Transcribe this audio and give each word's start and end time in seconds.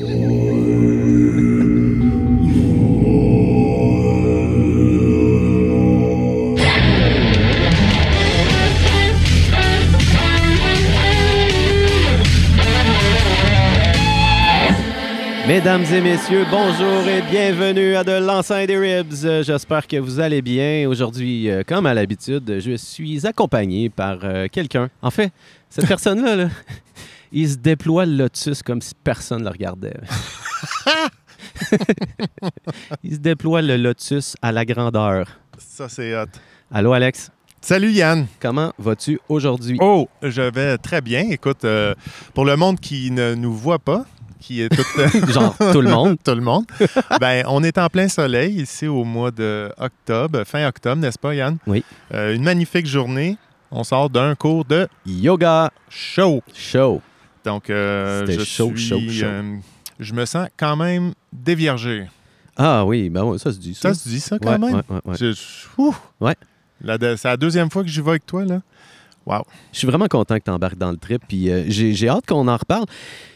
Mesdames 0.00 0.10
et 15.92 16.00
messieurs, 16.00 16.46
bonjour 16.48 17.08
et 17.08 17.20
bienvenue 17.22 17.96
à 17.96 18.04
de 18.04 18.12
l'enceinte 18.24 18.68
des 18.68 18.78
Ribs. 18.78 19.24
Euh, 19.24 19.42
J'espère 19.42 19.88
que 19.88 19.96
vous 19.96 20.20
allez 20.20 20.42
bien. 20.42 20.88
Aujourd'hui, 20.88 21.50
euh, 21.50 21.64
comme 21.66 21.86
à 21.86 21.94
l'habitude, 21.94 22.60
je 22.60 22.76
suis 22.76 23.26
accompagné 23.26 23.88
par 23.88 24.20
euh, 24.22 24.46
quelqu'un. 24.46 24.90
En 25.02 25.10
fait, 25.10 25.32
cette 25.68 25.88
personne-là, 25.88 26.36
là, 26.36 26.48
il 27.32 27.50
se 27.50 27.56
déploie 27.56 28.06
le 28.06 28.16
lotus 28.16 28.62
comme 28.62 28.80
si 28.80 28.94
personne 29.02 29.40
ne 29.40 29.44
le 29.44 29.50
regardait. 29.50 29.96
il 33.02 33.14
se 33.14 33.18
déploie 33.18 33.62
le 33.62 33.76
lotus 33.76 34.36
à 34.42 34.52
la 34.52 34.64
grandeur. 34.64 35.26
Ça, 35.58 35.88
c'est 35.88 36.16
hot. 36.16 36.26
Allô, 36.70 36.92
Alex? 36.92 37.30
Salut 37.60 37.90
Yann. 37.90 38.26
Comment 38.40 38.72
vas-tu 38.78 39.20
aujourd'hui? 39.28 39.78
Oh, 39.80 40.08
je 40.22 40.42
vais 40.42 40.78
très 40.78 41.00
bien. 41.00 41.26
Écoute, 41.30 41.64
euh, 41.64 41.94
pour 42.32 42.44
le 42.44 42.56
monde 42.56 42.78
qui 42.80 43.10
ne 43.10 43.34
nous 43.34 43.52
voit 43.52 43.80
pas, 43.80 44.04
qui 44.40 44.62
est 44.62 44.68
tout, 44.68 44.84
Genre 45.32 45.56
tout 45.72 45.80
le 45.80 45.90
monde? 45.90 46.16
tout 46.24 46.34
le 46.34 46.40
monde, 46.40 46.64
ben, 47.20 47.44
on 47.48 47.62
est 47.64 47.76
en 47.78 47.88
plein 47.88 48.08
soleil 48.08 48.62
ici 48.62 48.86
au 48.86 49.04
mois 49.04 49.30
de 49.30 49.72
octobre, 49.76 50.44
fin 50.44 50.66
octobre, 50.68 51.02
n'est-ce 51.02 51.18
pas 51.18 51.34
Yann? 51.34 51.58
Oui. 51.66 51.84
Euh, 52.14 52.34
une 52.34 52.44
magnifique 52.44 52.86
journée. 52.86 53.36
On 53.70 53.84
sort 53.84 54.08
d'un 54.08 54.34
cours 54.34 54.64
de 54.64 54.88
Yoga 55.04 55.70
show. 55.90 56.42
show. 56.54 57.02
Donc, 57.48 57.70
euh, 57.70 58.26
je 58.26 58.44
chaud, 58.44 58.72
suis, 58.76 58.86
chaud, 58.88 59.00
chaud. 59.08 59.24
euh, 59.26 59.56
je 59.98 60.12
me 60.12 60.24
sens 60.26 60.48
quand 60.58 60.76
même 60.76 61.12
déviergé. 61.32 62.06
Ah 62.56 62.84
oui, 62.84 63.08
ben 63.08 63.24
ouais, 63.24 63.38
ça 63.38 63.52
se 63.52 63.58
dit. 63.58 63.72
Ça, 63.74 63.94
Ça 63.94 64.00
se 64.00 64.08
dit 64.08 64.20
ça 64.20 64.38
quand 64.38 64.50
Ouais, 64.50 64.58
même? 64.58 64.82
ouais. 65.04 65.16
Je- 65.18 67.16
C'est 67.16 67.28
la 67.28 67.36
deuxième 67.36 67.70
fois 67.70 67.82
que 67.82 67.88
j'y 67.88 68.00
vais 68.02 68.10
avec 68.10 68.26
toi, 68.26 68.44
là. 68.44 68.60
Wow. 69.24 69.44
Je 69.72 69.78
suis 69.78 69.86
vraiment 69.86 70.08
content 70.08 70.38
que 70.38 70.44
tu 70.44 70.50
embarques 70.50 70.78
dans 70.78 70.90
le 70.90 70.96
trip. 70.96 71.22
Puis 71.28 71.50
euh, 71.50 71.64
j'ai 71.68 72.08
hâte 72.08 72.26
qu'on 72.26 72.46
en 72.48 72.56
reparle. 72.56 72.86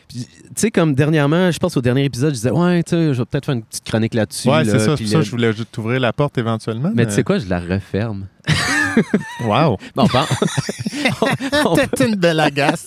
Tu 0.08 0.18
sais, 0.56 0.70
comme 0.70 0.94
dernièrement, 0.94 1.50
je 1.50 1.58
pense 1.58 1.74
au 1.76 1.80
dernier 1.80 2.04
épisode, 2.04 2.30
je 2.30 2.34
disais, 2.34 2.50
ouais, 2.50 2.82
tu 2.82 2.90
sais, 2.90 3.14
je 3.14 3.18
vais 3.18 3.24
peut-être 3.24 3.46
faire 3.46 3.54
une 3.54 3.62
petite 3.62 3.84
chronique 3.84 4.12
là-dessus. 4.14 4.48
Ouais, 4.48 4.62
là, 4.64 4.72
c'est 4.72 4.78
ça. 4.78 4.96
C'est 4.96 5.06
ça 5.06 5.18
le- 5.18 5.24
je 5.24 5.30
voulais 5.30 5.52
juste 5.54 5.72
t'ouvrir 5.72 6.00
la 6.00 6.12
porte 6.12 6.36
éventuellement. 6.36 6.92
Mais 6.94 7.06
tu 7.06 7.12
sais 7.12 7.22
quoi, 7.24 7.38
je 7.38 7.48
la 7.48 7.60
referme. 7.60 8.26
Wow. 9.44 9.76
Bon, 9.94 10.06
on 11.64 11.74
T'es 11.76 12.08
une 12.08 12.14
belle 12.16 12.40
agace. 12.40 12.86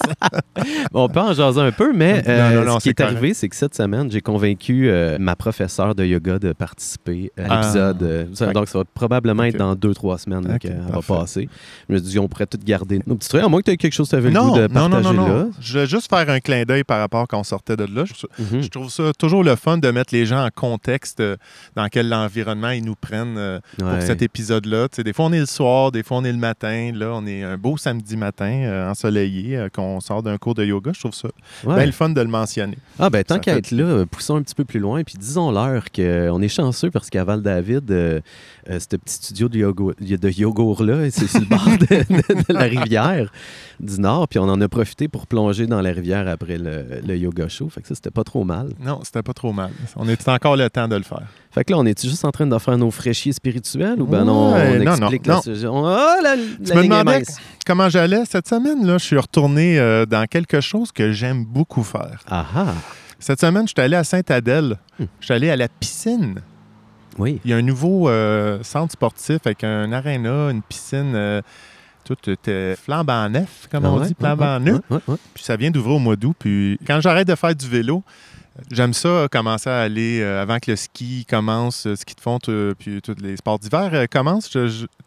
on 0.94 1.10
peut 1.10 1.20
en 1.20 1.34
jaser 1.34 1.60
un 1.62 1.72
peu, 1.72 1.92
mais 1.94 2.24
euh, 2.28 2.50
Non, 2.56 2.62
non, 2.66 2.72
non, 2.74 2.80
ce 2.80 2.84
qui 2.84 2.90
est 2.90 2.94
correct. 2.94 3.18
arrivé, 3.18 3.34
c'est 3.34 3.50
que 3.50 3.56
cette 3.56 3.76
semaine, 3.76 4.10
j'ai 4.12 4.22
convaincu 4.22 4.90
euh, 4.90 5.18
ma 5.20 5.36
professeure 5.36 5.96
de 5.96 6.06
yoga 6.06 6.40
de 6.40 6.54
participer 6.54 7.32
à 7.38 7.44
Ah. 7.50 7.62
l'épisode. 7.62 8.04
euh. 8.04 8.54
Donc, 8.54 8.68
ça 8.70 8.80
va 8.80 8.84
probablement 8.94 9.44
être 9.44 9.58
dans 9.58 9.76
deux, 9.76 9.94
trois 9.94 10.18
semaines 10.18 10.48
là, 10.48 10.56
Ok, 10.56 10.62
qu'elle 10.62 10.82
va 10.90 11.02
passer. 11.02 11.50
Je 11.90 11.94
me 11.94 12.00
suis 12.00 12.08
dit, 12.10 12.20
on 12.20 12.28
pourrait 12.28 12.46
tout 12.48 12.60
garder 12.64 13.00
nos 13.06 13.16
petits 13.16 13.30
trucs, 13.30 13.44
à 13.44 13.48
moins 13.48 13.60
que 13.60 13.66
tu 13.66 13.72
aies 13.72 13.78
quelque 13.78 13.94
chose 13.94 14.08
que 14.08 14.16
tu 14.16 14.18
avais 14.18 14.30
le 14.30 14.36
non, 14.36 14.50
goût 14.50 14.58
de 14.58 14.68
non, 14.68 14.88
non, 14.88 14.90
partager 15.02 15.16
non, 15.16 15.28
là. 15.28 15.34
non. 15.44 15.52
Je 15.60 15.72
voulais 15.74 15.88
juste 15.88 16.10
faire 16.10 16.30
un 16.30 16.40
clin 16.40 16.64
d'œil 16.64 16.84
par 16.84 17.00
rapport 17.00 17.28
quand 17.28 17.40
on 17.40 17.44
sortait 17.44 17.76
de 17.76 17.84
là. 17.86 18.04
Je, 18.06 18.14
Mhm. 18.44 18.62
je 18.64 18.68
trouve 18.70 18.90
ça 18.90 19.12
toujours 19.18 19.44
le 19.44 19.56
fun 19.56 19.78
de 19.78 19.90
mettre 19.92 20.14
les 20.14 20.26
gens 20.26 20.44
en 20.46 20.50
contexte 20.54 21.22
dans 21.76 21.88
quel 21.90 22.14
environnement 22.14 22.70
ils 22.70 22.84
nous 22.84 22.96
prennent 22.96 23.38
euh, 23.38 23.60
pour 23.78 23.88
cet 24.02 24.22
épisode-là. 24.22 24.88
Tu 24.90 24.98
sais, 24.98 25.04
des 25.04 25.14
fois, 25.14 25.26
on 25.26 25.34
est 25.34 25.40
le 25.40 25.46
soir, 25.46 25.92
des 25.96 26.04
fois, 26.04 26.18
on 26.18 26.24
est 26.24 26.32
le 26.32 26.38
matin. 26.38 26.92
Là, 26.94 27.12
on 27.16 27.26
est 27.26 27.42
un 27.44 27.58
beau 27.58 27.78
samedi 27.78 28.16
matin 28.18 28.52
euh, 28.66 28.90
ensoleillé, 28.92 29.58
euh, 29.58 29.70
qu'on 29.70 30.00
sort 30.00 30.22
d'un 30.22 30.38
cours 30.38 30.54
de 30.54 30.64
yoga. 30.64 30.92
Je 30.94 31.00
trouve 31.00 31.14
ça 31.14 31.30
Ouais. 31.64 31.76
bien 31.76 31.86
le 31.88 31.92
fun 31.92 32.10
de 32.10 32.22
le 32.22 32.28
mentionner. 32.28 32.78
Ah 33.00 33.10
ben 33.10 33.24
tant 33.24 33.40
qu'à 33.40 33.54
fait 33.54 33.60
être 33.60 33.72
là, 33.72 33.84
euh, 33.84 34.06
poussons 34.06 34.36
un 34.36 34.42
petit 34.44 34.54
peu 34.56 34.66
plus 34.66 34.80
loin, 34.80 35.04
puis 35.04 35.16
disons-leur 35.18 35.86
qu'on 35.92 36.42
est 36.42 36.48
chanceux 36.48 36.92
parce 36.92 37.10
qu'à 37.10 37.24
Val-David, 37.24 37.90
euh, 37.92 38.20
euh, 38.70 38.80
ce 38.80 38.96
petit 38.98 39.14
studio 39.16 39.50
de, 39.50 39.58
yoga, 39.60 39.94
de 40.00 40.30
yogourt-là, 40.30 41.10
c'est 41.10 41.28
sur 41.28 41.40
le 41.40 41.46
bord 41.48 41.66
de, 41.66 41.86
de- 41.88 42.44
de 42.48 42.54
la 42.54 42.64
rivière 42.64 43.32
du 43.80 44.00
Nord, 44.00 44.28
puis 44.28 44.40
on 44.40 44.44
en 44.50 44.62
a 44.62 44.68
profité 44.68 45.08
pour 45.08 45.28
plonger 45.28 45.68
dans 45.68 45.82
la 45.82 45.92
rivière 45.92 46.28
après 46.28 46.58
le, 46.58 47.02
le 47.06 47.18
yoga 47.18 47.48
show, 47.48 47.70
fait 47.70 47.82
que 47.82 47.88
ça, 47.88 47.96
c'était 47.96 48.12
pas 48.12 48.24
trop 48.24 48.44
mal. 48.44 48.70
Non, 48.80 49.00
c'était 49.04 49.24
pas 49.24 49.34
trop 49.34 49.52
mal. 49.54 49.72
On 49.96 50.08
est 50.08 50.28
encore 50.30 50.56
le 50.56 50.70
temps 50.70 50.88
de 50.88 50.96
le 50.96 51.04
faire. 51.04 51.24
Fait 51.56 51.64
que 51.64 51.72
là, 51.72 51.80
on 51.80 51.86
est 51.86 52.06
juste 52.06 52.26
en 52.26 52.32
train 52.32 52.46
de 52.46 52.58
faire 52.60 52.78
nos 52.78 52.92
fraîchiers 52.92 53.32
spirituels 53.32 54.02
ou 54.02 54.06
ben 54.06 54.26
non, 54.26 54.54
Ouais, 54.54 54.78
on 54.78 54.84
non, 54.84 54.92
explique 54.92 55.26
non, 55.26 55.36
la 55.38 55.42
sujet- 55.42 55.68
on- 55.68 55.86
Ah, 55.88 56.18
la, 56.22 56.36
la 56.36 56.76
me 56.76 56.84
demandais. 56.84 57.24
Comment 57.66 57.88
j'allais 57.90 58.26
cette 58.26 58.48
semaine? 58.48 58.86
Là, 58.86 58.98
je 58.98 59.06
suis 59.06 59.18
retourné 59.18 59.80
euh, 59.80 60.06
dans 60.06 60.26
quelque 60.28 60.60
chose 60.62 60.92
que 60.92 61.14
j'aime 61.14 61.46
beaucoup 61.46 61.84
faire. 61.84 62.20
Ah 62.30 62.46
ah, 62.56 62.66
Cette 63.20 63.40
semaine, 63.40 63.64
je 63.68 63.74
suis 63.76 63.82
allé 63.84 63.96
à 63.96 64.04
Sainte-Adèle. 64.04 64.78
Hmm. 65.00 65.06
Je 65.22 65.26
suis 65.26 65.34
allé 65.34 65.50
à 65.50 65.56
la 65.56 65.68
piscine. 65.70 66.42
oui. 67.18 67.40
Il 67.46 67.52
y 67.52 67.54
a 67.54 67.58
un 67.58 67.62
nouveau 67.62 68.10
euh, 68.10 68.60
centre 68.62 68.92
sportif 68.92 69.38
avec 69.46 69.64
un 69.64 69.92
aréna, 69.94 70.50
une 70.52 70.62
piscine. 70.62 71.14
euh, 71.16 71.42
tout 72.04 72.30
était 72.30 72.76
flambant 72.76 73.28
neuf, 73.30 73.68
comme 73.72 73.84
Ah 73.86 73.92
on 73.92 74.00
ouais, 74.00 74.08
dit, 74.08 74.16
flambant 74.20 74.60
ouais, 74.60 74.72
neuf. 74.74 74.82
ouais. 74.92 75.16
Puis 75.34 75.44
ça 75.44 75.56
vient 75.56 75.72
d'ouvrir 75.72 75.96
au 75.96 76.00
mois 76.00 76.16
d'août. 76.16 76.36
Puis 76.38 76.78
quand 76.86 77.00
j'arrête 77.02 77.28
de 77.28 77.34
faire 77.34 77.56
du 77.56 77.68
vélo, 77.68 78.04
j'aime 78.72 78.94
ça, 78.94 79.28
commencer 79.32 79.70
à 79.70 79.80
aller 79.80 80.22
euh, 80.22 80.42
avant 80.42 80.60
que 80.60 80.72
le 80.72 80.78
ski 80.78 81.26
commence, 81.30 81.88
euh, 81.88 81.96
ski 81.96 82.16
de 82.16 82.22
fond, 82.22 82.40
euh, 82.48 82.74
puis 82.78 83.02
tous 83.02 83.16
les 83.22 83.38
sports 83.38 83.60
d'hiver 83.60 83.90
euh, 83.94 84.06
commencent, 84.10 84.56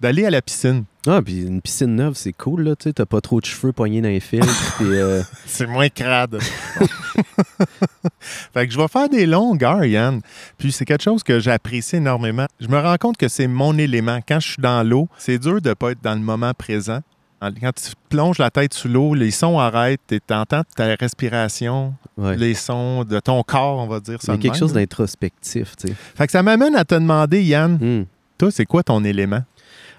d'aller 0.01 0.25
à 0.25 0.31
la 0.31 0.43
piscine. 0.43 0.85
Ah, 1.07 1.23
puis 1.23 1.43
une 1.43 1.63
piscine 1.63 1.95
neuve, 1.95 2.15
c'est 2.15 2.35
cool, 2.35 2.63
là, 2.63 2.77
tu 2.77 2.85
sais, 2.85 2.93
t'as 2.93 3.07
pas 3.07 3.23
trop 3.23 3.41
de 3.41 3.47
cheveux 3.47 3.73
poignés 3.73 4.03
dans 4.03 4.09
les 4.09 4.21
fils, 4.21 4.45
euh, 4.83 5.23
C'est 5.47 5.67
moins 5.67 5.89
crade. 5.89 6.39
fait 8.21 8.67
que 8.67 8.73
je 8.73 8.79
vais 8.79 8.89
faire 8.89 9.09
des 9.09 9.25
longues 9.25 9.65
heures, 9.65 9.85
Yann. 9.85 10.21
Puis 10.59 10.73
c'est 10.73 10.85
quelque 10.85 11.05
chose 11.05 11.23
que 11.23 11.41
j'apprécie 11.41 11.97
énormément. 11.97 12.47
Je 12.61 12.69
me 12.69 12.79
rends 12.79 12.97
compte 12.97 13.17
que 13.17 13.29
c'est 13.29 13.47
mon 13.47 13.79
élément. 13.79 14.21
Quand 14.27 14.41
je 14.41 14.49
suis 14.49 14.63
dans 14.63 14.87
l'eau, 14.87 15.09
c'est 15.17 15.39
dur 15.39 15.63
de 15.63 15.71
ne 15.71 15.75
pas 15.75 15.93
être 15.93 16.03
dans 16.03 16.15
le 16.15 16.21
moment 16.21 16.53
présent. 16.53 17.01
Quand 17.41 17.73
tu 17.73 17.93
plonges 18.09 18.39
la 18.39 18.51
tête 18.51 18.75
sous 18.75 18.89
l'eau, 18.89 19.15
les 19.15 19.31
sons 19.31 19.59
arrêtent, 19.61 20.01
tu 20.09 20.35
entends 20.35 20.63
ta 20.75 20.95
respiration, 20.97 21.95
ouais. 22.17 22.37
les 22.37 22.55
sons 22.55 23.05
de 23.05 23.21
ton 23.21 23.43
corps, 23.45 23.79
on 23.79 23.87
va 23.87 24.01
dire 24.01 24.21
ça. 24.21 24.33
Il 24.33 24.37
y 24.37 24.39
a 24.39 24.43
quelque 24.43 24.53
même, 24.55 24.59
chose 24.61 24.73
d'introspectif, 24.73 25.77
tu 25.77 25.89
sais. 25.89 25.95
Fait 26.17 26.27
que 26.27 26.33
ça 26.33 26.43
m'amène 26.43 26.75
à 26.75 26.85
te 26.85 26.95
demander, 26.97 27.43
Yann, 27.45 27.79
Hmm. 27.81 28.05
toi, 28.39 28.51
c'est 28.51 28.67
quoi 28.67 28.83
ton 28.83 29.05
élément? 29.05 29.43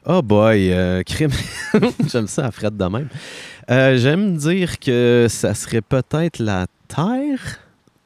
Oh 0.05 0.21
boy, 0.21 0.71
euh, 0.73 1.01
crime. 1.03 1.31
J'aime 2.11 2.27
ça 2.27 2.47
à 2.47 2.51
frette 2.51 2.75
de 2.75 2.85
même. 2.85 3.07
Euh, 3.71 3.97
J'aime 3.97 4.35
dire 4.35 4.77
que 4.79 5.27
ça 5.29 5.53
serait 5.53 5.81
peut-être 5.81 6.39
la 6.39 6.65
terre, 6.87 7.59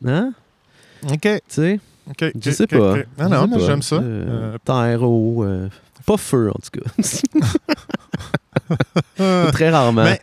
hein? 0.06 0.34
OK. 1.10 1.22
Tu 1.22 1.40
sais, 1.48 1.80
OK. 2.10 2.32
je 2.40 2.52
sais 2.52 2.68
pas. 2.68 2.96
Non, 3.18 3.48
non, 3.48 3.60
j'aime 3.60 3.82
ça. 3.82 3.96
Euh, 3.96 4.58
terre, 4.64 5.02
eau, 5.04 5.46
pas 6.06 6.18
feu 6.18 6.50
en 6.50 6.60
tout 6.60 6.80
cas. 6.80 6.92
Très 9.54 9.70
rarement. 9.70 10.04
Mais- 10.04 10.22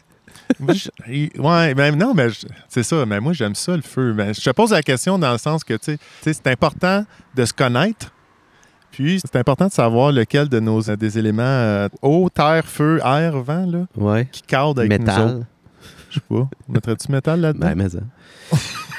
ouais, 1.39 1.75
mais 1.75 1.93
non, 1.93 2.15
mais 2.15 2.29
c'est 2.69 2.83
ça. 2.83 3.07
Mais 3.07 3.21
moi, 3.21 3.33
j'aime 3.33 3.55
ça, 3.55 3.77
le 3.77 3.83
feu. 3.83 4.13
Mais 4.15 4.35
je 4.35 4.41
te 4.41 4.51
pose 4.51 4.73
la 4.73 4.83
question 4.83 5.19
dans 5.19 5.33
le 5.33 5.39
sens 5.39 5.65
que, 5.65 5.75
tu 5.75 5.97
sais, 6.23 6.33
c'est 6.33 6.47
important 6.47 7.05
de 7.35 7.45
se 7.45 7.53
connaître. 7.53 8.13
Puis, 8.91 9.21
c'est 9.21 9.37
important 9.37 9.69
de 9.69 9.73
savoir 9.73 10.11
lequel 10.11 10.49
de 10.49 10.59
nos 10.59 10.91
euh, 10.91 10.97
des 10.97 11.17
éléments 11.17 11.43
euh, 11.45 11.89
eau, 12.03 12.29
terre, 12.29 12.67
feu, 12.67 12.99
air, 13.05 13.39
vent, 13.41 13.65
là, 13.67 13.87
ouais. 13.97 14.29
qui 14.31 14.43
cadre 14.43 14.81
avec 14.81 14.91
nous 15.01 15.07
autres. 15.07 15.21
Métal. 15.21 15.47
Je 16.11 16.15
sais 16.15 16.25
pas. 16.29 16.49
Mettrais-tu 16.69 17.13
métal 17.13 17.41
là-dedans? 17.41 17.69
Ben, 17.69 17.75
mais 17.77 17.89
ça. 17.89 17.99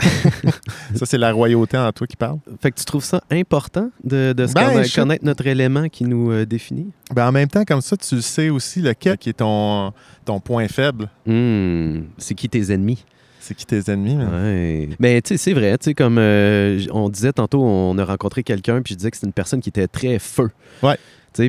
Ça, 0.94 1.06
c'est 1.06 1.18
la 1.18 1.32
royauté 1.32 1.76
en 1.78 1.90
toi 1.92 2.06
qui 2.06 2.16
parle. 2.16 2.38
Fait 2.60 2.70
que 2.70 2.78
tu 2.78 2.84
trouves 2.84 3.04
ça 3.04 3.22
important 3.30 3.90
de, 4.02 4.32
de 4.32 4.46
se 4.46 4.54
Ben, 4.54 4.62
conna- 4.70 4.82
je- 4.82 4.94
connaître 4.94 5.24
notre 5.24 5.46
élément 5.46 5.88
qui 5.88 6.04
nous 6.04 6.30
euh, 6.32 6.44
définit? 6.46 6.88
Ben, 7.14 7.28
en 7.28 7.32
même 7.32 7.48
temps, 7.48 7.64
comme 7.64 7.80
ça, 7.80 7.96
tu 7.96 8.20
sais 8.20 8.48
aussi 8.50 8.80
lequel 8.80 9.16
qui 9.18 9.28
est 9.30 9.34
ton, 9.34 9.92
ton 10.24 10.40
point 10.40 10.66
faible. 10.68 11.08
Hmm, 11.26 12.00
C'est 12.18 12.34
qui 12.34 12.48
tes 12.48 12.72
ennemis? 12.72 13.04
C'est 13.38 13.54
qui 13.54 13.64
tes 13.66 13.90
ennemis. 13.90 14.16
mais- 14.16 14.26
Ouais. 14.26 14.88
Mais 14.98 15.22
tu 15.22 15.28
sais, 15.28 15.36
c'est 15.38 15.52
vrai, 15.54 15.76
tu 15.78 15.86
sais, 15.86 15.94
comme 15.94 16.18
euh, 16.18 16.80
on 16.92 17.08
disait 17.08 17.32
tantôt, 17.32 17.62
on 17.62 17.96
a 17.98 18.04
rencontré 18.04 18.42
quelqu'un, 18.42 18.82
puis 18.82 18.92
je 18.94 18.98
disais 18.98 19.10
que 19.10 19.16
c'était 19.16 19.28
une 19.28 19.32
personne 19.32 19.60
qui 19.60 19.70
était 19.70 19.88
très 19.88 20.18
feu. 20.18 20.50
Ouais. 20.82 20.96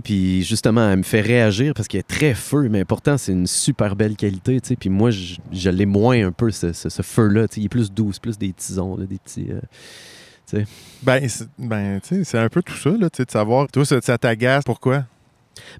Puis 0.03 0.43
justement, 0.43 0.89
elle 0.89 0.99
me 0.99 1.03
fait 1.03 1.21
réagir 1.21 1.73
parce 1.73 1.87
qu'elle 1.87 2.01
est 2.01 2.03
très 2.03 2.33
feu, 2.33 2.69
mais 2.69 2.85
pourtant, 2.85 3.17
c'est 3.17 3.31
une 3.31 3.47
super 3.47 3.95
belle 3.95 4.15
qualité. 4.15 4.59
Puis 4.79 4.89
moi, 4.89 5.09
je, 5.11 5.69
l'ai 5.69 5.85
moins 5.85 6.27
un 6.27 6.31
peu, 6.31 6.51
ce, 6.51 6.71
feu-là. 7.01 7.47
Il 7.57 7.65
est 7.65 7.69
plus 7.69 7.91
doux, 7.91 8.11
plus 8.21 8.37
des 8.37 8.53
tisons, 8.53 8.95
là, 8.95 9.05
des 9.05 9.17
petits... 9.17 9.47
euh, 9.51 10.63
Ben, 11.01 11.27
c'est- 11.27 11.47
ben 11.57 11.99
sais, 12.03 12.23
c'est 12.23 12.37
un 12.37 12.49
peu 12.49 12.61
tout 12.61 12.75
ça, 12.75 12.91
là, 12.91 13.09
de 13.09 13.31
savoir. 13.31 13.67
Toi, 13.67 13.85
ça, 13.85 13.99
ça 14.01 14.17
t'agace. 14.17 14.63
Pourquoi? 14.63 15.05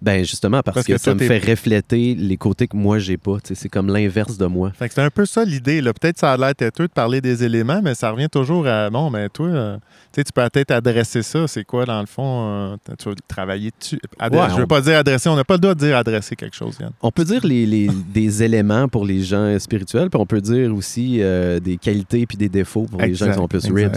Ben 0.02 0.24
justement, 0.26 0.62
parce, 0.62 0.76
Parce 0.76 0.88
que, 0.88 0.94
que 0.94 0.98
ça 1.00 1.14
me 1.14 1.20
fait 1.20 1.38
refléter 1.40 2.16
les 2.16 2.38
côtés 2.38 2.68
que 2.68 2.76
moi, 2.78 3.00
j'ai 3.00 3.18
pas. 3.18 3.38
C'est 3.44 3.70
comme 3.70 3.88
l'inverse 3.88 4.38
de 4.38 4.46
moi. 4.46 4.72
Fait 4.78 4.88
que 4.88 4.94
c'est 4.94 5.02
un 5.02 5.10
peu 5.10 5.26
ça 5.26 5.44
l'idée. 5.46 5.82
Peut-être 5.82 6.20
ça 6.20 6.34
a 6.34 6.38
l'air 6.38 6.54
têteux 6.56 6.88
de 6.88 6.92
parler 6.94 7.22
des 7.22 7.44
éléments, 7.44 7.82
mais 7.84 7.96
ça 7.96 8.12
revient 8.12 8.30
toujours 8.30 8.68
à 8.68 8.90
bon, 8.90 9.10
mais 9.10 9.30
toi, 9.30 9.48
euh, 9.48 9.78
tu 10.14 10.24
peux 10.34 10.42
peut-être 10.50 10.72
adresser 10.72 11.24
ça. 11.24 11.48
C'est 11.48 11.64
quoi, 11.64 11.86
dans 11.86 12.00
le 12.00 12.06
fond, 12.06 12.48
euh, 12.50 12.76
tu 13.00 13.10
vas 13.10 13.16
travailler 13.28 13.72
dessus? 13.80 14.00
Adre- 14.20 14.36
Ouais, 14.42 14.50
je 14.52 14.56
veux 14.58 14.64
on- 14.64 14.68
pas 14.68 14.82
dire 14.82 14.98
adresser, 14.98 15.30
on 15.30 15.36
n'a 15.36 15.44
pas 15.44 15.56
le 15.56 15.60
droit 15.60 15.74
de 15.76 15.80
dire 15.80 15.96
adresser 15.98 16.36
quelque 16.36 16.56
chose, 16.56 16.78
Yann. 16.80 16.92
On 17.02 17.12
peut 17.12 17.24
dire 17.26 17.46
les, 17.46 17.66
les- 17.66 17.90
des 18.14 18.44
éléments 18.44 18.88
pour 18.88 19.06
les 19.06 19.22
gens 19.24 19.58
spirituels, 19.60 20.10
puis 20.10 20.20
on 20.20 20.26
peut 20.26 20.42
dire 20.42 20.74
aussi 20.76 21.18
euh, 21.22 21.60
des 21.60 21.78
qualités 21.78 22.26
puis 22.26 22.38
des 22.38 22.50
défauts 22.50 22.86
pour 22.90 23.02
les 23.02 23.14
gens 23.16 23.28
qui 23.30 23.34
sont 23.36 23.48
plus 23.48 23.66
ribs. 23.72 23.94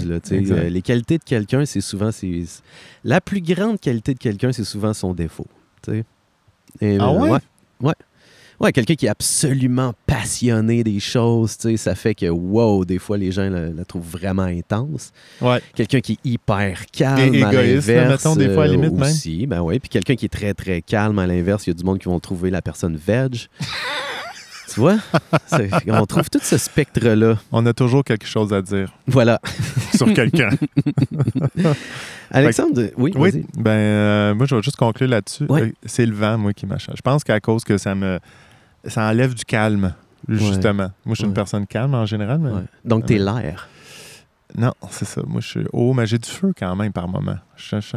les 0.70 0.82
qualités 0.82 1.18
de 1.18 1.24
quelqu'un, 1.24 1.64
c'est 1.66 1.80
souvent... 1.80 2.10
La 3.04 3.20
plus 3.20 3.40
grande 3.42 3.78
qualité 3.78 4.14
de 4.14 4.18
quelqu'un, 4.18 4.52
c'est 4.52 4.64
souvent 4.64 4.94
son 4.94 5.12
défaut. 5.12 5.46
Et, 5.92 6.96
Ah 6.98 7.08
euh, 7.08 7.18
ouais? 7.18 7.30
ouais. 7.30 7.38
Ouais. 7.80 7.94
Ouais, 8.60 8.70
quelqu'un 8.72 8.94
qui 8.94 9.06
est 9.06 9.10
absolument 9.10 9.92
passionné 10.06 10.84
des 10.84 11.00
choses, 11.00 11.58
tu 11.58 11.70
sais, 11.70 11.76
ça 11.76 11.96
fait 11.96 12.14
que, 12.14 12.26
wow, 12.26 12.84
des 12.84 13.00
fois, 13.00 13.18
les 13.18 13.32
gens 13.32 13.50
la, 13.50 13.68
la 13.70 13.84
trouvent 13.84 14.08
vraiment 14.08 14.42
intense. 14.44 15.10
Ouais. 15.40 15.60
Quelqu'un 15.74 16.00
qui 16.00 16.12
est 16.12 16.18
hyper 16.24 16.86
calme, 16.92 17.34
Et 17.34 17.42
à 17.42 17.52
égoïste, 17.52 17.88
mettons, 17.88 18.36
des 18.36 18.48
fois, 18.54 18.64
à 18.64 18.66
la 18.68 18.72
euh, 18.74 18.76
limite, 18.76 18.92
même. 18.92 19.02
aussi, 19.02 19.46
ben 19.48 19.60
oui. 19.60 19.80
Puis 19.80 19.88
quelqu'un 19.88 20.14
qui 20.14 20.26
est 20.26 20.28
très, 20.32 20.54
très 20.54 20.82
calme, 20.82 21.18
à 21.18 21.26
l'inverse, 21.26 21.66
il 21.66 21.70
y 21.70 21.72
a 21.72 21.74
du 21.74 21.82
monde 21.84 21.98
qui 21.98 22.04
vont 22.06 22.20
trouver 22.20 22.50
la 22.50 22.62
personne 22.62 22.96
veg. 22.96 23.36
tu 24.72 24.80
vois? 24.80 24.96
On 25.88 26.06
trouve 26.06 26.28
tout 26.30 26.38
ce 26.42 26.56
spectre-là. 26.58 27.36
On 27.52 27.64
a 27.66 27.72
toujours 27.72 28.04
quelque 28.04 28.26
chose 28.26 28.52
à 28.52 28.62
dire 28.62 28.92
Voilà. 29.06 29.40
sur 29.94 30.12
quelqu'un. 30.12 30.50
Alexandre, 32.30 32.90
oui, 32.96 33.12
oui, 33.16 33.44
ben, 33.56 33.70
euh, 33.70 34.34
moi, 34.34 34.46
je 34.46 34.56
vais 34.56 34.62
juste 34.62 34.76
conclure 34.76 35.08
là-dessus. 35.08 35.44
Ouais. 35.48 35.62
Euh, 35.62 35.72
C'est 35.84 36.06
le 36.06 36.14
vent, 36.14 36.38
moi, 36.38 36.52
qui 36.52 36.66
m'achète. 36.66 36.96
Je 36.96 37.02
pense 37.02 37.22
qu'à 37.24 37.40
cause 37.40 37.64
que 37.64 37.78
ça 37.78 37.94
me. 37.94 38.18
Ça 38.86 39.08
enlève 39.08 39.34
du 39.34 39.44
calme, 39.44 39.94
justement. 40.28 40.90
Moi, 41.04 41.14
je 41.14 41.16
suis 41.16 41.24
une 41.24 41.34
personne 41.34 41.66
calme 41.66 41.94
en 41.94 42.06
général, 42.06 42.38
mais. 42.38 42.50
Donc, 42.84 43.06
t'es 43.06 43.18
l'air. 43.18 43.68
Non, 44.56 44.72
c'est 44.88 45.04
ça. 45.04 45.20
Moi, 45.26 45.40
je 45.40 45.48
suis 45.48 45.64
haut, 45.72 45.92
mais 45.94 46.06
j'ai 46.06 46.16
du 46.18 46.28
feu 46.30 46.52
quand 46.56 46.76
même 46.76 46.92
par 46.92 47.08
moment. 47.08 47.34
Je- 47.56 47.80
je- 47.80 47.96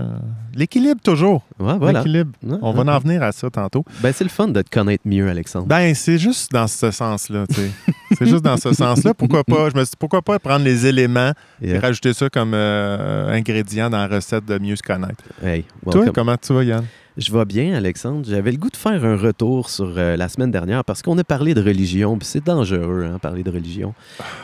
L'équilibre, 0.56 1.00
toujours. 1.04 1.44
Ouais, 1.59 1.77
voilà. 1.77 2.00
L'équilibre. 2.00 2.31
Ouais, 2.44 2.57
On 2.63 2.75
ouais. 2.75 2.83
va 2.83 2.95
en 2.95 3.00
venir 3.00 3.21
à 3.21 3.31
ça 3.31 3.48
tantôt. 3.51 3.86
Ben, 4.01 4.12
c'est 4.12 4.24
le 4.24 4.30
fun 4.31 4.48
de 4.48 4.62
te 4.63 4.69
connaître 4.71 5.04
mieux, 5.06 5.30
Alexandre. 5.30 5.68
Ben, 5.68 5.94
c'est 5.94 6.18
juste 6.18 6.51
dans 6.51 6.65
ce 6.65 6.89
sens-là, 6.89 7.45
tu 7.48 7.56
sais. 7.56 7.71
c'est 8.18 8.25
juste 8.25 8.44
dans 8.44 8.57
ce 8.57 8.74
sens-là. 8.74 9.13
Pourquoi 9.13 9.44
pas? 9.44 9.69
Je 9.69 9.75
me 9.75 9.81
suis 9.86 9.92
dit, 9.92 9.98
pourquoi 10.00 10.24
pas 10.24 10.39
prendre 10.39 10.65
les 10.65 10.86
éléments 10.88 11.31
et 11.62 11.77
rajouter 11.77 12.13
ça 12.13 12.27
comme 12.30 12.54
euh, 12.56 13.30
ingrédient 13.31 13.89
dans 13.92 14.00
la 14.00 14.07
recette 14.07 14.45
de 14.45 14.57
mieux 14.57 14.75
se 14.75 14.83
connaître. 14.83 15.24
Hey, 15.44 15.63
Toi, 15.92 16.06
comment 16.13 16.38
tu 16.38 16.54
vas, 16.54 16.63
Yann? 16.63 16.86
Je 17.19 17.31
vais 17.34 17.46
bien, 17.46 17.74
Alexandre. 17.74 18.28
J'avais 18.30 18.52
le 18.52 18.58
goût 18.58 18.69
de 18.69 18.75
faire 18.78 19.04
un 19.04 19.18
retour 19.18 19.72
sur 19.72 19.92
euh, 19.98 20.16
la 20.16 20.30
semaine 20.30 20.52
dernière 20.52 20.86
parce 20.86 21.02
qu'on 21.02 21.18
a 21.18 21.24
parlé 21.24 21.56
de 21.56 21.62
religion, 21.64 22.16
puis 22.16 22.28
c'est 22.28 22.46
dangereux, 22.46 23.10
hein, 23.12 23.18
parler 23.18 23.42
de 23.42 23.50
religion. 23.50 23.96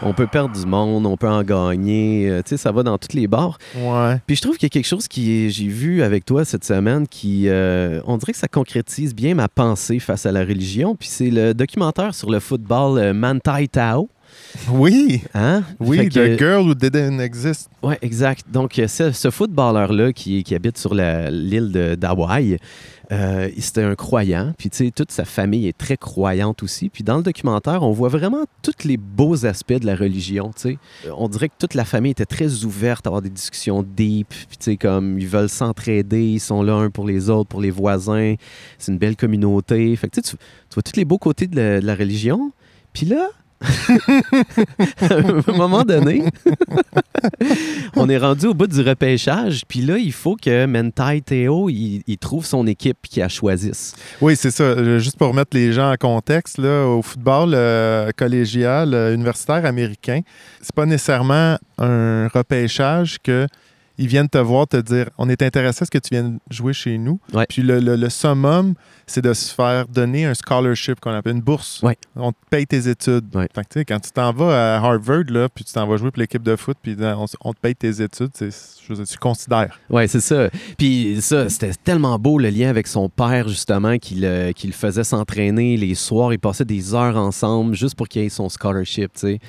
On 0.01 0.13
peut 0.13 0.25
perdre 0.25 0.59
du 0.59 0.65
monde, 0.65 1.05
on 1.05 1.15
peut 1.15 1.29
en 1.29 1.43
gagner, 1.43 2.27
euh, 2.31 2.41
tu 2.41 2.49
sais, 2.49 2.57
ça 2.57 2.71
va 2.71 2.81
dans 2.81 2.97
toutes 2.97 3.13
les 3.13 3.27
bars. 3.27 3.59
Ouais. 3.77 4.19
Puis 4.25 4.37
je 4.37 4.41
trouve 4.41 4.57
qu'il 4.57 4.65
y 4.65 4.71
a 4.71 4.73
quelque 4.73 4.87
chose 4.87 5.07
qui 5.07 5.31
est- 5.45 5.49
j'ai 5.51 5.67
vu 5.67 6.01
avec 6.01 6.25
toi 6.25 6.45
cette 6.45 6.65
semaine 6.65 7.07
qui, 7.07 7.47
euh, 7.47 8.01
on 8.07 8.17
dirait 8.17 8.31
que 8.31 8.39
ça 8.39 8.47
concrétise 8.47 9.13
bien 9.13 9.35
ma 9.35 9.47
pensée 9.47 9.99
face 9.99 10.25
à 10.25 10.31
la 10.31 10.39
religion. 10.41 10.95
Puis 10.95 11.09
c'est 11.09 11.29
le 11.29 11.53
documentaire 11.53 12.15
sur 12.15 12.31
le 12.31 12.39
football 12.39 13.13
Mantai 13.13 13.67
Tao. 13.67 14.09
Oui, 14.69 15.23
Hein? 15.33 15.63
oui, 15.79 16.09
que- 16.09 16.35
The 16.35 16.39
Girl 16.39 16.67
Who 16.67 16.75
Didn't 16.75 17.19
Exist. 17.19 17.69
Oui, 17.81 17.95
exact. 18.01 18.45
Donc, 18.51 18.77
euh, 18.79 18.87
ce, 18.87 19.11
ce 19.11 19.29
footballeur-là 19.29 20.13
qui, 20.13 20.43
qui 20.43 20.55
habite 20.55 20.77
sur 20.77 20.93
l'île 20.93 21.71
d'Hawaï, 21.99 22.57
euh, 23.11 23.49
c'était 23.57 23.83
un 23.83 23.95
croyant. 23.95 24.53
Puis, 24.57 24.69
tu 24.69 24.77
sais, 24.85 24.91
toute 24.91 25.11
sa 25.11 25.25
famille 25.25 25.67
est 25.67 25.77
très 25.77 25.97
croyante 25.97 26.63
aussi. 26.63 26.89
Puis, 26.89 27.03
dans 27.03 27.17
le 27.17 27.23
documentaire, 27.23 27.83
on 27.83 27.91
voit 27.91 28.09
vraiment 28.09 28.43
tous 28.61 28.85
les 28.85 28.97
beaux 28.97 29.45
aspects 29.45 29.73
de 29.73 29.85
la 29.85 29.95
religion, 29.95 30.51
tu 30.55 30.61
sais. 30.61 30.77
Euh, 31.07 31.11
On 31.17 31.27
dirait 31.27 31.49
que 31.49 31.55
toute 31.59 31.73
la 31.73 31.85
famille 31.85 32.11
était 32.11 32.25
très 32.25 32.63
ouverte 32.63 33.05
à 33.05 33.09
avoir 33.09 33.21
des 33.21 33.29
discussions 33.29 33.83
deep. 33.83 34.29
Puis, 34.29 34.57
tu 34.57 34.57
sais, 34.59 34.77
comme 34.77 35.19
ils 35.19 35.27
veulent 35.27 35.49
s'entraider, 35.49 36.23
ils 36.23 36.39
sont 36.39 36.61
là 36.63 36.73
un 36.75 36.89
pour 36.89 37.05
les 37.07 37.29
autres, 37.29 37.49
pour 37.49 37.61
les 37.61 37.71
voisins. 37.71 38.35
C'est 38.77 38.91
une 38.91 38.97
belle 38.99 39.15
communauté. 39.15 39.95
Fait 39.95 40.07
que, 40.09 40.19
tu 40.19 40.21
sais, 40.27 40.31
tu, 40.31 40.43
tu 40.69 40.75
vois 40.75 40.83
tous 40.83 40.95
les 40.97 41.05
beaux 41.05 41.17
côtés 41.17 41.47
de 41.47 41.55
la, 41.55 41.81
de 41.81 41.85
la 41.85 41.95
religion. 41.95 42.51
Puis 42.93 43.05
là, 43.05 43.27
à 45.01 45.13
un 45.15 45.57
moment 45.57 45.83
donné, 45.83 46.23
on 47.95 48.09
est 48.09 48.17
rendu 48.17 48.47
au 48.47 48.53
bout 48.53 48.67
du 48.67 48.81
repêchage, 48.81 49.63
puis 49.67 49.81
là, 49.81 49.97
il 49.97 50.11
faut 50.11 50.35
que 50.35 50.65
Mentai 50.65 51.21
Théo, 51.21 51.69
il, 51.69 52.17
trouve 52.19 52.45
son 52.45 52.67
équipe 52.67 52.97
qui 53.09 53.19
la 53.19 53.29
choisisse. 53.29 53.95
Oui, 54.21 54.35
c'est 54.35 54.51
ça. 54.51 54.63
Euh, 54.63 54.99
Juste 54.99 55.17
pour 55.17 55.33
mettre 55.33 55.55
les 55.55 55.73
gens 55.73 55.91
en 55.91 55.95
contexte, 55.97 56.57
là, 56.57 56.85
au 56.87 57.01
football 57.01 57.53
euh, 57.53 58.11
collégial 58.15 58.93
euh, 58.93 59.13
universitaire 59.13 59.65
américain, 59.65 60.21
c'est 60.61 60.73
pas 60.75 60.85
nécessairement 60.85 61.57
un 61.77 62.27
repêchage 62.27 63.17
que 63.21 63.47
ils 63.97 64.07
viennent 64.07 64.29
te 64.29 64.37
voir 64.37 64.67
te 64.67 64.77
dire 64.77 65.09
on 65.17 65.29
est 65.29 65.41
intéressé 65.41 65.83
à 65.83 65.85
ce 65.85 65.91
que 65.91 65.97
tu 65.97 66.09
viennes 66.11 66.39
jouer 66.49 66.73
chez 66.73 66.97
nous. 66.97 67.19
Ouais. 67.33 67.45
Puis 67.47 67.61
le, 67.61 67.79
le- 67.79 67.95
le 67.95 68.09
summum, 68.09 68.73
c'est 69.05 69.21
de 69.21 69.33
se 69.33 69.53
faire 69.53 69.87
donner 69.87 70.25
un 70.25 70.33
scholarship 70.33 70.99
qu'on 70.99 71.11
appelle 71.11 71.35
une 71.35 71.41
bourse. 71.41 71.81
Ouais. 71.83 71.97
On 72.15 72.31
te 72.31 72.37
paye 72.49 72.65
tes 72.65 72.87
études. 72.89 73.25
Ouais. 73.35 73.47
Fait 73.53 73.61
que, 73.63 73.67
tu 73.69 73.79
sais, 73.79 73.85
quand 73.85 73.99
tu 73.99 74.11
t'en 74.11 74.31
vas 74.33 74.75
à 74.75 74.77
Harvard, 74.77 75.23
là, 75.29 75.47
puis 75.49 75.63
tu 75.63 75.73
t'en 75.73 75.85
vas 75.87 75.97
jouer 75.97 76.11
pour 76.11 76.19
l'équipe 76.19 76.41
de 76.43 76.55
foot, 76.55 76.77
puis 76.81 76.95
on, 77.41 77.53
te 77.53 77.59
paye 77.59 77.75
tes 77.75 78.01
études, 78.01 78.31
c'est, 78.33 78.49
je 78.49 78.87
veux 78.89 78.95
dire, 78.95 79.07
tu 79.07 79.17
considères. 79.17 79.79
Ouais, 79.89 80.07
c'est 80.07 80.21
ça. 80.21 80.49
Puis 80.77 81.17
ça, 81.21 81.49
c'était 81.49 81.73
tellement 81.83 82.17
beau 82.17 82.39
le 82.39 82.49
lien 82.49 82.69
avec 82.69 82.87
son 82.87 83.09
père, 83.09 83.47
justement, 83.47 83.97
qui 83.97 84.15
le, 84.15 84.51
qui 84.53 84.67
le 84.67 84.73
faisait 84.73 85.03
s'entraîner 85.03 85.77
les 85.77 85.95
soirs. 85.95 86.33
Ils 86.33 86.39
passaient 86.39 86.65
des 86.65 86.93
heures 86.95 87.17
ensemble 87.17 87.75
juste 87.75 87.95
pour 87.95 88.07
qu'il 88.07 88.21
ait 88.23 88.29
son 88.29 88.49
scholarship, 88.49 89.11
sais. 89.15 89.39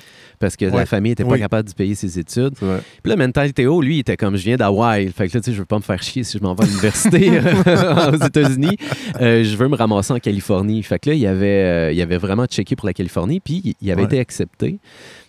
Parce 0.45 0.55
que 0.57 0.65
la 0.65 0.85
famille 0.85 1.11
n'était 1.13 1.23
pas 1.23 1.31
Oui. 1.31 1.39
capable 1.39 1.67
de 1.67 1.73
payer 1.73 1.95
ses 1.95 2.19
études. 2.19 2.53
Puis 2.53 2.67
là, 3.05 3.15
Mental 3.15 3.51
Théo, 3.51 3.81
lui, 3.81 3.95
il 3.95 3.99
était 4.01 4.15
comme 4.15 4.35
je 4.37 4.43
viens 4.43 4.57
d'Hawaï. 4.57 5.07
Fait 5.11 5.27
que 5.27 5.33
là, 5.35 5.41
tu 5.41 5.45
sais, 5.49 5.53
je 5.53 5.57
veux 5.59 5.65
pas 5.65 5.77
me 5.77 5.81
faire 5.81 6.03
chier 6.03 6.23
si 6.23 6.37
je 6.37 6.43
m'en 6.43 6.53
vais 6.53 6.65
à 6.65 6.67
l'université 6.67 7.31
euh, 7.39 8.11
aux 8.11 8.23
États-Unis. 8.23 8.77
Euh, 9.21 9.43
je 9.43 9.57
veux 9.57 9.67
me 9.67 9.75
ramasser 9.75 10.13
en 10.13 10.19
Californie. 10.19 10.83
Fait 10.83 10.99
que 10.99 11.09
là, 11.09 11.15
il 11.15 11.25
avait, 11.25 11.63
euh, 11.63 11.91
il 11.91 11.99
avait 11.99 12.17
vraiment 12.17 12.45
checké 12.45 12.75
pour 12.75 12.85
la 12.85 12.93
Californie, 12.93 13.39
puis 13.39 13.75
il 13.81 13.91
avait 13.91 14.01
Ouais. 14.01 14.05
été 14.07 14.19
accepté. 14.19 14.77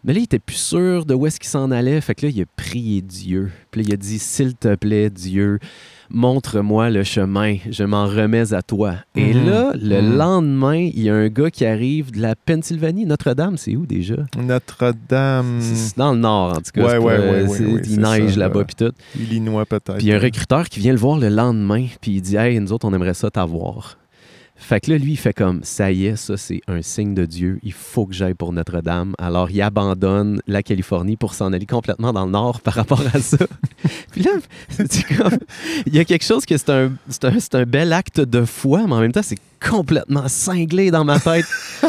Mais 0.04 0.12
là, 0.12 0.20
il 0.20 0.24
était 0.24 0.38
plus 0.38 0.56
sûr 0.56 1.06
de 1.06 1.14
où 1.14 1.26
est-ce 1.26 1.40
qu'il 1.40 1.48
s'en 1.48 1.70
allait. 1.70 1.98
Fait 2.02 2.14
que 2.14 2.26
là, 2.26 2.32
il 2.34 2.42
a 2.42 2.44
prié 2.56 3.00
Dieu. 3.00 3.50
Puis 3.70 3.80
là, 3.80 3.86
il 3.88 3.94
a 3.94 3.96
dit 3.96 4.18
S'il 4.18 4.54
te 4.54 4.74
plaît, 4.74 5.08
Dieu, 5.08 5.58
montre-moi 6.10 6.90
le 6.90 7.02
chemin. 7.04 7.56
Je 7.70 7.84
m'en 7.84 8.06
remets 8.06 8.52
à 8.52 8.62
toi. 8.62 8.94
Et 9.14 9.34
Mhm. 9.34 9.46
là, 9.46 9.72
le 9.80 10.02
Mhm. 10.02 10.16
lendemain, 10.16 10.76
il 10.78 11.00
y 11.02 11.10
a 11.10 11.14
un 11.14 11.28
gars 11.28 11.50
qui 11.50 11.64
arrive 11.66 12.10
de 12.12 12.20
la 12.20 12.34
Pennsylvanie. 12.36 13.06
Notre-Dame, 13.06 13.56
c'est 13.56 13.76
où 13.76 13.86
déjà? 13.86 14.16
Notre-Dame, 14.36 15.58
c'est 15.60 15.96
dans 15.96 16.12
le 16.12 16.18
nord, 16.18 16.52
en 16.52 16.56
tout 16.56 16.70
cas. 16.74 16.82
Ouais, 16.82 16.98
ouais, 16.98 17.16
pas- 17.16 17.22
ouais, 17.50 17.58
ouais, 17.66 17.82
il 17.86 18.00
neige 18.00 18.36
là-bas, 18.36 18.60
là. 18.60 18.64
puis 18.64 18.74
tout. 18.74 18.92
Illinois 19.18 19.64
peut-être. 19.66 19.96
Puis 19.98 20.06
il 20.06 20.08
y 20.10 20.12
a 20.12 20.16
un 20.16 20.20
recruteur 20.20 20.68
qui 20.68 20.80
vient 20.80 20.92
le 20.92 20.98
voir 20.98 21.18
le 21.18 21.28
lendemain, 21.28 21.86
puis 22.00 22.12
il 22.12 22.20
dit 22.22 22.36
Hey, 22.36 22.58
nous 22.60 22.72
autres, 22.72 22.86
on 22.86 22.92
aimerait 22.94 23.14
ça 23.14 23.30
t'avoir. 23.30 23.96
Fait 24.56 24.80
que 24.80 24.90
là, 24.90 24.98
lui, 24.98 25.12
il 25.12 25.16
fait 25.16 25.32
comme 25.32 25.60
Ça 25.62 25.92
y 25.92 26.06
est, 26.06 26.16
ça, 26.16 26.36
c'est 26.36 26.60
un 26.66 26.82
signe 26.82 27.14
de 27.14 27.26
Dieu. 27.26 27.58
Il 27.62 27.72
faut 27.72 28.06
que 28.06 28.14
j'aille 28.14 28.34
pour 28.34 28.52
Notre-Dame. 28.52 29.14
Alors, 29.18 29.50
il 29.50 29.60
abandonne 29.62 30.40
la 30.46 30.62
Californie 30.62 31.16
pour 31.16 31.34
s'en 31.34 31.52
aller 31.52 31.66
complètement 31.66 32.12
dans 32.12 32.24
le 32.24 32.32
nord 32.32 32.60
par 32.60 32.74
rapport 32.74 33.02
à 33.14 33.20
ça. 33.20 33.38
puis 34.12 34.22
là, 34.22 34.32
comme. 35.16 35.38
Il 35.86 35.94
y 35.94 36.00
a 36.00 36.04
quelque 36.04 36.24
chose 36.24 36.46
que 36.46 36.56
c'est 36.56 36.70
un, 36.70 36.92
un, 37.22 37.40
c'est 37.40 37.54
un 37.54 37.64
bel 37.64 37.92
acte 37.92 38.20
de 38.20 38.44
foi, 38.44 38.86
mais 38.86 38.94
en 38.94 39.00
même 39.00 39.12
temps, 39.12 39.22
c'est 39.22 39.38
complètement 39.60 40.28
cinglé 40.28 40.90
dans 40.90 41.04
ma 41.04 41.18
tête. 41.20 41.46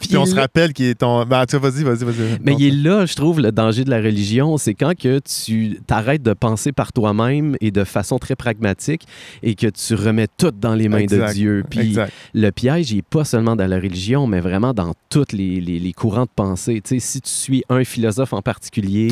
Puis 0.00 0.16
on 0.16 0.26
se 0.26 0.34
rappelle 0.34 0.72
qu'il 0.72 0.86
est 0.86 0.94
ton. 0.96 1.24
Ben, 1.24 1.44
tu 1.46 1.56
vas-y, 1.56 1.82
vas-y, 1.82 2.04
vas-y. 2.04 2.38
Mais 2.42 2.54
il 2.58 2.66
est 2.66 2.70
là, 2.70 3.06
je 3.06 3.14
trouve, 3.14 3.40
le 3.40 3.52
danger 3.52 3.84
de 3.84 3.90
la 3.90 3.98
religion. 3.98 4.56
C'est 4.58 4.74
quand 4.74 4.96
que 4.96 5.18
tu 5.20 5.80
t'arrêtes 5.86 6.22
de 6.22 6.32
penser 6.32 6.72
par 6.72 6.92
toi-même 6.92 7.56
et 7.60 7.70
de 7.70 7.84
façon 7.84 8.18
très 8.18 8.36
pragmatique 8.36 9.06
et 9.42 9.54
que 9.54 9.66
tu 9.66 9.94
remets 9.94 10.28
tout 10.36 10.50
dans 10.52 10.74
les 10.74 10.88
mains 10.88 10.98
Exact, 10.98 11.28
de 11.28 11.32
Dieu. 11.32 11.64
Puis 11.68 11.80
Exact. 11.80 12.12
le 12.34 12.50
piège, 12.52 12.90
il 12.92 12.96
n'est 12.96 13.02
pas 13.02 13.24
seulement 13.24 13.56
dans 13.56 13.66
la 13.66 13.76
religion, 13.76 14.26
mais 14.26 14.40
vraiment 14.40 14.72
dans 14.74 14.94
tous 15.08 15.32
les, 15.32 15.60
les- 15.60 15.78
les 15.78 15.92
courants 15.92 16.24
de 16.24 16.30
pensée. 16.34 16.80
Tu 16.84 17.00
sais, 17.00 17.06
si 17.06 17.20
tu 17.20 17.30
suis 17.30 17.64
un 17.68 17.84
philosophe 17.84 18.32
en 18.32 18.42
particulier, 18.42 19.08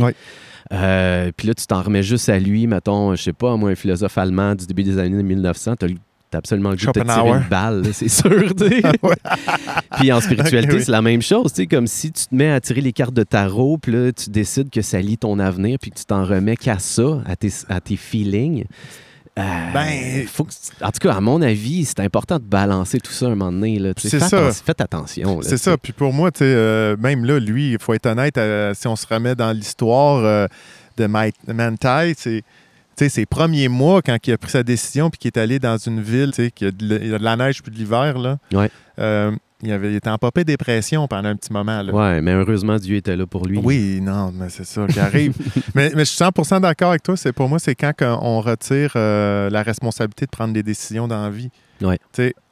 euh, 0.72 1.30
puis 1.36 1.48
là, 1.48 1.54
tu 1.54 1.66
t'en 1.66 1.82
remets 1.82 2.02
juste 2.02 2.28
à 2.28 2.38
lui, 2.38 2.66
mettons, 2.66 3.14
je 3.14 3.22
sais 3.22 3.32
pas, 3.32 3.56
moi, 3.56 3.70
un 3.70 3.74
philosophe 3.74 4.18
allemand 4.18 4.54
du 4.54 4.66
début 4.66 4.82
des 4.82 4.98
années 4.98 5.22
1900, 5.22 5.76
t'as 5.76 5.86
le- 5.86 5.94
t'as 6.36 6.38
absolument 6.38 6.70
le 6.70 6.76
goût 6.76 6.86
de 6.86 6.92
te 6.92 7.00
tirer 7.00 7.28
une 7.30 7.48
balle, 7.48 7.82
c'est 7.92 8.08
sûr. 8.08 8.52
sais. 8.58 8.82
Puis 9.98 10.12
en 10.12 10.20
spiritualité, 10.20 10.74
oui. 10.76 10.82
c'est 10.84 10.92
la 10.92 11.02
même 11.02 11.22
chose. 11.22 11.52
Tu 11.52 11.62
sais, 11.62 11.66
comme 11.66 11.86
si 11.86 12.12
tu 12.12 12.26
te 12.26 12.34
mets 12.34 12.50
à 12.50 12.60
tirer 12.60 12.80
les 12.82 12.92
cartes 12.92 13.14
de 13.14 13.22
tarot, 13.22 13.78
puis 13.78 13.92
là, 13.92 14.12
tu 14.12 14.30
décides 14.30 14.70
que 14.70 14.82
ça 14.82 15.00
lie 15.00 15.18
ton 15.18 15.38
avenir, 15.38 15.78
puis 15.80 15.90
que 15.90 15.96
tu 15.98 16.04
t'en 16.04 16.24
remets 16.24 16.56
qu'à 16.56 16.78
ça, 16.78 17.22
à 17.26 17.36
tes, 17.36 17.50
à 17.68 17.80
tes 17.80 17.96
feelings. 17.96 18.64
Euh, 19.38 19.42
Ben- 19.74 20.26
faut 20.26 20.44
que 20.44 20.50
en 20.80 20.90
tout 20.90 20.98
cas, 21.08 21.14
à 21.14 21.20
mon 21.20 21.42
avis, 21.42 21.84
c'est 21.84 22.00
important 22.00 22.36
de 22.38 22.44
balancer 22.44 23.00
tout 23.00 23.12
ça 23.12 23.26
un 23.26 23.30
moment 23.30 23.52
donné. 23.52 23.78
Là. 23.78 23.92
C'est 23.98 24.18
ça. 24.18 24.26
atten- 24.28 24.62
Faites 24.64 24.80
attention. 24.80 25.40
C'est 25.42 25.58
ça. 25.58 25.76
Puis 25.76 25.92
pour 25.92 26.12
moi, 26.14 26.30
tu 26.30 26.38
sais, 26.38 26.44
euh, 26.46 26.96
même 26.98 27.24
là, 27.24 27.38
lui, 27.38 27.72
il 27.72 27.78
faut 27.78 27.92
être 27.92 28.06
honnête, 28.06 28.38
euh, 28.38 28.72
si 28.74 28.86
on 28.88 28.96
se 28.96 29.06
remet 29.06 29.34
dans 29.34 29.52
l'histoire 29.52 30.24
euh, 30.24 30.46
de 30.96 31.06
Ma- 31.06 31.26
Mantai, 31.48 32.14
c'est. 32.16 32.42
Sais, 33.04 33.08
ses 33.08 33.26
premiers 33.26 33.68
mois, 33.68 34.02
quand 34.02 34.16
il 34.26 34.32
a 34.32 34.38
pris 34.38 34.50
sa 34.50 34.62
décision 34.62 35.10
puis 35.10 35.18
qu'il 35.18 35.28
est 35.28 35.38
allé 35.38 35.58
dans 35.58 35.76
une 35.78 36.00
ville, 36.00 36.30
tu 36.34 36.50
sais, 36.58 36.66
a 36.66 36.70
de, 36.70 36.88
la- 36.88 36.96
il 37.04 37.08
y 37.10 37.14
a 37.14 37.18
de 37.18 37.24
la 37.24 37.36
neige 37.36 37.62
puis 37.62 37.70
de 37.72 37.76
l'hiver, 37.76 38.18
là, 38.18 38.38
Ouais. 38.52 38.70
euh, 38.98 39.32
il, 39.62 39.72
avait, 39.72 39.90
il 39.92 39.96
était 39.96 40.10
en 40.10 40.18
popée 40.18 40.44
dépression 40.44 41.08
pendant 41.08 41.28
un 41.30 41.36
petit 41.36 41.52
moment. 41.52 41.82
Là. 41.82 41.92
Ouais, 41.92 42.20
mais 42.20 42.32
heureusement, 42.32 42.76
Dieu 42.76 42.96
était 42.96 43.16
là 43.16 43.26
pour 43.26 43.46
lui. 43.46 43.58
Oui, 43.62 44.00
non, 44.02 44.30
mais 44.32 44.48
c'est 44.50 44.66
ça 44.66 44.86
qui 44.86 45.00
arrive. 45.00 45.34
mais, 45.74 45.90
mais 45.94 46.04
je 46.04 46.10
suis 46.10 46.22
100% 46.24 46.60
d'accord 46.60 46.90
avec 46.90 47.02
toi. 47.02 47.16
C'est 47.16 47.32
pour 47.32 47.48
moi, 47.48 47.58
c'est 47.58 47.74
quand 47.74 47.94
on 48.22 48.40
retire 48.40 48.92
euh, 48.96 49.48
la 49.50 49.62
responsabilité 49.62 50.26
de 50.26 50.30
prendre 50.30 50.52
des 50.52 50.62
décisions 50.62 51.08
dans 51.08 51.22
la 51.22 51.30
vie. 51.30 51.50
Ouais. 51.82 51.98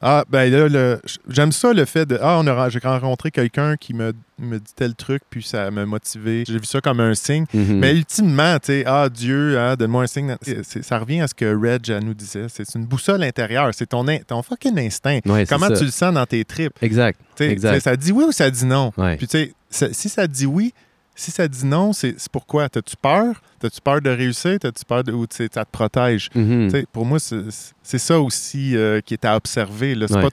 Ah, 0.01 0.23
ben 0.29 0.51
là, 0.51 0.67
le- 0.67 1.01
j'aime 1.27 1.51
ça 1.51 1.73
le 1.73 1.85
fait 1.85 2.05
de, 2.05 2.17
ah, 2.21 2.37
on 2.39 2.47
a, 2.47 2.69
j'ai 2.69 2.79
rencontré 2.79 3.31
quelqu'un 3.31 3.75
qui 3.75 3.93
me, 3.93 4.13
me 4.39 4.59
dit 4.59 4.71
tel 4.75 4.93
truc, 4.95 5.23
puis 5.29 5.41
ça 5.41 5.71
m'a 5.71 5.85
motivé. 5.85 6.43
J'ai 6.47 6.59
vu 6.59 6.65
ça 6.65 6.79
comme 6.81 6.99
un 6.99 7.13
signe. 7.15 7.45
Mhm. 7.53 7.79
Mais 7.79 7.93
ultimement, 7.93 8.57
tu 8.59 8.67
sais, 8.67 8.83
ah, 8.85 9.09
Dieu, 9.09 9.57
hein, 9.57 9.75
donne-moi 9.75 10.03
un 10.03 10.07
signe. 10.07 10.35
Ça 10.81 10.99
revient 10.99 11.21
à 11.21 11.27
ce 11.27 11.33
que 11.33 11.45
Reg 11.55 11.89
nous 12.03 12.13
disait. 12.13 12.45
C'est 12.49 12.75
une 12.75 12.85
boussole 12.85 13.23
intérieure. 13.23 13.69
C'est 13.73 13.87
ton, 13.87 14.07
in- 14.07 14.19
ton 14.19 14.43
fucking 14.43 14.77
instinct. 14.79 15.19
Ouais, 15.25 15.45
Comment 15.45 15.67
tu 15.77 15.85
le 15.85 15.91
sens 15.91 16.13
dans 16.13 16.25
tes 16.25 16.43
tripes? 16.45 16.73
Exact. 16.81 17.19
Exact. 17.39 17.79
Ça 17.79 17.95
dit 17.95 18.11
oui 18.11 18.25
ou 18.25 18.31
ça 18.31 18.49
dit 18.51 18.65
non? 18.65 18.91
Ouais. 18.97 19.17
Puis 19.17 19.27
tu 19.27 19.53
sais, 19.69 19.89
si 19.93 20.07
ça 20.09 20.27
dit 20.27 20.45
oui, 20.45 20.73
si 21.15 21.31
ça 21.31 21.47
dit 21.47 21.65
non, 21.65 21.93
c'est 21.93 22.15
pourquoi? 22.31 22.67
T'as-tu 22.69 22.95
peur? 22.97 23.41
T'as-tu 23.59 23.79
peur 23.81 24.01
de 24.01 24.09
réussir? 24.09 24.57
T'as-tu 24.59 24.83
peur 24.85 25.03
de... 25.03 25.13
ou 25.13 25.25
ça 25.29 25.47
te 25.47 25.71
protège? 25.71 26.29
Mhm. 26.35 26.83
Pour 26.91 27.05
moi, 27.05 27.17
c'est 27.19 27.97
ça 27.97 28.19
aussi 28.19 28.75
euh, 28.75 28.99
qui 29.01 29.13
est 29.13 29.23
à 29.25 29.35
observer. 29.35 29.95
là. 29.95 30.07
Ouais. 30.09 30.21
pas 30.21 30.29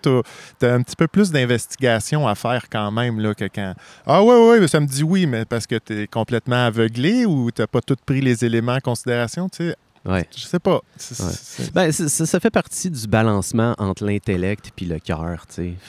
t'as- 0.59 0.75
un 0.75 0.83
petit 0.83 0.97
peu 0.97 1.07
plus 1.07 1.31
d'investigation 1.31 2.27
à 2.27 2.35
faire 2.35 2.65
quand 2.71 2.91
même 2.91 3.21
là, 3.21 3.35
que 3.35 3.45
quand 3.45 3.75
Ah 4.07 4.23
ouais, 4.23 4.59
ouais, 4.61 4.69
ça 4.69 4.81
me 4.81 4.87
dit 4.87 5.03
oui, 5.03 5.27
mais 5.27 5.45
parce 5.45 5.67
que 5.67 5.77
t'es 5.77 6.07
complètement 6.07 6.67
aveuglé 6.67 7.25
ou 7.27 7.51
t'as 7.51 7.67
pas 7.67 7.81
tout 7.81 7.97
pris 8.05 8.21
les 8.21 8.45
éléments 8.45 8.75
en 8.75 8.81
considération, 8.81 9.49
tu 9.49 9.69
sais. 9.69 9.77
Ouais. 10.04 10.26
Je 10.37 10.42
sais 10.42 10.59
pas. 10.59 10.80
Ouais. 11.21 11.66
Ben, 11.75 11.92
ça, 11.92 12.26
ça 12.26 12.40
fait 12.40 12.50
partie 12.50 12.90
du 12.90 13.06
balancement 13.06 13.75
entre 13.78 14.04
l'intellect 14.04 14.71
puis 14.75 14.87
le 14.87 14.99
cœur, 14.99 15.47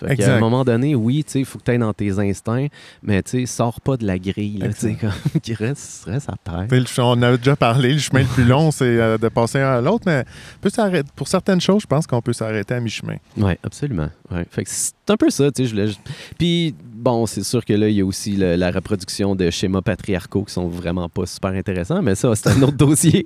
Exact. 0.07 0.33
un 0.33 0.39
moment 0.39 0.63
donné, 0.63 0.95
oui, 0.95 1.25
il 1.33 1.45
faut 1.45 1.57
que 1.59 1.63
tu 1.63 1.71
ailles 1.71 1.79
dans 1.79 1.93
tes 1.93 2.19
instincts, 2.19 2.67
mais 3.01 3.23
sors 3.45 3.81
pas 3.81 3.97
de 3.97 4.05
la 4.05 4.19
grille, 4.19 4.57
là, 4.57 4.67
comme 4.99 5.11
qui 5.41 5.53
reste, 5.53 6.05
reste 6.05 6.29
à 6.29 6.35
terre. 6.43 6.67
Le 6.69 7.01
On 7.01 7.21
avait 7.21 7.37
déjà 7.37 7.55
parlé, 7.55 7.93
le 7.93 7.99
chemin 7.99 8.21
le 8.21 8.27
plus 8.27 8.45
long, 8.45 8.71
c'est 8.71 8.85
euh, 8.85 9.17
de 9.17 9.27
passer 9.29 9.59
un 9.59 9.77
à 9.77 9.81
l'autre, 9.81 10.03
mais 10.05 10.25
peut 10.61 10.69
pour 11.15 11.27
certaines 11.27 11.61
choses, 11.61 11.81
je 11.83 11.87
pense 11.87 12.07
qu'on 12.07 12.21
peut 12.21 12.33
s'arrêter 12.33 12.75
à 12.75 12.79
mi-chemin. 12.79 13.17
Oui, 13.37 13.53
absolument. 13.63 14.09
Ouais. 14.31 14.45
Fait 14.49 14.63
que 14.63 14.69
un 15.09 15.17
peu 15.17 15.29
ça, 15.29 15.51
tu 15.51 15.63
sais. 15.63 15.69
je 15.69 15.75
voulais- 15.75 15.93
Puis, 16.37 16.73
bon, 16.93 17.25
c'est 17.25 17.43
sûr 17.43 17.63
que 17.65 17.73
là, 17.73 17.89
il 17.89 17.95
y 17.95 18.01
a 18.01 18.05
aussi 18.05 18.35
le- 18.35 18.55
la 18.55 18.71
reproduction 18.71 19.35
de 19.35 19.49
schémas 19.49 19.81
patriarcaux 19.81 20.43
qui 20.43 20.53
sont 20.53 20.67
vraiment 20.67 21.09
pas 21.09 21.25
super 21.25 21.51
intéressants, 21.51 22.01
mais 22.01 22.15
ça, 22.15 22.33
c'est 22.35 22.49
un 22.49 22.61
autre 22.61 22.77
dossier. 22.77 23.25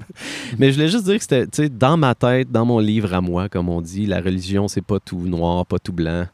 Mais 0.57 0.71
je 0.71 0.75
voulais 0.77 0.89
juste 0.89 1.05
dire 1.05 1.15
que 1.17 1.21
c'était, 1.21 1.45
tu 1.45 1.63
sais, 1.63 1.69
dans 1.69 1.97
ma 1.97 2.15
tête, 2.15 2.51
dans 2.51 2.65
mon 2.65 2.79
livre 2.79 3.13
à 3.13 3.21
moi, 3.21 3.47
comme 3.49 3.69
on 3.69 3.81
dit, 3.81 4.05
la 4.05 4.21
religion, 4.21 4.67
c'est 4.67 4.81
pas 4.85 4.99
tout 4.99 5.19
noir, 5.19 5.65
pas 5.65 5.79
tout 5.79 5.93
blanc. 5.93 6.25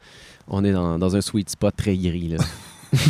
On 0.47 0.63
est 0.63 0.71
dans, 0.73 0.97
dans 0.99 1.15
un 1.15 1.21
sweet 1.21 1.49
spot 1.49 1.73
très 1.75 1.95
gris, 1.97 2.29
là. 2.29 2.37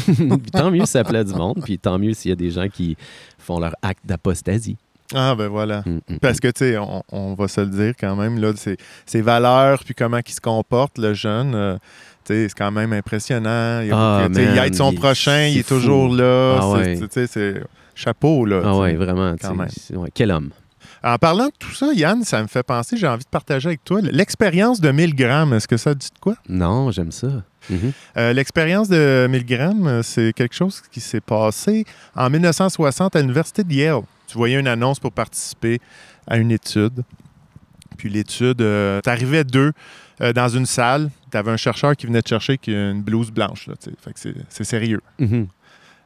Puis 0.05 0.39
tant 0.53 0.71
mieux 0.71 0.85
si 0.85 0.91
ça 0.93 1.03
plaît 1.03 1.25
du 1.25 1.33
monde, 1.33 1.59
puis 1.63 1.77
tant 1.77 1.99
mieux 1.99 2.13
s'il 2.13 2.29
y 2.29 2.31
a 2.31 2.35
des 2.35 2.51
gens 2.51 2.67
qui 2.69 2.95
font 3.37 3.59
leur 3.59 3.75
acte 3.81 4.01
d'apostasie. 4.05 4.77
Ah, 5.13 5.35
ben 5.35 5.47
voilà. 5.47 5.83
Mm, 5.85 5.99
mm, 6.09 6.19
Parce 6.21 6.39
que, 6.39 6.47
tu 6.47 6.59
sais, 6.59 6.77
on, 6.77 7.03
on 7.11 7.33
va 7.35 7.47
se 7.47 7.61
le 7.61 7.67
dire 7.67 7.93
quand 7.99 8.15
même, 8.15 8.39
là, 8.39 8.53
ses, 8.55 8.77
ses 9.05 9.21
valeurs, 9.21 9.83
puis 9.83 9.93
comment 9.93 10.19
il 10.25 10.31
se 10.33 10.39
comporte, 10.41 10.97
le 10.97 11.13
jeune, 11.13 11.53
euh, 11.53 11.77
c'est 12.25 12.47
quand 12.57 12.71
même 12.71 12.93
impressionnant. 12.93 13.81
Il, 13.81 13.91
Ah, 13.93 14.25
tu 14.27 14.35
sais, 14.35 14.43
il 14.43 14.55
man, 14.55 14.65
aide 14.65 14.75
son 14.75 14.91
il- 14.91 14.99
prochain, 14.99 15.47
il 15.47 15.59
est 15.59 15.67
toujours 15.67 16.13
là. 16.13 16.57
Ah 16.61 16.69
ouais. 16.71 16.99
c'est 17.27 17.61
chapeau, 17.95 18.45
là. 18.45 18.61
Ah 18.65 18.77
ouais, 18.77 18.93
vraiment. 18.95 19.35
quand 19.41 19.55
même. 19.55 19.67
ouais, 19.95 20.09
quel 20.13 20.31
homme. 20.31 20.49
En 21.05 21.17
parlant 21.17 21.47
de 21.47 21.53
tout 21.59 21.73
ça, 21.73 21.87
Yann, 21.93 22.23
ça 22.23 22.41
me 22.41 22.47
fait 22.47 22.63
penser, 22.63 22.95
j'ai 22.95 23.07
envie 23.07 23.25
de 23.25 23.29
partager 23.29 23.67
avec 23.67 23.83
toi 23.83 23.99
l'expérience 24.01 24.79
de 24.79 24.89
1000 24.89 25.15
grammes. 25.15 25.53
Est-ce 25.53 25.67
que 25.67 25.75
ça 25.75 25.93
dit 25.93 26.07
de 26.13 26.19
quoi? 26.19 26.35
Non, 26.47 26.91
j'aime 26.91 27.11
ça. 27.11 27.27
Mhm. 27.69 27.91
Euh, 28.17 28.31
L'expérience 28.33 28.87
de 28.87 29.27
1000 29.29 29.45
grammes, 29.45 30.01
c'est 30.01 30.31
quelque 30.33 30.55
chose 30.55 30.81
qui 30.91 31.01
s'est 31.01 31.19
passé 31.21 31.83
en 32.15 32.29
1960 32.29 33.15
à 33.17 33.21
l'Université 33.21 33.63
de 33.65 33.73
Yale. 33.73 34.01
Tu 34.27 34.37
voyais 34.37 34.57
une 34.57 34.67
annonce 34.67 34.99
pour 34.99 35.11
participer 35.11 35.79
à 36.25 36.37
une 36.37 36.51
étude. 36.51 37.03
Puis 37.97 38.09
l'étude, 38.09 38.61
euh, 38.61 39.01
t'arrivais 39.01 39.43
deux 39.43 39.71
euh, 40.23 40.33
dans 40.33 40.47
une 40.49 40.65
salle. 40.65 41.09
Tu 41.31 41.37
avais 41.37 41.51
un 41.51 41.57
chercheur 41.57 41.95
qui 41.95 42.07
venait 42.07 42.21
te 42.21 42.29
chercher 42.29 42.57
qui 42.57 42.73
a 42.73 42.91
une 42.91 43.01
blouse 43.03 43.29
blanche. 43.31 43.67
Là, 43.67 43.75
tu 43.81 43.89
sais. 43.91 43.95
fait 43.99 44.13
que 44.13 44.19
c'est- 44.19 44.35
c'est 44.49 44.63
sérieux. 44.63 45.01
Mhm. 45.19 45.47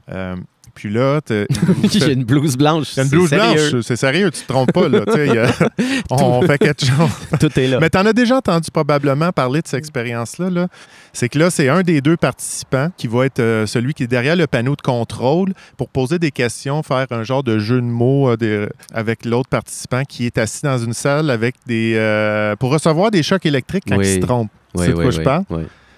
Euh, 0.10 0.36
puis 0.74 0.90
là, 0.90 1.20
t'as- 1.22 1.46
J'ai 1.92 2.14
une 2.14 2.24
blouse 2.24 2.56
blanche. 2.58 2.96
une 2.98 3.04
c'est 3.04 3.10
blouse 3.10 3.30
sérieux. 3.30 3.70
blanche. 3.72 3.84
C'est 3.86 3.96
sérieux, 3.96 4.32
tu 4.32 4.42
te 4.42 4.48
trompes 4.48 4.72
pas. 4.72 4.88
Là, 4.88 5.02
il 5.16 5.34
y 5.34 5.38
a- 5.38 5.52
on 6.12 6.42
fait 6.44 6.58
quelque 6.58 6.86
chose. 6.86 7.10
Tout 7.40 7.60
est 7.60 7.68
là. 7.68 7.80
Mais 7.80 7.90
tu 7.90 7.98
en 7.98 8.06
as 8.06 8.14
déjà 8.14 8.38
entendu 8.38 8.70
probablement 8.72 9.32
parler 9.32 9.62
de 9.62 9.68
cette 9.68 9.80
expérience-là. 9.80 10.50
-là, 10.50 10.68
c'est 11.14 11.30
que 11.30 11.40
là, 11.40 11.50
c'est 11.50 11.70
un 11.70 11.82
des 11.82 12.02
deux 12.02 12.18
participants 12.18 12.90
qui 12.98 13.08
va 13.08 13.26
être 13.26 13.40
euh, 13.40 13.66
celui 13.66 13.94
qui 13.94 14.04
est 14.04 14.08
derrière 14.08 14.36
le 14.36 14.48
panneau 14.48 14.76
de 14.76 14.82
contrôle 14.82 15.54
pour 15.78 15.90
poser 15.90 16.20
des 16.20 16.32
questions, 16.32 16.84
faire 16.84 17.08
un 17.12 17.24
genre 17.24 17.44
de 17.44 17.58
jeu 17.60 17.78
de 17.82 17.86
mots 17.88 18.30
euh, 18.30 18.38
des- 18.38 18.68
avec 18.94 19.26
l'autre 19.26 19.50
participant 19.50 20.04
qui 20.04 20.26
est 20.28 20.38
assis 20.38 20.62
dans 20.64 20.78
une 20.78 20.94
salle 20.94 21.30
avec 21.32 21.56
des 21.66 21.94
euh, 21.96 22.56
pour 22.56 22.72
recevoir 22.72 23.12
des 23.12 23.24
chocs 23.24 23.46
électriques 23.46 23.86
quand 23.88 23.98
Oui. 23.98 24.08
il 24.08 24.22
se 24.22 24.26
trompe. 24.26 24.50
Oui, 24.76 24.86
c'est 24.86 24.94
oui, 24.94 25.02
quoi 25.04 25.12
je 25.12 25.18
oui, 25.20 25.24
parle? 25.24 25.44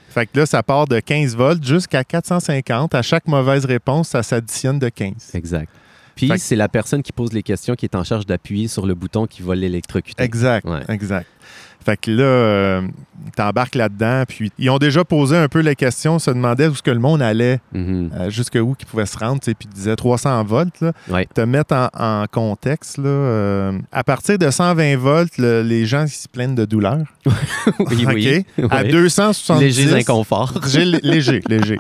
Fait 0.10 0.26
que 0.26 0.40
là, 0.40 0.46
ça 0.46 0.64
part 0.64 0.88
de 0.88 1.00
15 1.00 1.36
volts 1.36 1.64
jusqu'à 1.64 2.04
450. 2.04 2.96
À 2.96 3.02
chaque 3.02 3.28
mauvaise 3.28 3.66
réponse, 3.66 4.10
ça 4.10 4.24
s'additionne 4.24 4.80
de 4.80 4.90
15. 4.90 5.14
Exact. 5.34 5.70
Puis 6.16 6.32
c'est 6.38 6.56
la 6.56 6.68
personne 6.70 7.02
qui 7.04 7.12
pose 7.12 7.32
les 7.34 7.44
questions 7.44 7.76
qui 7.76 7.86
est 7.86 7.96
en 7.96 8.04
charge 8.04 8.26
d'appuyer 8.26 8.68
sur 8.68 8.86
le 8.86 8.94
bouton 8.96 9.26
qui 9.28 9.42
va 9.42 9.56
l'électrocuter. 9.56 10.24
Exact, 10.24 10.66
Ouais. 10.68 10.82
exact. 10.90 11.28
Fait 11.86 11.96
que 11.96 12.12
là, 12.12 12.24
euh, 12.24 12.82
t'embarques 13.38 13.76
là-dedans, 13.76 14.24
puis 14.28 14.52
ils 14.60 14.70
ont 14.70 14.80
déjà 14.80 15.06
posé 15.06 15.38
un 15.38 15.48
peu 15.48 15.60
les 15.60 15.76
questions, 15.78 16.20
se 16.20 16.30
demandaient 16.30 16.68
où 16.68 16.76
ce 16.76 16.82
que 16.82 16.92
le 16.92 17.00
monde 17.00 17.22
allait, 17.22 17.62
Mhm. 17.74 18.12
euh, 18.20 18.30
jusqu'où 18.30 18.76
qu'ils 18.76 18.86
pouvaient 18.88 19.06
se 19.06 19.18
rendre, 19.18 19.40
puis 19.40 19.56
ils 19.62 19.70
disaient 19.70 19.96
300 19.96 20.44
volts. 20.44 20.82
Là. 20.82 20.92
Ouais. 21.10 21.26
Te 21.34 21.40
mettre 21.40 21.74
en, 21.74 21.88
en 21.98 22.26
contexte, 22.30 22.98
là, 22.98 23.06
euh, 23.08 23.80
à 23.94 24.04
partir 24.04 24.38
de 24.38 24.52
120 24.52 24.98
volts, 24.98 25.38
le- 25.38 25.62
les 25.64 25.86
gens 25.86 26.06
se 26.06 26.28
plaignent 26.28 26.54
de 26.56 26.66
douleur. 26.66 27.00
Oui, 27.80 28.06
oui. 28.14 28.46
OK? 28.62 28.72
À 28.72 28.82
Ouais. 28.84 28.90
270... 28.90 29.62
Léger 29.62 29.94
inconfort. 29.96 30.54
Léger, 31.02 31.40
léger. 31.48 31.78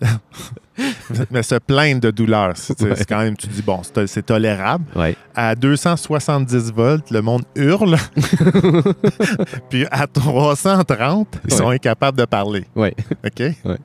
Mais 1.30 1.42
se 1.42 1.54
plaindre 1.56 2.00
de 2.00 2.10
douleur, 2.10 2.52
c'est 2.56 2.80
Ouais. 2.82 2.94
quand 3.08 3.18
même, 3.18 3.36
tu 3.36 3.46
dis, 3.46 3.62
bon, 3.62 3.80
c'est 4.06 4.24
tolérable 4.26 4.84
Ouais. 4.96 5.16
à 5.34 5.54
270 5.54 6.72
volts, 6.72 7.10
le 7.10 7.22
monde 7.22 7.42
hurle. 7.56 7.96
Puis 9.70 9.86
à 9.90 10.06
330, 10.06 11.40
ils 11.46 11.52
sont 11.54 11.68
incapables 11.68 12.18
de 12.18 12.24
parler. 12.24 12.64
Ouais. 12.74 12.94
OK? 13.24 13.40
Ouais. 13.64 13.78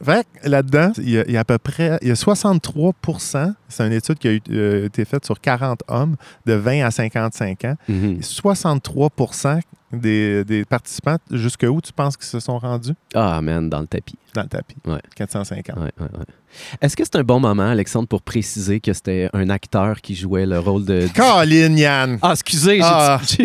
Fait 0.05 0.25
que 0.43 0.49
là-dedans, 0.49 0.93
il 0.99 1.11
y, 1.11 1.19
a, 1.19 1.25
il 1.27 1.33
y 1.33 1.37
a 1.37 1.41
à 1.41 1.45
peu 1.45 1.59
près 1.59 1.99
il 2.03 2.09
y 2.09 2.11
a 2.13 2.15
63% 2.15 3.53
c'est 3.69 3.85
une 3.85 3.93
étude 3.93 4.17
qui 4.19 4.29
a 4.29 4.33
eu- 4.33 4.41
euh, 4.53 4.87
été 4.87 5.05
faite 5.05 5.25
sur 5.25 5.41
40 5.41 5.81
hommes 5.89 6.15
de 6.47 6.53
20 6.53 6.85
à 6.87 6.93
55 6.93 7.65
ans. 7.65 7.75
Mhm. 7.89 8.19
Et 8.21 8.23
63 8.23 9.11
des, 9.93 10.45
des 10.45 10.65
participants, 10.65 11.17
jusqu'où 11.31 11.81
tu 11.81 11.93
penses 11.93 12.17
qu'ils 12.17 12.27
se 12.27 12.41
sont 12.41 12.59
rendus? 12.59 12.95
Ah, 13.15 13.41
man, 13.41 13.69
dans 13.71 13.81
le 13.81 13.87
tapis. 13.87 14.17
Dans 14.35 14.43
le 14.43 14.49
tapis. 14.49 14.77
Ouais. 14.87 15.01
450. 15.17 15.77
Ouais, 15.77 15.83
ouais, 15.85 15.91
ouais. 16.19 16.25
Est-ce 16.81 16.97
que 16.97 17.05
c'est 17.05 17.17
un 17.17 17.23
bon 17.23 17.41
moment, 17.41 17.69
Alexandre, 17.69 18.09
pour 18.09 18.23
préciser 18.23 18.81
que 18.81 18.93
c'était 18.93 19.29
un 19.33 19.49
acteur 19.51 20.01
qui 20.01 20.15
jouait 20.15 20.47
le 20.47 20.59
rôle 20.59 20.85
de. 20.85 21.07
Colin, 21.15 21.77
Yann! 21.77 22.19
Ah, 22.23 22.33
excusez, 22.33 22.77
j'ai 22.77 22.83
Ah. 22.85 23.21
j'ai- 23.27 23.45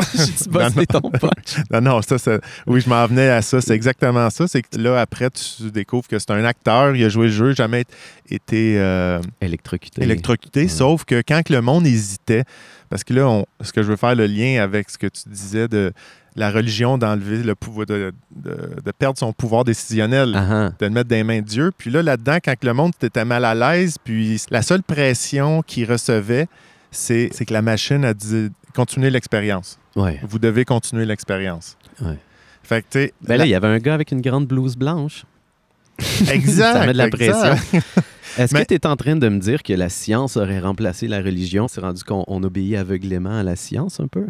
bossé 0.49 0.85
ton 0.85 1.01
punch. 1.01 1.57
Non, 1.71 1.81
non, 1.81 2.01
ça, 2.01 2.17
c'est- 2.17 2.39
oui, 2.67 2.81
je 2.81 2.89
m'en 2.89 3.05
venais 3.07 3.29
à 3.29 3.41
ça. 3.41 3.61
C'est 3.61 3.73
exactement 3.75 4.29
ça. 4.29 4.47
C'est 4.47 4.61
que 4.61 4.77
là, 4.77 4.99
après, 5.01 5.29
tu 5.31 5.69
découvres 5.71 6.07
que 6.07 6.17
c'est 6.19 6.31
un 6.31 6.43
acteur, 6.45 6.95
il 6.95 7.03
a 7.03 7.09
joué 7.09 7.27
le 7.27 7.33
jeu, 7.33 7.53
jamais 7.53 7.83
été 8.29 8.77
euh, 8.79 9.21
Électrocuté. 9.41 10.01
électrocuté, 10.03 10.67
sauf 10.67 11.03
que 11.05 11.21
quand 11.27 11.49
le 11.49 11.61
monde 11.61 11.85
hésitait, 11.85 12.43
parce 12.89 13.03
que 13.03 13.13
là, 13.13 13.27
on- 13.27 13.45
ce 13.61 13.71
que 13.73 13.83
je 13.83 13.87
veux 13.89 13.95
faire 13.97 14.15
le 14.15 14.27
lien 14.27 14.61
avec 14.63 14.89
ce 14.89 14.97
que 14.97 15.07
tu 15.07 15.27
disais 15.27 15.67
de 15.67 15.91
la 16.35 16.51
religion 16.51 16.97
d'enlever 16.97 17.43
le 17.43 17.55
pouvoir, 17.55 17.85
de, 17.85 18.11
de- 18.35 18.71
de 18.83 18.91
perdre 18.91 19.17
son 19.19 19.33
pouvoir 19.33 19.63
décisionnel. 19.63 20.33
Ah, 20.35 20.47
ah. 20.67 20.69
de 20.79 20.85
le 20.85 20.89
mettre 20.91 21.09
dans 21.09 21.15
les 21.15 21.23
mains 21.23 21.41
de 21.41 21.45
Dieu. 21.47 21.71
Puis 21.77 21.91
là, 21.91 22.01
là-dedans, 22.01 22.37
quand 22.43 22.55
le 22.63 22.73
monde 22.73 22.91
était 23.01 23.25
mal 23.25 23.45
à 23.45 23.53
l'aise, 23.53 23.97
puis 24.03 24.41
la 24.49 24.61
seule 24.61 24.83
pression 24.83 25.61
qu'il 25.61 25.89
recevait, 25.91 26.47
c'est 26.91 27.29
que 27.47 27.53
la 27.53 27.61
machine 27.61 28.03
a 28.05 28.13
dit 28.13 28.49
continuez 28.75 29.09
l'expérience. 29.09 29.77
Ouais. 29.95 30.19
Vous 30.27 30.39
devez 30.39 30.65
continuer 30.65 31.05
l'expérience. 31.05 31.77
Ouais. 32.01 32.17
Fait 32.63 32.83
que. 32.87 33.11
Ben 33.21 33.37
là, 33.37 33.45
il 33.45 33.49
y 33.49 33.55
avait 33.55 33.67
un 33.67 33.77
gars 33.79 33.93
avec 33.93 34.11
une 34.11 34.21
grande 34.21 34.47
blouse 34.47 34.75
blanche. 34.75 35.25
exact. 36.31 36.73
Ça 36.79 36.85
met 36.85 36.93
de 36.93 36.97
la 36.97 37.07
exact. 37.07 37.31
pression. 37.31 37.79
Est-ce 38.37 38.53
Mais- 38.55 38.61
que 38.65 38.69
tu 38.69 38.73
es 38.73 38.87
en 38.87 38.95
train 38.95 39.15
de 39.15 39.29
me 39.29 39.37
dire 39.39 39.61
que 39.61 39.73
la 39.73 39.89
science 39.89 40.37
aurait 40.37 40.59
remplacé 40.59 41.07
la 41.07 41.19
religion? 41.21 41.67
C'est 41.67 41.81
rendu 41.81 42.03
qu'on 42.03 42.23
on 42.27 42.41
obéit 42.43 42.75
aveuglément 42.75 43.37
à 43.37 43.43
la 43.43 43.55
science 43.55 43.99
un 43.99 44.07
peu? 44.07 44.25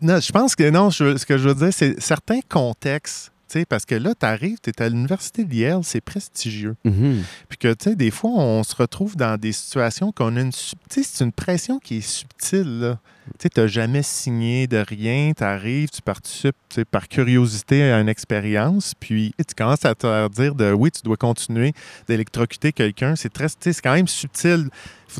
Je 0.00 0.32
pense 0.32 0.54
que 0.54 0.68
non. 0.70 0.90
ce 0.90 1.24
que 1.24 1.38
je 1.38 1.48
veux 1.48 1.54
dire, 1.54 1.72
c'est 1.72 2.00
certains 2.00 2.40
contextes. 2.48 3.32
Sais, 3.52 3.64
parce 3.64 3.84
que 3.84 3.94
là, 3.94 4.14
tu 4.18 4.26
arrives, 4.26 4.58
tu 4.62 4.70
es 4.70 4.82
à 4.82 4.88
l'université 4.88 5.44
de 5.44 5.54
Yale, 5.54 5.80
c'est 5.82 6.00
prestigieux. 6.00 6.76
Mhm. 6.84 7.22
Puis 7.48 7.58
que, 7.58 7.72
tu 7.74 7.90
sais, 7.90 7.96
des 7.96 8.10
fois, 8.10 8.30
on 8.30 8.62
se 8.62 8.74
retrouve 8.76 9.16
dans 9.16 9.38
des 9.38 9.52
situations 9.52 10.12
qu'on 10.12 10.36
a 10.36 10.40
une... 10.40 10.52
c'est 10.52 11.24
une 11.24 11.32
pression 11.32 11.78
qui 11.78 11.98
est 11.98 12.08
subtile. 12.08 12.96
Tu 13.38 13.42
sais, 13.42 13.48
tu 13.48 13.68
jamais 13.68 14.02
signé 14.02 14.66
de 14.66 14.78
rien, 14.78 15.32
tu 15.36 15.44
arrives, 15.44 15.88
tu 15.90 16.02
participes 16.02 16.56
par 16.90 17.06
curiosité 17.06 17.92
à 17.92 18.00
une 18.00 18.08
expérience, 18.08 18.94
puis 18.98 19.34
tu 19.38 19.54
commences 19.54 19.84
à 19.84 19.94
te 19.94 20.28
dire 20.28 20.54
de 20.54 20.72
oui, 20.72 20.90
tu 20.90 21.02
dois 21.02 21.16
continuer 21.16 21.72
d'électrocuter 22.08 22.72
quelqu'un. 22.72 23.14
C'est 23.14 23.32
très, 23.32 23.46
c'est 23.48 23.80
quand 23.80 23.94
même 23.94 24.08
subtil. 24.08 24.68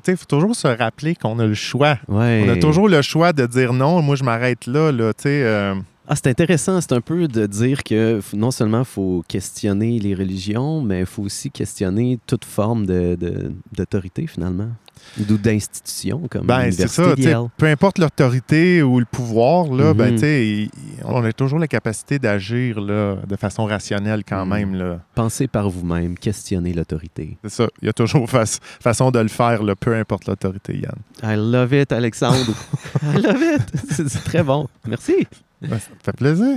Sais, 0.04 0.16
faut 0.16 0.24
toujours 0.24 0.54
se 0.54 0.68
rappeler 0.68 1.14
qu'on 1.14 1.38
a 1.40 1.46
le 1.46 1.54
choix. 1.54 1.98
Ouais. 2.08 2.44
On 2.46 2.48
a 2.48 2.56
toujours 2.56 2.88
le 2.88 3.02
choix 3.02 3.32
de 3.32 3.46
dire 3.46 3.72
non, 3.72 4.02
moi 4.02 4.16
je 4.16 4.24
m'arrête 4.24 4.66
là, 4.66 4.92
là, 4.92 5.12
tu 5.12 5.24
sais. 5.24 5.42
euh, 5.44 5.74
Ah, 6.08 6.16
c'est 6.16 6.26
intéressant. 6.28 6.80
C'est 6.80 6.92
un 6.92 7.00
peu 7.00 7.28
de 7.28 7.46
dire 7.46 7.84
que 7.84 8.20
non 8.34 8.50
seulement 8.50 8.84
faut 8.84 9.22
questionner 9.28 9.98
les 10.00 10.14
religions, 10.14 10.82
mais 10.82 11.00
il 11.00 11.06
faut 11.06 11.22
aussi 11.22 11.50
questionner 11.50 12.18
toute 12.26 12.44
forme 12.44 12.84
de- 12.86 13.16
de- 13.20 13.52
d'autorité, 13.72 14.26
finalement. 14.26 14.70
Ou 15.18 15.24
d'institution, 15.36 16.22
comme 16.30 16.46
Ben, 16.46 16.70
c'est 16.70 16.86
ça. 16.88 17.14
Peu 17.56 17.66
importe 17.66 17.98
l'autorité 17.98 18.80
ou 18.82 19.00
le 19.00 19.04
pouvoir, 19.04 19.66
là, 19.72 19.92
ben, 19.92 20.10
Mhm. 20.10 20.14
tu 20.14 20.20
sais, 20.20 20.46
il- 20.46 20.70
on 21.04 21.24
a 21.24 21.32
toujours 21.32 21.58
la 21.58 21.66
capacité 21.66 22.18
d'agir 22.20 22.80
là, 22.80 23.16
de 23.28 23.36
façon 23.36 23.64
rationnelle 23.64 24.22
quand 24.26 24.44
Mhm. 24.46 24.52
même. 24.52 24.74
Là. 24.76 25.00
Pensez 25.14 25.48
par 25.48 25.68
vous-même, 25.68 26.16
questionnez 26.16 26.72
l'autorité. 26.72 27.36
C'est 27.42 27.50
ça. 27.50 27.66
Il 27.82 27.86
y 27.86 27.88
a 27.88 27.92
toujours 27.92 28.30
fa- 28.30 28.44
façon 28.80 29.10
de 29.10 29.18
le 29.18 29.28
faire, 29.28 29.62
là, 29.64 29.74
peu 29.74 29.94
importe 29.96 30.26
l'autorité, 30.28 30.78
Yann. 30.78 30.94
I 31.24 31.34
love 31.36 31.72
it, 31.72 31.90
Alexandre. 31.92 32.54
I 33.02 33.16
love 33.20 33.42
it. 33.42 33.62
C'est 33.90 34.08
c'est 34.08 34.22
très 34.24 34.42
bon. 34.44 34.68
Merci. 34.86 35.26
Ben, 35.60 35.70
ça 35.70 35.90
me 35.90 36.02
fait 36.04 36.16
plaisir. 36.16 36.56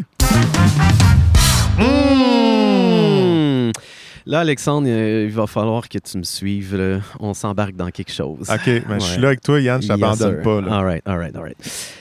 Mmh. 1.80 2.62
Là, 4.25 4.39
Alexandre, 4.39 4.88
il 4.88 5.30
va 5.32 5.48
falloir 5.48 5.89
que 5.89 5.98
tu 5.98 6.18
me 6.18 6.24
suives. 6.24 6.75
là. 6.75 7.00
On 7.20 7.34
s'embarque 7.34 7.75
dans 7.75 7.89
quelque 7.89 8.12
chose. 8.12 8.50
OK, 8.50 8.65
ben, 8.88 9.00
je 9.00 9.06
suis 9.06 9.22
là 9.22 9.27
avec 9.30 9.42
toi, 9.42 9.60
Yann, 9.60 9.82
je 9.82 9.88
Yes, 9.88 10.00
t'abandonne 10.00 10.36
sir. 10.36 10.42
pas. 10.44 10.62
Là. 10.62 10.75
All 10.77 10.86
right, 10.86 11.01
all 11.06 11.18
right, 11.18 11.36
all 11.36 11.44
right. 11.44 11.58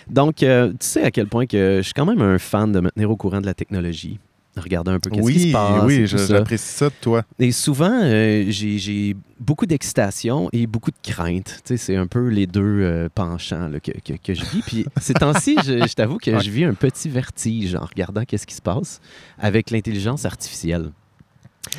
Donc, 0.09 0.43
euh, 0.43 0.71
tu 0.71 0.77
sais 0.81 1.03
à 1.03 1.11
quel 1.11 1.27
point 1.27 1.47
que 1.47 1.79
je 1.79 1.83
suis 1.83 1.95
quand 1.95 2.07
même 2.07 2.23
un 2.23 2.39
fan 2.39 2.71
de 2.73 2.81
me 2.81 2.91
tenir 2.91 3.11
au 3.11 3.17
courant 3.17 3.41
de 3.41 3.47
la 3.47 3.55
technologie. 3.55 4.19
Regarder 4.55 4.91
un 4.91 5.01
peu 5.01 5.09
qu'est-ce 5.09 5.23
oui, 5.25 5.33
qui 5.33 5.49
se 5.49 5.53
passe. 5.55 5.83
oui, 5.87 6.07
je- 6.07 6.17
ça. 6.19 6.37
j'apprécie 6.37 6.69
ça 6.75 6.91
de 6.91 6.95
toi. 7.01 7.23
Et 7.39 7.53
souvent, 7.53 8.01
euh, 8.03 8.45
j'ai 8.49 8.77
j'ai 8.77 9.17
beaucoup 9.41 9.65
d'excitation 9.65 10.51
et 10.53 10.67
beaucoup 10.67 10.91
de 10.91 10.97
crainte. 11.03 11.61
Tu 11.65 11.69
sais, 11.69 11.77
c'est 11.79 11.97
un 11.97 12.07
peu 12.07 12.29
les 12.29 12.47
deux 12.47 12.61
euh, 12.83 13.09
penchants 13.15 13.69
là, 13.69 13.81
que, 13.81 13.93
que- 13.93 14.19
que 14.23 14.35
je 14.35 14.45
vis. 14.45 14.61
Puis 14.67 14.85
ces 15.01 15.15
temps-ci, 15.15 15.57
je, 15.65 15.87
je 15.89 15.95
t'avoue 15.95 16.19
que 16.19 16.31
Ouais. 16.33 16.41
je 16.41 16.51
vis 16.51 16.65
un 16.65 16.75
petit 16.75 17.09
vertige 17.09 17.75
en 17.75 17.87
regardant 17.87 18.25
qu'est-ce 18.27 18.47
qui 18.47 18.55
se 18.55 18.61
passe 18.61 19.01
avec 19.39 19.71
l'intelligence 19.71 20.27
artificielle. 20.27 20.91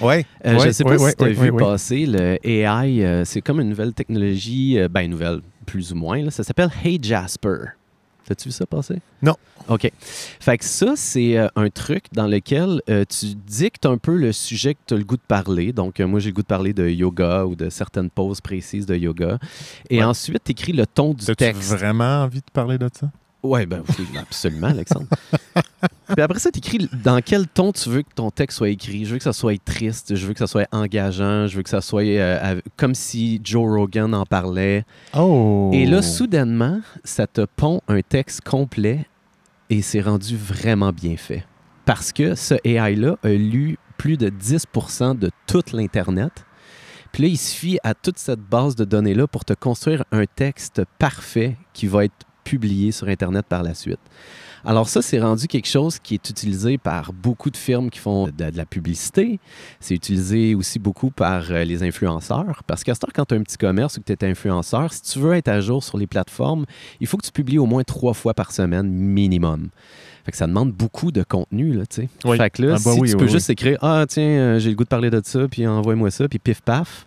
Oui. 0.01 0.25
Euh, 0.45 0.59
je 0.59 0.67
ne 0.67 0.71
sais 0.71 0.83
pas 0.83 0.97
si 0.97 1.15
tu 1.15 1.23
as 1.23 1.29
vu 1.29 1.51
passer 1.53 2.05
le 2.05 2.37
AI. 2.47 3.03
euh, 3.05 3.25
c'est 3.25 3.41
comme 3.41 3.59
une 3.59 3.69
nouvelle 3.69 3.93
technologie, 3.93 4.79
euh, 4.79 4.87
ben 4.87 5.09
nouvelle, 5.09 5.41
plus 5.65 5.91
ou 5.91 5.95
moins. 5.95 6.21
là. 6.21 6.31
ça 6.31 6.43
s'appelle 6.43 6.69
Hey 6.83 6.99
Jasper. 7.01 7.57
T'as-tu 8.25 8.47
vu 8.47 8.51
ça 8.53 8.65
passer? 8.65 8.99
Non. 9.21 9.35
OK. 9.67 9.91
Fait 10.39 10.57
que 10.57 10.63
ça, 10.63 10.93
c'est 10.95 11.37
euh, 11.37 11.47
un 11.57 11.69
truc 11.69 12.05
dans 12.13 12.27
lequel 12.27 12.81
euh, 12.89 13.03
tu 13.07 13.35
dictes 13.35 13.85
un 13.85 13.97
peu 13.97 14.15
le 14.15 14.31
sujet 14.31 14.75
que 14.75 14.79
tu 14.87 14.93
as 14.93 14.97
le 14.97 15.03
goût 15.03 15.17
de 15.17 15.21
parler. 15.27 15.73
Donc, 15.73 15.99
moi, 15.99 16.21
j'ai 16.21 16.29
le 16.29 16.33
goût 16.35 16.41
de 16.41 16.47
parler 16.47 16.71
de 16.73 16.87
yoga 16.87 17.45
ou 17.45 17.55
de 17.57 17.69
certaines 17.69 18.09
poses 18.09 18.39
précises 18.39 18.85
de 18.85 18.95
yoga. 18.95 19.39
Et 19.89 19.97
Ouais. 19.97 20.03
ensuite, 20.03 20.41
tu 20.45 20.51
écris 20.51 20.71
le 20.71 20.85
ton 20.85 21.13
du 21.13 21.23
As-tu 21.23 21.35
texte. 21.35 21.63
vraiment 21.63 22.23
envie 22.23 22.39
de 22.39 22.51
parler 22.53 22.77
de 22.77 22.89
ça? 22.93 23.09
Oui, 23.43 23.65
ben 23.65 23.83
oui, 23.99 24.07
absolument, 24.17 24.67
Alexandre. 24.67 25.07
Puis 26.07 26.21
après 26.21 26.39
ça, 26.39 26.49
tu 26.49 26.59
écris 26.59 26.89
dans 27.03 27.19
quel 27.21 27.45
ton 27.45 27.73
tu 27.73 27.89
veux 27.89 28.01
que 28.01 28.13
ton 28.15 28.31
texte 28.31 28.57
soit 28.59 28.69
écrit? 28.69 29.03
Je 29.03 29.11
veux 29.11 29.17
que 29.17 29.23
ça 29.23 29.33
soit 29.33 29.61
triste, 29.61 30.15
je 30.15 30.25
veux 30.25 30.31
que 30.31 30.39
ça 30.39 30.47
soit 30.47 30.65
engageant, 30.71 31.47
je 31.47 31.57
veux 31.57 31.63
que 31.63 31.69
ça 31.69 31.81
soit 31.81 32.03
euh, 32.03 32.61
comme 32.77 32.95
si 32.95 33.41
Joe 33.43 33.69
Rogan 33.69 34.13
en 34.15 34.25
parlait. 34.25 34.85
Oh! 35.13 35.71
Et 35.73 35.85
là, 35.85 36.01
soudainement, 36.01 36.79
ça 37.03 37.27
te 37.27 37.45
pond 37.57 37.81
un 37.89 38.01
texte 38.01 38.41
complet 38.41 39.05
et 39.69 39.81
c'est 39.81 40.01
rendu 40.01 40.37
vraiment 40.37 40.91
bien 40.91 41.17
fait. 41.17 41.45
Parce 41.83 42.13
que 42.13 42.35
ce 42.35 42.55
AI-là 42.63 43.17
a 43.23 43.29
lu 43.29 43.77
plus 43.97 44.15
de 44.15 44.29
10% 44.29 45.17
de 45.17 45.31
toute 45.47 45.73
l'Internet. 45.73 46.45
Puis 47.11 47.23
là, 47.23 47.29
il 47.29 47.37
suffit 47.37 47.77
à 47.83 47.93
toute 47.93 48.17
cette 48.17 48.39
base 48.39 48.75
de 48.75 48.85
données-là 48.85 49.27
pour 49.27 49.43
te 49.43 49.53
construire 49.53 50.05
un 50.11 50.25
texte 50.25 50.81
parfait 50.97 51.57
qui 51.73 51.87
va 51.87 52.05
être 52.05 52.25
publié 52.43 52.91
sur 52.91 53.07
Internet 53.07 53.45
par 53.47 53.63
la 53.63 53.73
suite. 53.73 53.99
Alors 54.65 54.87
ça, 54.87 55.01
c'est 55.01 55.19
rendu 55.19 55.47
quelque 55.47 55.67
chose 55.67 55.99
qui 55.99 56.13
est 56.13 56.29
utilisé 56.29 56.77
par 56.77 57.11
beaucoup 57.11 57.49
de 57.49 57.57
firmes 57.57 57.89
qui 57.89 57.99
font 57.99 58.27
de, 58.27 58.49
de 58.49 58.55
la 58.57 58.65
publicité. 58.65 59.41
C'est 59.81 59.93
utilisé 59.93 60.55
aussi 60.55 60.79
beaucoup 60.79 61.11
par 61.11 61.51
euh, 61.51 61.65
les 61.65 61.83
influenceurs. 61.83 62.63
Parce 62.65 62.85
qu'à 62.85 62.95
ce 62.95 63.01
temps, 63.01 63.09
quand 63.13 63.25
tu 63.25 63.35
as 63.35 63.37
un 63.37 63.41
petit 63.43 63.57
commerce 63.57 63.97
ou 63.97 64.01
que 64.01 64.13
tu 64.13 64.13
es 64.13 64.29
influenceur, 64.29 64.93
si 64.93 65.01
tu 65.01 65.19
veux 65.19 65.33
être 65.33 65.49
à 65.49 65.59
jour 65.59 65.83
sur 65.83 65.97
les 65.97 66.07
plateformes, 66.07 66.65
il 67.01 67.07
faut 67.07 67.17
que 67.17 67.25
tu 67.25 67.31
publies 67.33 67.57
au 67.57 67.65
moins 67.65 67.83
trois 67.83 68.13
fois 68.13 68.33
par 68.33 68.53
semaine 68.53 68.87
minimum. 68.89 69.67
Fait 70.23 70.31
que 70.31 70.37
ça 70.37 70.47
demande 70.47 70.71
beaucoup 70.71 71.11
de 71.11 71.23
contenu, 71.23 71.73
là, 71.73 71.85
tu 71.85 72.03
sais. 72.03 72.09
Oui. 72.23 72.37
Fait 72.37 72.49
que 72.49 72.61
là, 72.61 72.75
Ah 72.77 72.81
bah 72.85 72.93
si 72.93 72.99
oui, 73.01 73.09
tu 73.09 73.17
peux 73.17 73.25
oui. 73.25 73.31
juste 73.31 73.49
écrire 73.49 73.77
«Ah, 73.81 74.05
tiens, 74.07 74.23
euh, 74.23 74.59
j'ai 74.59 74.69
le 74.69 74.75
goût 74.77 74.85
de 74.85 74.89
parler 74.89 75.09
de 75.09 75.19
ça, 75.25 75.45
puis 75.49 75.67
envoie-moi 75.67 76.09
ça, 76.11 76.29
puis 76.29 76.39
pif 76.39 76.61
paf. 76.61 77.05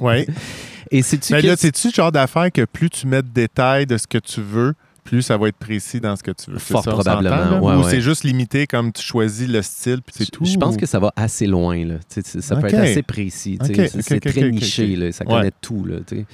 Oui.» 0.00 0.26
Et 0.90 1.02
c'est-tu 1.02 1.32
Mais 1.32 1.42
que- 1.42 1.46
là, 1.48 1.56
c'est-tu 1.56 1.90
genre 1.90 2.12
d'affaire 2.12 2.50
que 2.52 2.64
plus 2.64 2.90
tu 2.90 3.06
mets 3.06 3.22
de 3.22 3.28
détails 3.28 3.86
de 3.86 3.96
ce 3.96 4.06
que 4.06 4.18
tu 4.18 4.40
veux, 4.40 4.74
plus 5.04 5.22
ça 5.22 5.38
va 5.38 5.48
être 5.48 5.56
précis 5.56 6.00
dans 6.00 6.14
ce 6.16 6.22
que 6.22 6.30
tu 6.32 6.50
veux? 6.50 6.58
C'est 6.58 6.72
Fort 6.72 6.84
ça, 6.84 6.90
probablement, 6.90 7.60
ouais, 7.60 7.74
Ou 7.76 7.78
ouais. 7.82 7.90
c'est 7.90 8.00
juste 8.02 8.24
limité 8.24 8.66
comme 8.66 8.92
tu 8.92 9.00
choisis 9.02 9.48
le 9.48 9.62
style, 9.62 10.02
puis 10.04 10.14
c'est 10.18 10.30
tout? 10.30 10.44
Je 10.44 10.56
pense 10.58 10.74
ou- 10.74 10.78
que 10.78 10.84
ça 10.86 10.98
va 10.98 11.12
assez 11.16 11.46
loin. 11.46 11.82
Là. 11.84 11.94
Tu 12.12 12.20
Ça 12.42 12.56
peut 12.56 12.66
être 12.66 12.74
assez 12.74 13.02
précis. 13.02 13.58
tu 13.58 13.74
C'est 13.74 13.82
ok, 13.96 14.02
c'est 14.02 14.16
ok, 14.26 14.32
très 14.32 14.50
niché. 14.50 14.96
Là. 14.96 15.12
Ça 15.12 15.24
Ouais. 15.24 15.32
connaît 15.32 15.52
tout. 15.62 15.84
Là, 15.86 15.96
tu 16.06 16.26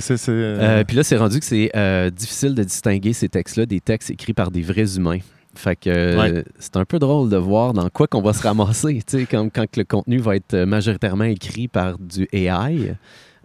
c'est... 0.00 0.16
c'est, 0.16 0.30
euh, 0.30 0.58
Euh, 0.60 0.84
Puis 0.84 0.96
là, 0.96 1.02
c'est 1.02 1.16
rendu 1.16 1.40
que 1.40 1.44
c'est 1.44 1.70
euh, 1.74 2.10
difficile 2.10 2.54
de 2.54 2.62
distinguer 2.62 3.12
ces 3.12 3.28
textes-là 3.28 3.66
des 3.66 3.80
textes 3.80 4.10
écrits 4.10 4.34
par 4.34 4.50
des 4.52 4.62
vrais 4.62 4.96
humains. 4.96 5.18
Fait 5.54 5.76
que 5.76 5.90
euh, 5.90 6.18
Ouais. 6.18 6.44
c'est 6.60 6.76
un 6.78 6.84
peu 6.86 6.98
drôle 6.98 7.28
de 7.28 7.36
voir 7.36 7.72
dans 7.74 7.90
quoi 7.90 8.06
qu'on 8.06 8.22
va 8.22 8.32
se 8.32 8.42
ramasser. 8.42 9.02
tu 9.06 9.18
sais, 9.18 9.26
Comme 9.26 9.50
quand 9.50 9.66
le 9.76 9.84
contenu 9.84 10.18
va 10.18 10.36
être 10.36 10.56
majoritairement 10.64 11.24
écrit 11.24 11.66
par 11.68 11.98
du 11.98 12.28
AI. 12.32 12.94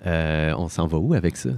Euh, 0.05 0.53
on 0.57 0.69
s'en 0.69 0.87
va 0.87 0.97
où 0.97 1.13
avec 1.13 1.37
ça? 1.37 1.49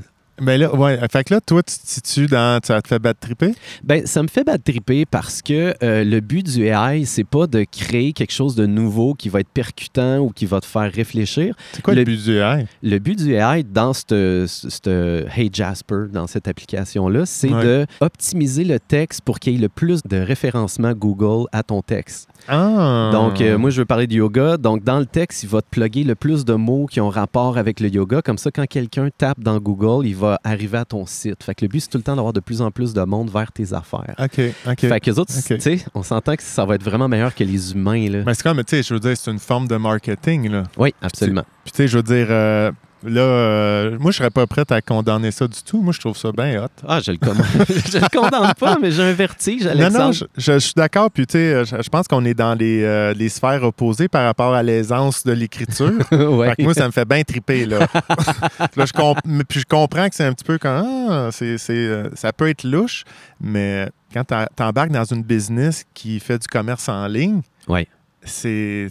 Mais 0.42 0.58
là, 0.58 0.74
ouais. 0.74 1.00
Fait 1.12 1.24
que 1.24 1.34
là, 1.34 1.42
toi, 1.42 1.62
tu 1.64 1.76
te 1.76 1.88
situes 1.88 2.28
dans... 2.28 2.60
Ça 2.64 2.82
te 2.82 2.88
fait 2.88 3.00
battre 3.00 3.20
triper? 3.20 3.54
Ben, 3.84 4.06
ça 4.06 4.22
me 4.24 4.28
fait 4.28 4.44
bad 4.44 4.64
tripper 4.64 5.06
parce 5.06 5.42
que 5.42 5.74
euh, 5.84 6.04
le 6.04 6.20
but 6.20 6.46
du 6.46 6.66
AI, 6.68 7.06
c'est 7.06 7.24
pas 7.24 7.48
de 7.48 7.64
créer 7.70 8.14
quelque 8.14 8.32
chose 8.34 8.56
de 8.56 8.66
nouveau 8.66 9.14
qui 9.14 9.30
va 9.30 9.40
être 9.42 9.50
percutant 9.50 10.18
ou 10.20 10.30
qui 10.30 10.46
va 10.46 10.60
te 10.62 10.66
faire 10.66 10.92
réfléchir. 10.92 11.56
C'est 11.74 11.82
quoi 11.82 11.94
le, 11.94 12.02
Le- 12.02 12.06
but 12.06 12.24
du 12.24 12.38
AI? 12.38 12.66
Le 12.84 13.00
but 13.00 13.18
du 13.18 13.34
AI 13.34 13.64
dans 13.64 13.94
cette 13.94 14.88
Hey 14.88 15.50
Jasper, 15.52 16.04
dans 16.12 16.28
cette 16.28 16.48
application-là, 16.48 17.26
c'est 17.26 17.50
Ouais. 17.50 17.64
de 17.64 17.86
optimiser 18.00 18.64
le 18.64 18.80
texte 18.80 19.22
pour 19.22 19.40
qu'il 19.40 19.54
y 19.54 19.56
ait 19.56 19.60
le 19.60 19.70
plus 19.70 20.02
de 20.04 20.18
référencement 20.18 20.94
Google 20.94 21.48
à 21.52 21.64
ton 21.64 21.82
texte. 21.82 22.30
Ah! 22.48 23.10
Donc, 23.12 23.42
euh, 23.42 23.58
moi, 23.58 23.70
je 23.72 23.82
veux 23.82 23.86
parler 23.86 24.06
de 24.08 24.14
yoga. 24.14 24.58
Donc, 24.58 24.84
dans 24.84 25.00
le 25.00 25.06
texte, 25.08 25.44
il 25.44 25.50
va 25.50 25.62
te 25.62 25.68
plugger 25.72 26.04
le 26.04 26.14
plus 26.16 26.46
de 26.46 26.54
mots 26.54 26.86
qui 26.86 27.02
ont 27.02 27.10
rapport 27.10 27.58
avec 27.58 27.80
le 27.80 27.90
yoga. 27.90 28.22
Comme 28.22 28.38
ça, 28.38 28.52
quand 28.52 28.66
quelqu'un 28.68 29.10
tape 29.18 29.40
dans 29.40 29.58
Google, 29.60 30.06
il 30.06 30.16
va 30.16 30.29
arriver 30.44 30.78
à 30.78 30.86
ton 30.86 31.06
site. 31.06 31.44
Fait 31.44 31.56
que 31.56 31.66
le 31.66 31.70
but, 31.70 31.82
c'est 31.82 31.90
tout 31.90 31.98
le 31.98 32.04
temps 32.04 32.16
d'avoir 32.16 32.34
de 32.34 32.40
plus 32.40 32.62
en 32.62 32.72
plus 32.72 32.94
de 32.94 33.02
monde 33.02 33.30
vers 33.30 33.52
tes 33.52 33.74
affaires. 33.74 34.16
OK, 34.20 34.42
OK. 34.68 34.80
Fait 34.80 35.00
que 35.00 35.10
les 35.10 35.20
autres, 35.20 35.34
tu 35.34 35.60
sais, 35.60 35.86
on 35.94 36.04
s'entend 36.04 36.36
que 36.36 36.44
ça 36.44 36.66
va 36.66 36.76
être 36.76 36.84
vraiment 36.84 37.08
meilleur 37.08 37.34
que 37.34 37.44
les 37.44 37.74
humains, 37.74 38.10
là. 38.10 38.24
Mais 38.26 38.34
c'est 38.34 38.44
comme, 38.44 38.64
tu 38.64 38.76
sais, 38.78 38.84
je 38.84 38.94
veux 38.94 39.00
dire, 39.00 39.16
c'est 39.16 39.32
une 39.32 39.40
forme 39.40 39.68
de 39.68 39.78
marketing, 39.78 40.50
là. 40.50 40.64
Oui, 40.78 40.94
absolument. 41.02 41.44
Puis, 41.64 41.72
tu 41.72 41.78
sais, 41.78 41.88
je 41.88 41.98
veux 41.98 42.04
dire, 42.04 42.28
euh, 42.30 42.72
là, 43.04 43.22
euh, 43.22 43.98
moi, 44.00 44.12
je 44.12 44.18
serais 44.18 44.30
pas 44.30 44.46
prête 44.48 44.72
à 44.72 44.82
condamner 44.82 45.32
ça 45.32 45.48
du 45.48 45.62
tout. 45.64 45.82
Moi, 45.82 45.94
je 45.94 46.00
trouve 46.00 46.18
ça 46.18 46.32
bien 46.32 46.64
hot. 46.64 46.68
Ah, 46.88 47.00
je 47.00 47.12
le, 47.12 47.18
commande. 47.18 47.46
je 47.68 47.98
le 47.98 48.10
condamne 48.20 48.54
pas, 48.60 48.78
mais 48.82 48.92
j'ai 48.92 49.04
un 49.04 49.14
vertige, 49.14 49.64
Non, 49.64 49.72
Alexandre. 49.72 50.06
non, 50.06 50.12
je, 50.12 50.26
je- 50.38 50.54
je 50.54 50.58
suis 50.60 50.74
d'accord. 50.76 51.10
Puis, 51.12 51.26
tu 51.28 51.34
sais, 51.38 51.66
je, 51.66 51.82
je 51.82 51.90
pense 51.90 52.08
qu'on 52.08 52.26
est 52.26 52.34
dans 52.34 52.54
les, 52.56 52.84
euh, 52.84 53.14
les 53.14 53.30
sphères 53.30 53.64
opposées 53.64 54.08
par 54.08 54.26
rapport 54.26 54.54
à 54.54 54.64
l'aisance 54.64 55.24
de 55.24 55.32
l'écriture. 55.32 55.92
Ouais. 56.12 56.50
Fait 56.50 56.56
que 56.58 56.62
moi, 56.64 56.74
ça 56.74 56.86
me 56.86 56.92
fait 56.92 57.06
bien 57.08 57.24
triper, 57.24 57.66
là. 57.66 57.88
Puis 57.88 58.02
là, 58.78 58.86
je 58.86 58.94
comp- 58.94 59.20
mais 59.26 59.44
puis 59.44 59.60
je 59.62 59.66
comprends 59.66 60.08
que 60.10 60.16
c'est 60.16 60.26
un 60.26 60.34
petit 60.34 60.44
peu 60.46 60.58
comme, 60.58 60.86
ah, 61.10 61.30
c'est, 61.32 61.58
c'est, 61.58 61.74
euh, 61.74 62.10
ça 62.16 62.32
peut 62.34 62.50
être 62.50 62.64
louche, 62.64 63.04
mais 63.42 63.88
quand 64.14 64.24
tu 64.26 64.64
embarques 64.64 64.92
dans 64.92 65.04
une 65.06 65.24
business 65.24 65.84
qui 65.94 66.20
fait 66.20 66.38
du 66.40 66.48
commerce 66.48 66.90
en 66.90 67.08
ligne, 67.08 67.42
Ouais. 67.68 67.88
C'est, 68.24 68.88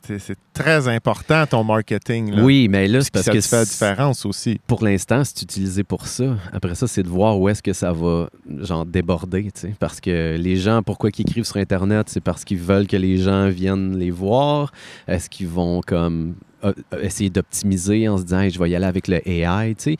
très 0.54 0.88
important, 0.88 1.46
ton 1.46 1.64
marketing. 1.64 2.32
Là. 2.32 2.42
Oui, 2.42 2.68
mais 2.68 2.88
là, 2.88 3.00
c'est 3.00 3.12
parce 3.12 3.26
ça 3.26 3.32
que 3.32 3.38
te 3.38 3.44
fait 3.44 3.56
la 3.56 3.64
différence 3.64 4.26
aussi. 4.26 4.60
pour 4.66 4.82
l'instant, 4.82 5.22
c'est 5.24 5.42
utilisé 5.42 5.84
pour 5.84 6.06
ça. 6.06 6.36
Après 6.52 6.74
ça, 6.74 6.86
c'est 6.86 7.02
de 7.02 7.08
voir 7.08 7.38
où 7.38 7.48
est-ce 7.48 7.62
que 7.62 7.72
ça 7.72 7.92
va, 7.92 8.28
genre, 8.60 8.86
déborder, 8.86 9.44
tu 9.44 9.60
sais. 9.60 9.74
Parce 9.78 10.00
que 10.00 10.36
les 10.38 10.56
gens, 10.56 10.82
pourquoi 10.82 11.10
ils 11.16 11.20
écrivent 11.20 11.44
sur 11.44 11.58
Internet, 11.58 12.08
c'est 12.08 12.22
parce 12.22 12.44
qu'ils 12.44 12.58
veulent 12.58 12.86
que 12.86 12.96
les 12.96 13.18
gens 13.18 13.48
viennent 13.48 13.96
les 13.98 14.10
voir. 14.10 14.72
Est-ce 15.06 15.28
qu'ils 15.28 15.48
vont, 15.48 15.80
comme, 15.86 16.34
euh, 16.64 16.72
euh, 16.94 17.02
essayer 17.02 17.30
d'optimiser 17.30 18.08
en 18.08 18.18
se 18.18 18.22
disant, 18.22 18.40
Hey, 18.40 18.50
je 18.50 18.58
vais 18.58 18.70
y 18.70 18.74
aller 18.74 18.86
avec 18.86 19.08
le 19.08 19.26
AI, 19.28 19.74
tu 19.74 19.92
sais? 19.92 19.96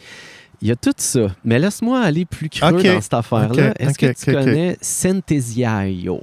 Il 0.61 0.69
y 0.69 0.73
a 0.73 0.77
tout 0.77 0.93
ça. 0.97 1.29
Mais 1.45 1.59
laisse-moi 1.59 2.01
aller 2.01 2.25
plus 2.25 2.49
creux 2.49 2.83
dans 2.83 3.01
cette 3.01 3.15
affaire-là. 3.15 3.75
Est-ce 3.79 3.99
que 3.99 4.13
tu 4.13 4.33
connais 4.33 4.77
Synthesiaio? 4.81 6.21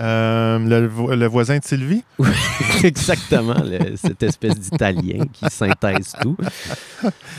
Euh, 0.00 0.58
le, 0.58 1.14
le 1.16 1.26
voisin 1.26 1.58
de 1.58 1.64
Sylvie? 1.64 2.02
Exactement, 2.82 3.54
le- 3.62 3.96
cette 3.96 4.22
espèce 4.22 4.58
d'italien 4.58 5.24
qui 5.32 5.44
synthèse 5.50 6.14
tout. 6.20 6.36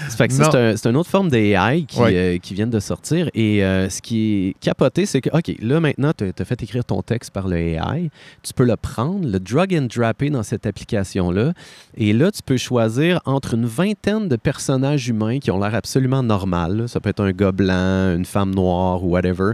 C'est 0.10 0.56
un- 0.56 0.76
une 0.90 0.98
autre 0.98 1.10
forme 1.10 1.30
d'AI 1.30 1.86
qui, 1.88 2.00
Ouais. 2.00 2.14
euh, 2.16 2.38
qui 2.38 2.54
viennent 2.54 2.70
de 2.70 2.80
sortir. 2.80 3.30
Et 3.34 3.64
euh, 3.64 3.90
ce 3.90 4.02
qui 4.02 4.50
est 4.50 4.56
capoté, 4.60 5.06
c'est 5.06 5.22
que, 5.22 5.30
OK, 5.36 5.56
là 5.62 5.80
maintenant, 5.80 6.12
tu 6.16 6.26
as 6.38 6.46
fait 6.46 6.62
écrire 6.62 6.86
ton 6.86 7.02
texte 7.02 7.32
par 7.32 7.48
le 7.48 7.58
AI. 7.58 8.10
Tu 8.44 8.54
peux 8.54 8.66
le 8.66 8.76
prendre, 8.76 9.28
le 9.28 9.40
drag 9.40 9.74
and 9.76 9.88
dropper 9.94 10.30
dans 10.30 10.44
cette 10.44 10.66
application-là. 10.66 11.54
Et 11.98 12.14
là, 12.14 12.32
tu 12.32 12.42
peux 12.46 12.58
choisir 12.58 13.20
entre 13.26 13.56
une 13.56 13.66
vingtaine 13.66 14.28
de 14.28 14.36
personnages 14.36 15.08
humains 15.10 15.40
qui 15.40 15.50
ont 15.52 15.60
l'air 15.60 15.74
absolument 15.76 16.22
normal. 16.24 16.78
là. 16.78 16.88
Ça 16.88 17.00
peut 17.00 17.10
être 17.10 17.24
un 17.24 17.32
gars 17.32 17.52
blanc, 17.52 18.16
une 18.16 18.26
femme 18.26 18.54
noire 18.54 19.04
ou 19.04 19.10
whatever. 19.12 19.54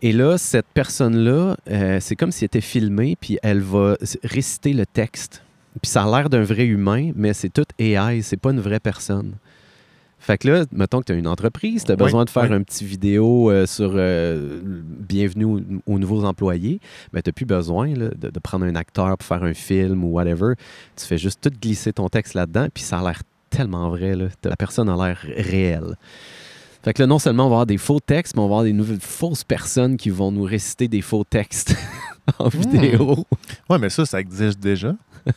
Et 0.00 0.12
là, 0.12 0.38
cette 0.38 0.66
personne-là, 0.72 1.56
euh, 1.70 1.98
c'est 2.00 2.16
comme 2.16 2.32
si 2.32 2.44
elle 2.44 2.46
était 2.46 2.60
filmée, 2.60 3.16
puis 3.20 3.38
elle 3.42 3.60
va 3.60 3.96
réciter 4.24 4.72
le 4.72 4.86
texte. 4.86 5.42
Puis 5.80 5.90
ça 5.90 6.04
a 6.04 6.10
l'air 6.10 6.30
d'un 6.30 6.42
vrai 6.42 6.64
humain, 6.66 7.12
mais 7.14 7.32
c'est 7.34 7.50
tout 7.50 7.64
AI, 7.78 8.22
c'est 8.22 8.36
pas 8.36 8.50
une 8.50 8.60
vraie 8.60 8.80
personne. 8.80 9.34
Fait 10.18 10.38
que 10.38 10.48
là, 10.48 10.64
mettons 10.70 11.00
que 11.00 11.06
tu 11.06 11.12
as 11.12 11.16
une 11.16 11.26
entreprise, 11.26 11.82
tu 11.82 11.90
as 11.90 11.94
Oui, 11.94 12.04
besoin 12.04 12.24
de 12.24 12.30
faire 12.30 12.44
oui. 12.50 12.54
un 12.54 12.62
petit 12.62 12.84
vidéo 12.84 13.50
euh, 13.50 13.66
sur 13.66 13.90
euh, 13.96 14.60
Bienvenue 14.64 15.44
aux, 15.44 15.60
aux 15.86 15.98
nouveaux 15.98 16.24
employés, 16.24 16.78
ben, 17.12 17.20
tu 17.22 17.28
n'as 17.28 17.32
plus 17.32 17.44
besoin 17.44 17.88
là, 17.88 18.08
de, 18.16 18.30
de 18.30 18.38
prendre 18.38 18.64
un 18.64 18.76
acteur 18.76 19.18
pour 19.18 19.26
faire 19.26 19.42
un 19.42 19.54
film 19.54 20.04
ou 20.04 20.12
whatever. 20.12 20.54
Tu 20.96 21.06
fais 21.06 21.18
juste 21.18 21.40
tout 21.40 21.50
glisser 21.60 21.92
ton 21.92 22.08
texte 22.08 22.34
là-dedans, 22.34 22.68
puis 22.72 22.84
ça 22.84 23.00
a 23.00 23.02
l'air 23.02 23.22
tellement 23.50 23.88
vrai. 23.90 24.14
Là. 24.14 24.26
La 24.44 24.56
personne 24.56 24.88
a 24.88 24.94
l'air 24.96 25.18
réelle. 25.36 25.96
Fait 26.84 26.92
que 26.92 27.02
là, 27.02 27.06
non 27.06 27.18
seulement 27.18 27.46
on 27.46 27.48
va 27.48 27.54
avoir 27.56 27.66
des 27.66 27.78
faux 27.78 28.00
textes, 28.00 28.34
mais 28.34 28.40
on 28.42 28.48
va 28.48 28.54
avoir 28.54 28.64
des 28.64 28.72
nouvelles 28.72 29.00
fausses 29.00 29.44
personnes 29.44 29.96
qui 29.96 30.10
vont 30.10 30.32
nous 30.32 30.42
réciter 30.42 30.88
des 30.88 31.00
faux 31.00 31.24
textes 31.24 31.76
en 32.38 32.48
vidéo. 32.48 33.24
Oui, 33.70 33.78
mais 33.80 33.88
ça, 33.88 34.04
ça 34.04 34.20
existe 34.20 34.58
déjà. 34.58 34.94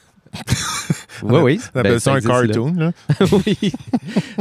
Oui, 1.23 1.39
oui. 1.41 1.59
On 1.63 1.69
Ben, 1.73 1.79
appelle 1.81 1.99
ça 2.01 2.11
un 2.13 2.15
existe, 2.17 2.31
cartoon, 2.33 2.73
là. 2.77 2.91
oui. 3.45 3.71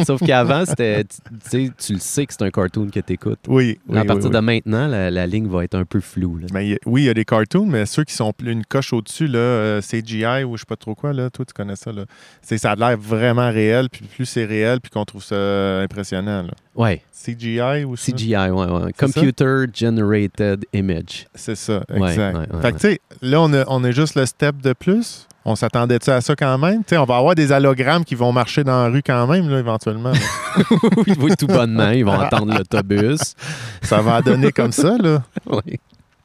Sauf 0.07 0.21
qu'avant, 0.25 0.65
c'était, 0.67 1.05
tu 1.05 1.17
tu 1.31 1.51
sais, 1.51 1.73
tu 1.79 1.93
le 1.95 1.99
sais 1.99 2.27
que 2.27 2.33
c'est 2.33 2.43
un 2.43 2.51
cartoon 2.51 2.89
que 2.89 3.01
tu 3.01 3.13
écoutes. 3.13 3.39
Oui, 3.49 3.79
oui, 3.89 3.99
à 3.99 4.05
partir 4.05 4.27
oui, 4.27 4.31
de 4.33 4.39
oui. 4.39 4.45
maintenant, 4.45 4.87
la, 4.87 5.11
la 5.11 5.27
ligne 5.27 5.49
va 5.49 5.65
être 5.65 5.75
un 5.75 5.85
peu 5.85 6.01
floue. 6.01 6.39
là. 6.39 6.63
Y 6.63 6.75
a- 6.75 6.79
oui, 6.87 7.03
il 7.03 7.07
y 7.07 7.09
a 7.09 7.15
des 7.15 7.25
cartoons, 7.25 7.67
mais 7.67 7.87
ceux 7.87 8.05
qui 8.05 8.15
sont 8.15 8.33
une 8.45 8.65
coche 8.65 8.93
au-dessus, 8.93 9.27
là, 9.27 9.39
euh, 9.39 9.81
CGI 9.81 10.45
ou 10.45 10.57
je 10.57 10.61
sais 10.61 10.67
pas 10.69 10.77
trop 10.77 10.95
quoi, 10.95 11.13
là, 11.13 11.31
toi, 11.31 11.45
tu 11.45 11.53
connais 11.53 11.77
ça. 11.77 11.93
Là. 11.93 12.05
C'est, 12.43 12.59
ça 12.59 12.73
a 12.73 12.77
l'air 12.77 12.97
vraiment 12.99 13.51
réel, 13.51 13.89
puis 13.91 14.05
plus 14.07 14.27
c'est 14.27 14.45
réel, 14.45 14.81
puis 14.81 14.91
qu'on 14.91 15.05
trouve 15.05 15.23
ça 15.25 15.81
impressionnant. 15.81 16.43
Là. 16.43 16.51
Ouais, 16.75 17.03
CGI 17.13 17.85
ou 17.85 17.97
ça? 17.97 18.13
CGI, 18.13 18.35
ouais, 18.37 18.51
ouais. 18.51 18.91
Ça? 18.99 19.07
Computer 19.07 19.65
Generated 19.73 20.65
Image. 20.73 21.27
C'est 21.35 21.55
ça, 21.55 21.85
exact. 21.95 22.37
ouais, 22.37 22.41
ouais, 22.57 22.63
fait 22.63 22.73
que, 22.73 22.77
tu 22.79 22.81
sais, 22.89 23.01
là, 23.23 23.41
on 23.41 23.53
a, 23.53 23.65
on 23.69 23.85
a 23.85 23.91
juste 23.93 24.17
le 24.17 24.27
step 24.27 24.61
de 24.61 24.73
plus. 24.73 25.27
On 25.47 25.57
s'attendait-tu 25.57 26.11
à 26.11 26.21
ça 26.23 26.35
quand 26.35 26.57
même? 26.57 26.83
On 26.93 27.05
va 27.05 27.17
avoir 27.17 27.35
des 27.35 27.53
allogrammes 27.53 28.05
qui 28.05 28.15
vont 28.15 28.33
marcher 28.33 28.65
dans 28.65 28.85
la 28.85 28.89
rue 28.89 29.03
quand 29.03 29.27
même, 29.27 29.49
là, 29.51 29.59
éventuellement. 29.59 30.13
Ils 31.07 31.19
vont 31.19 31.29
tout 31.39 31.47
bonnement, 31.47 31.91
ils 31.91 32.05
vont 32.05 32.19
attendre 32.19 32.57
l'autobus. 32.57 33.35
ça 33.83 34.01
va 34.01 34.23
donner 34.23 34.53
comme 34.53 34.73
ça, 34.73 34.97
là. 34.97 35.23
Oui. 35.47 35.79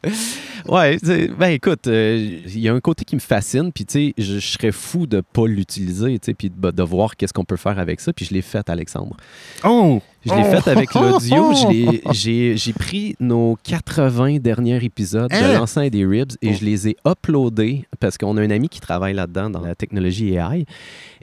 Ouais, 0.68 0.98
ben 1.40 1.48
écoute, 1.48 1.88
euh, 1.88 2.42
il 2.46 2.60
y 2.60 2.68
a 2.70 2.74
un 2.74 2.80
côté 2.82 3.04
qui 3.06 3.16
me 3.16 3.20
fascine, 3.22 3.72
puis 3.72 3.86
tu 3.86 3.94
sais, 3.94 4.14
je, 4.18 4.36
je 4.36 4.48
serais 4.48 4.72
fou 4.74 5.08
de 5.08 5.22
pas 5.22 5.48
l'utiliser, 5.48 6.20
tu 6.20 6.26
sais, 6.28 6.34
puis 6.34 6.52
de, 6.56 6.72
de 6.72 6.84
voir 6.84 7.16
qu'est-ce 7.16 7.34
qu'on 7.34 7.46
peut 7.46 7.56
faire 7.56 7.80
avec 7.80 8.00
ça, 8.02 8.12
puis 8.14 8.26
je 8.26 8.34
l'ai 8.34 8.42
fait, 8.42 8.70
Alexandre. 8.70 9.16
Oh! 9.64 10.02
Je 10.26 10.34
l'ai 10.34 10.44
Oh! 10.46 10.52
fait 10.60 10.70
avec 10.70 10.94
l'audio, 10.94 11.54
je 11.54 11.68
l'ai- 12.28 12.58
j'ai 12.58 12.74
pris 12.74 13.16
nos 13.22 13.58
80 13.64 14.38
derniers 14.40 14.84
épisodes 14.84 15.32
de 15.32 15.36
Hein? 15.36 15.58
l'enceinte 15.58 15.92
des 15.92 16.06
Ribs 16.06 16.34
et 16.42 16.50
Oh. 16.52 16.58
je 16.60 16.66
les 16.66 16.90
ai 16.90 16.98
uploadés 17.08 17.86
parce 18.00 18.18
qu'on 18.18 18.36
a 18.38 18.42
un 18.42 18.50
ami 18.52 18.68
qui 18.70 18.82
travaille 18.82 19.14
là-dedans 19.14 19.50
dans 19.50 19.62
la 19.62 19.76
technologie 19.76 20.34
AI. 20.36 20.66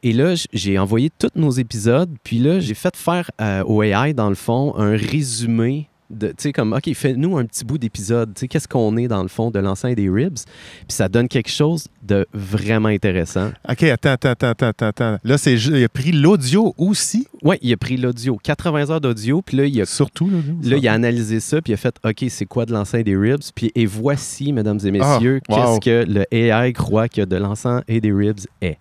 Et 0.02 0.12
là, 0.12 0.34
j'ai 0.52 0.78
envoyé 0.78 1.10
tous 1.16 1.28
nos 1.36 1.50
épisodes, 1.50 2.10
puis 2.24 2.38
là, 2.38 2.58
j'ai 2.58 2.74
fait 2.74 2.96
faire 2.96 3.30
euh, 3.40 3.62
au 3.64 3.82
AI, 3.82 4.14
dans 4.14 4.30
le 4.30 4.34
fond, 4.34 4.74
un 4.76 4.96
résumé 4.96 5.88
tu 6.20 6.28
sais, 6.38 6.52
comme, 6.52 6.72
OK, 6.72 6.92
fais-nous 6.94 7.36
un 7.38 7.44
petit 7.44 7.64
bout 7.64 7.78
d'épisode, 7.78 8.34
tu 8.34 8.40
sais, 8.40 8.48
qu'est-ce 8.48 8.68
qu'on 8.68 8.96
est 8.96 9.08
dans 9.08 9.22
le 9.22 9.28
fond 9.28 9.50
de 9.50 9.58
l'enceinte 9.58 9.94
des 9.96 10.08
Ribs, 10.08 10.34
puis 10.44 10.84
ça 10.88 11.08
donne 11.08 11.28
quelque 11.28 11.50
chose 11.50 11.88
de 12.02 12.26
vraiment 12.32 12.88
intéressant. 12.88 13.50
OK, 13.68 13.82
attends, 13.84 14.10
attends, 14.12 14.30
attends, 14.30 14.66
attends, 14.68 14.86
attends. 14.86 15.18
Là, 15.24 15.38
c'est, 15.38 15.54
il 15.54 15.84
a 15.84 15.88
pris 15.88 16.12
l'audio 16.12 16.74
aussi, 16.78 17.26
Oui, 17.42 17.56
il 17.62 17.72
a 17.72 17.76
pris 17.76 17.96
l'audio, 17.96 18.38
80 18.42 18.90
heures 18.90 19.00
d'audio, 19.00 19.42
puis 19.42 19.56
là, 19.56 19.64
il 19.66 19.80
a 19.80 19.86
surtout 19.86 20.28
l'audio. 20.28 20.70
Là, 20.70 20.76
il 20.76 20.88
a 20.88 20.92
analysé 20.92 21.40
ça, 21.40 21.60
puis 21.60 21.72
il 21.72 21.74
a 21.74 21.78
fait 21.78 21.96
OK, 22.04 22.24
c'est 22.28 22.46
quoi 22.46 22.66
de 22.66 22.72
l'encens 22.72 23.00
et 23.00 23.04
des 23.04 23.16
ribs? 23.16 23.40
Puis, 23.54 23.72
et 23.74 23.86
voici, 23.86 24.52
mesdames 24.52 24.78
et 24.84 24.90
messieurs, 24.90 25.40
Ah, 25.48 25.70
wow. 25.72 25.78
qu'est-ce 25.78 26.04
que 26.06 26.10
le 26.12 26.24
AI 26.34 26.72
croit 26.72 27.08
que 27.08 27.22
de 27.22 27.36
l'encens 27.36 27.82
et 27.88 28.00
des 28.00 28.12
ribs 28.12 28.40
est. 28.60 28.78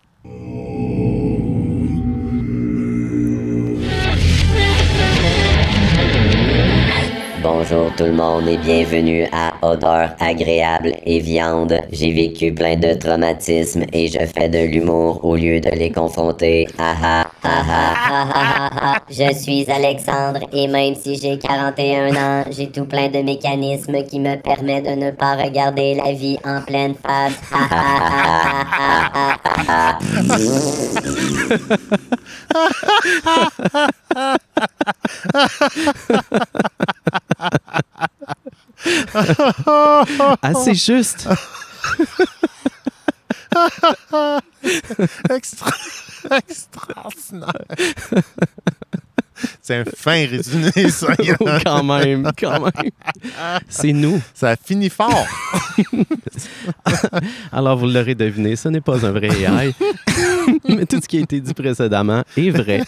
Bonjour 7.47 7.93
tout 7.95 8.05
le 8.05 8.11
monde 8.11 8.47
et 8.47 8.57
bienvenue 8.57 9.27
à 9.31 9.53
Odeur 9.61 10.15
agréable 10.19 10.95
et 11.05 11.19
viande. 11.19 11.79
J'ai 11.91 12.11
vécu 12.11 12.51
plein 12.51 12.75
de 12.75 12.95
traumatismes 12.95 13.83
et 13.93 14.07
je 14.07 14.17
fais 14.17 14.49
de 14.49 14.65
l'humour 14.65 15.23
au 15.23 15.35
lieu 15.35 15.61
de 15.61 15.69
les 15.69 15.91
confronter. 15.91 16.67
Ah 16.79 16.95
ah 17.03 17.27
ah 17.43 17.63
ah 17.67 17.93
ah 18.03 18.29
ah 18.33 18.69
ah. 18.81 18.99
Je 19.11 19.31
suis 19.31 19.69
Alexandre 19.69 20.39
et 20.51 20.67
même 20.67 20.95
si 20.95 21.17
j'ai 21.17 21.37
41 21.37 22.15
ans, 22.15 22.45
j'ai 22.49 22.71
tout 22.71 22.85
plein 22.85 23.09
de 23.09 23.19
mécanismes 23.19 24.03
qui 24.05 24.19
me 24.19 24.37
permettent 24.37 24.87
de 24.87 24.95
ne 25.05 25.11
pas 25.11 25.35
regarder 25.35 25.93
la 25.93 26.13
vie 26.13 26.39
en 26.43 26.61
pleine 26.61 26.95
face. 26.95 27.39
Assez 40.41 40.75
juste. 40.75 41.29
Extra... 45.29 45.71
Extraordinaire. 46.29 47.65
c'est 49.61 49.75
un 49.77 49.83
fin 49.85 50.25
résumé, 50.25 50.71
ça. 50.89 51.07
quand 51.63 51.83
même, 51.83 52.31
quand 52.37 52.59
même. 52.59 52.91
C'est 53.69 53.93
nous. 53.93 54.21
ça 54.33 54.55
finit 54.55 54.89
fort. 54.89 55.27
Alors, 57.51 57.77
vous 57.77 57.87
l'aurez 57.87 58.15
deviné, 58.15 58.55
ce 58.55 58.69
n'est 58.69 58.81
pas 58.81 59.05
un 59.05 59.11
vrai 59.11 59.29
AI. 59.29 59.73
Mais 60.67 60.85
tout 60.85 60.99
ce 61.01 61.07
qui 61.07 61.17
a 61.17 61.21
été 61.21 61.39
dit 61.39 61.53
précédemment 61.53 62.23
est 62.37 62.49
vrai. 62.49 62.81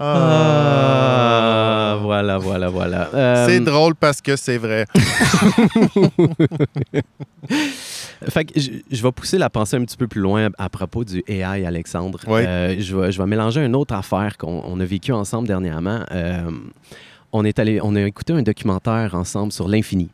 Ah, 0.00 1.98
voilà, 2.00 2.38
voilà, 2.38 2.68
voilà. 2.68 3.08
Euh, 3.14 3.46
C'est 3.48 3.60
drôle 3.60 3.94
parce 3.96 4.20
que 4.20 4.36
c'est 4.36 4.58
vrai. 4.58 4.86
Fait 8.28 8.44
que 8.44 8.58
je, 8.60 8.70
je 8.90 9.02
vais 9.02 9.12
pousser 9.12 9.38
la 9.38 9.48
pensée 9.50 9.76
un 9.76 9.84
petit 9.84 9.96
peu 9.96 10.06
plus 10.08 10.20
loin 10.20 10.48
à, 10.58 10.68
propos 10.68 11.04
du 11.04 11.22
AI, 11.28 11.64
Alexandre. 11.66 12.18
Oui. 12.26 12.40
Euh, 12.44 12.74
je, 12.78 12.96
vais, 12.96 13.12
je 13.12 13.18
vais 13.20 13.26
mélanger 13.26 13.64
une 13.64 13.76
autre 13.76 13.94
affaire 13.94 14.36
qu'on 14.36 14.62
on 14.64 14.80
a 14.80 14.84
vécue 14.84 15.12
ensemble 15.12 15.46
dernièrement. 15.46 16.00
Euh, 16.12 16.50
on, 17.32 17.44
est 17.44 17.58
allé, 17.58 17.80
on 17.82 17.94
a 17.94 18.02
écouté 18.02 18.32
un 18.32 18.42
documentaire 18.42 19.14
ensemble 19.14 19.52
sur 19.52 19.68
l'infini. 19.68 20.08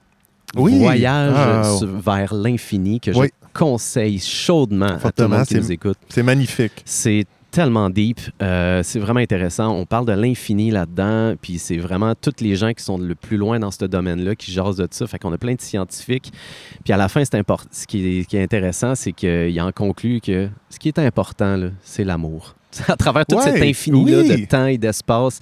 Oui. 0.57 0.79
Voyage 0.79 1.33
Ah. 1.37 1.77
sur- 1.79 1.89
vers 2.01 2.35
l'infini 2.35 3.01
que 3.01 3.11
Oui. 3.13 3.29
je 3.33 3.59
conseille 3.59 4.19
chaudement 4.19 4.99
à 5.03 5.11
tout 5.13 5.23
le 5.23 5.29
monde 5.29 5.47
qui 5.47 5.55
nous 5.57 5.73
écoute. 5.73 5.99
C'est 6.09 6.23
magnifique. 6.23 6.83
C'est 6.85 7.25
tellement 7.55 7.89
deep, 7.89 8.21
euh, 8.43 8.83
c'est 8.83 8.99
vraiment 8.99 9.21
intéressant. 9.21 9.73
On 9.73 9.87
parle 9.87 10.07
de 10.07 10.13
l'infini 10.13 10.73
là-dedans, 10.73 11.37
puis 11.41 11.59
c'est 11.59 11.77
vraiment 11.77 12.13
tous 12.21 12.41
les 12.41 12.57
gens 12.57 12.73
qui 12.73 12.83
sont 12.83 12.99
le 12.99 13.15
plus 13.15 13.37
loin 13.37 13.61
dans 13.61 13.71
ce 13.71 13.85
domaine-là 13.85 14.35
qui 14.35 14.51
jasent 14.51 14.77
de 14.79 14.89
ça. 14.91 15.07
Fait 15.07 15.21
qu'on 15.21 15.33
a 15.33 15.39
plein 15.39 15.55
de 15.55 15.61
scientifiques. 15.61 16.33
Puis 16.83 16.93
à 16.93 16.97
la 16.97 17.09
fin, 17.09 17.25
c'est 17.25 17.37
import- 17.37 17.65
ce 17.71 17.87
qui 17.87 18.19
est, 18.19 18.25
qui 18.25 18.37
est 18.37 18.43
intéressant, 18.43 18.97
c'est 18.97 19.13
qu'il 19.13 19.61
en 19.61 19.71
conclut 19.71 20.21
que 20.21 20.49
ce 20.69 20.79
qui 20.81 20.89
est 20.89 20.99
important, 20.99 21.71
c'est 21.83 22.03
l'amour. 22.05 22.57
À 22.89 22.97
travers 22.97 23.25
tout 23.25 23.37
Ouais, 23.37 23.43
cet 23.43 23.63
infini-là 23.63 24.23
oui. 24.23 24.29
de 24.41 24.47
temps 24.47 24.67
et 24.67 24.77
d'espace, 24.79 25.39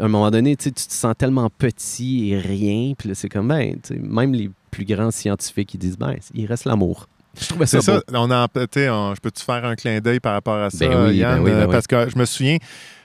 à 0.00 0.04
un 0.04 0.08
moment 0.08 0.32
donné, 0.32 0.56
tu 0.56 0.72
te 0.72 0.80
sens 0.80 1.14
tellement 1.16 1.48
petit 1.48 2.32
et 2.32 2.38
rien. 2.38 2.94
Puis 2.98 3.10
c'est 3.14 3.28
comme, 3.28 3.46
ben, 3.46 3.76
même 4.00 4.34
les 4.34 4.50
plus 4.72 4.84
grands 4.84 5.12
scientifiques, 5.12 5.74
ils 5.74 5.78
disent, 5.78 5.96
ben, 5.96 6.16
il 6.34 6.44
reste 6.46 6.64
l'amour. 6.64 7.06
Je 7.40 7.48
trouvais 7.48 7.66
ça, 7.66 7.80
C'est 7.80 7.86
ça. 7.86 8.02
On 8.12 8.30
on- 8.30 9.14
je 9.14 9.20
peux-tu 9.20 9.42
faire 9.42 9.64
un 9.64 9.74
clin 9.74 10.00
d'œil 10.00 10.20
par 10.20 10.34
rapport 10.34 10.56
à 10.56 10.70
ça, 10.70 10.86
Ben 10.86 11.06
oui, 11.08 11.16
Yann? 11.16 11.36
ben 11.38 11.42
oui, 11.42 11.50
ben 11.50 11.56
Euh, 11.60 11.66
oui. 11.66 11.72
Parce 11.72 11.86
que 11.86 12.08
je 12.10 12.18
me 12.18 12.24
souviens, 12.24 12.58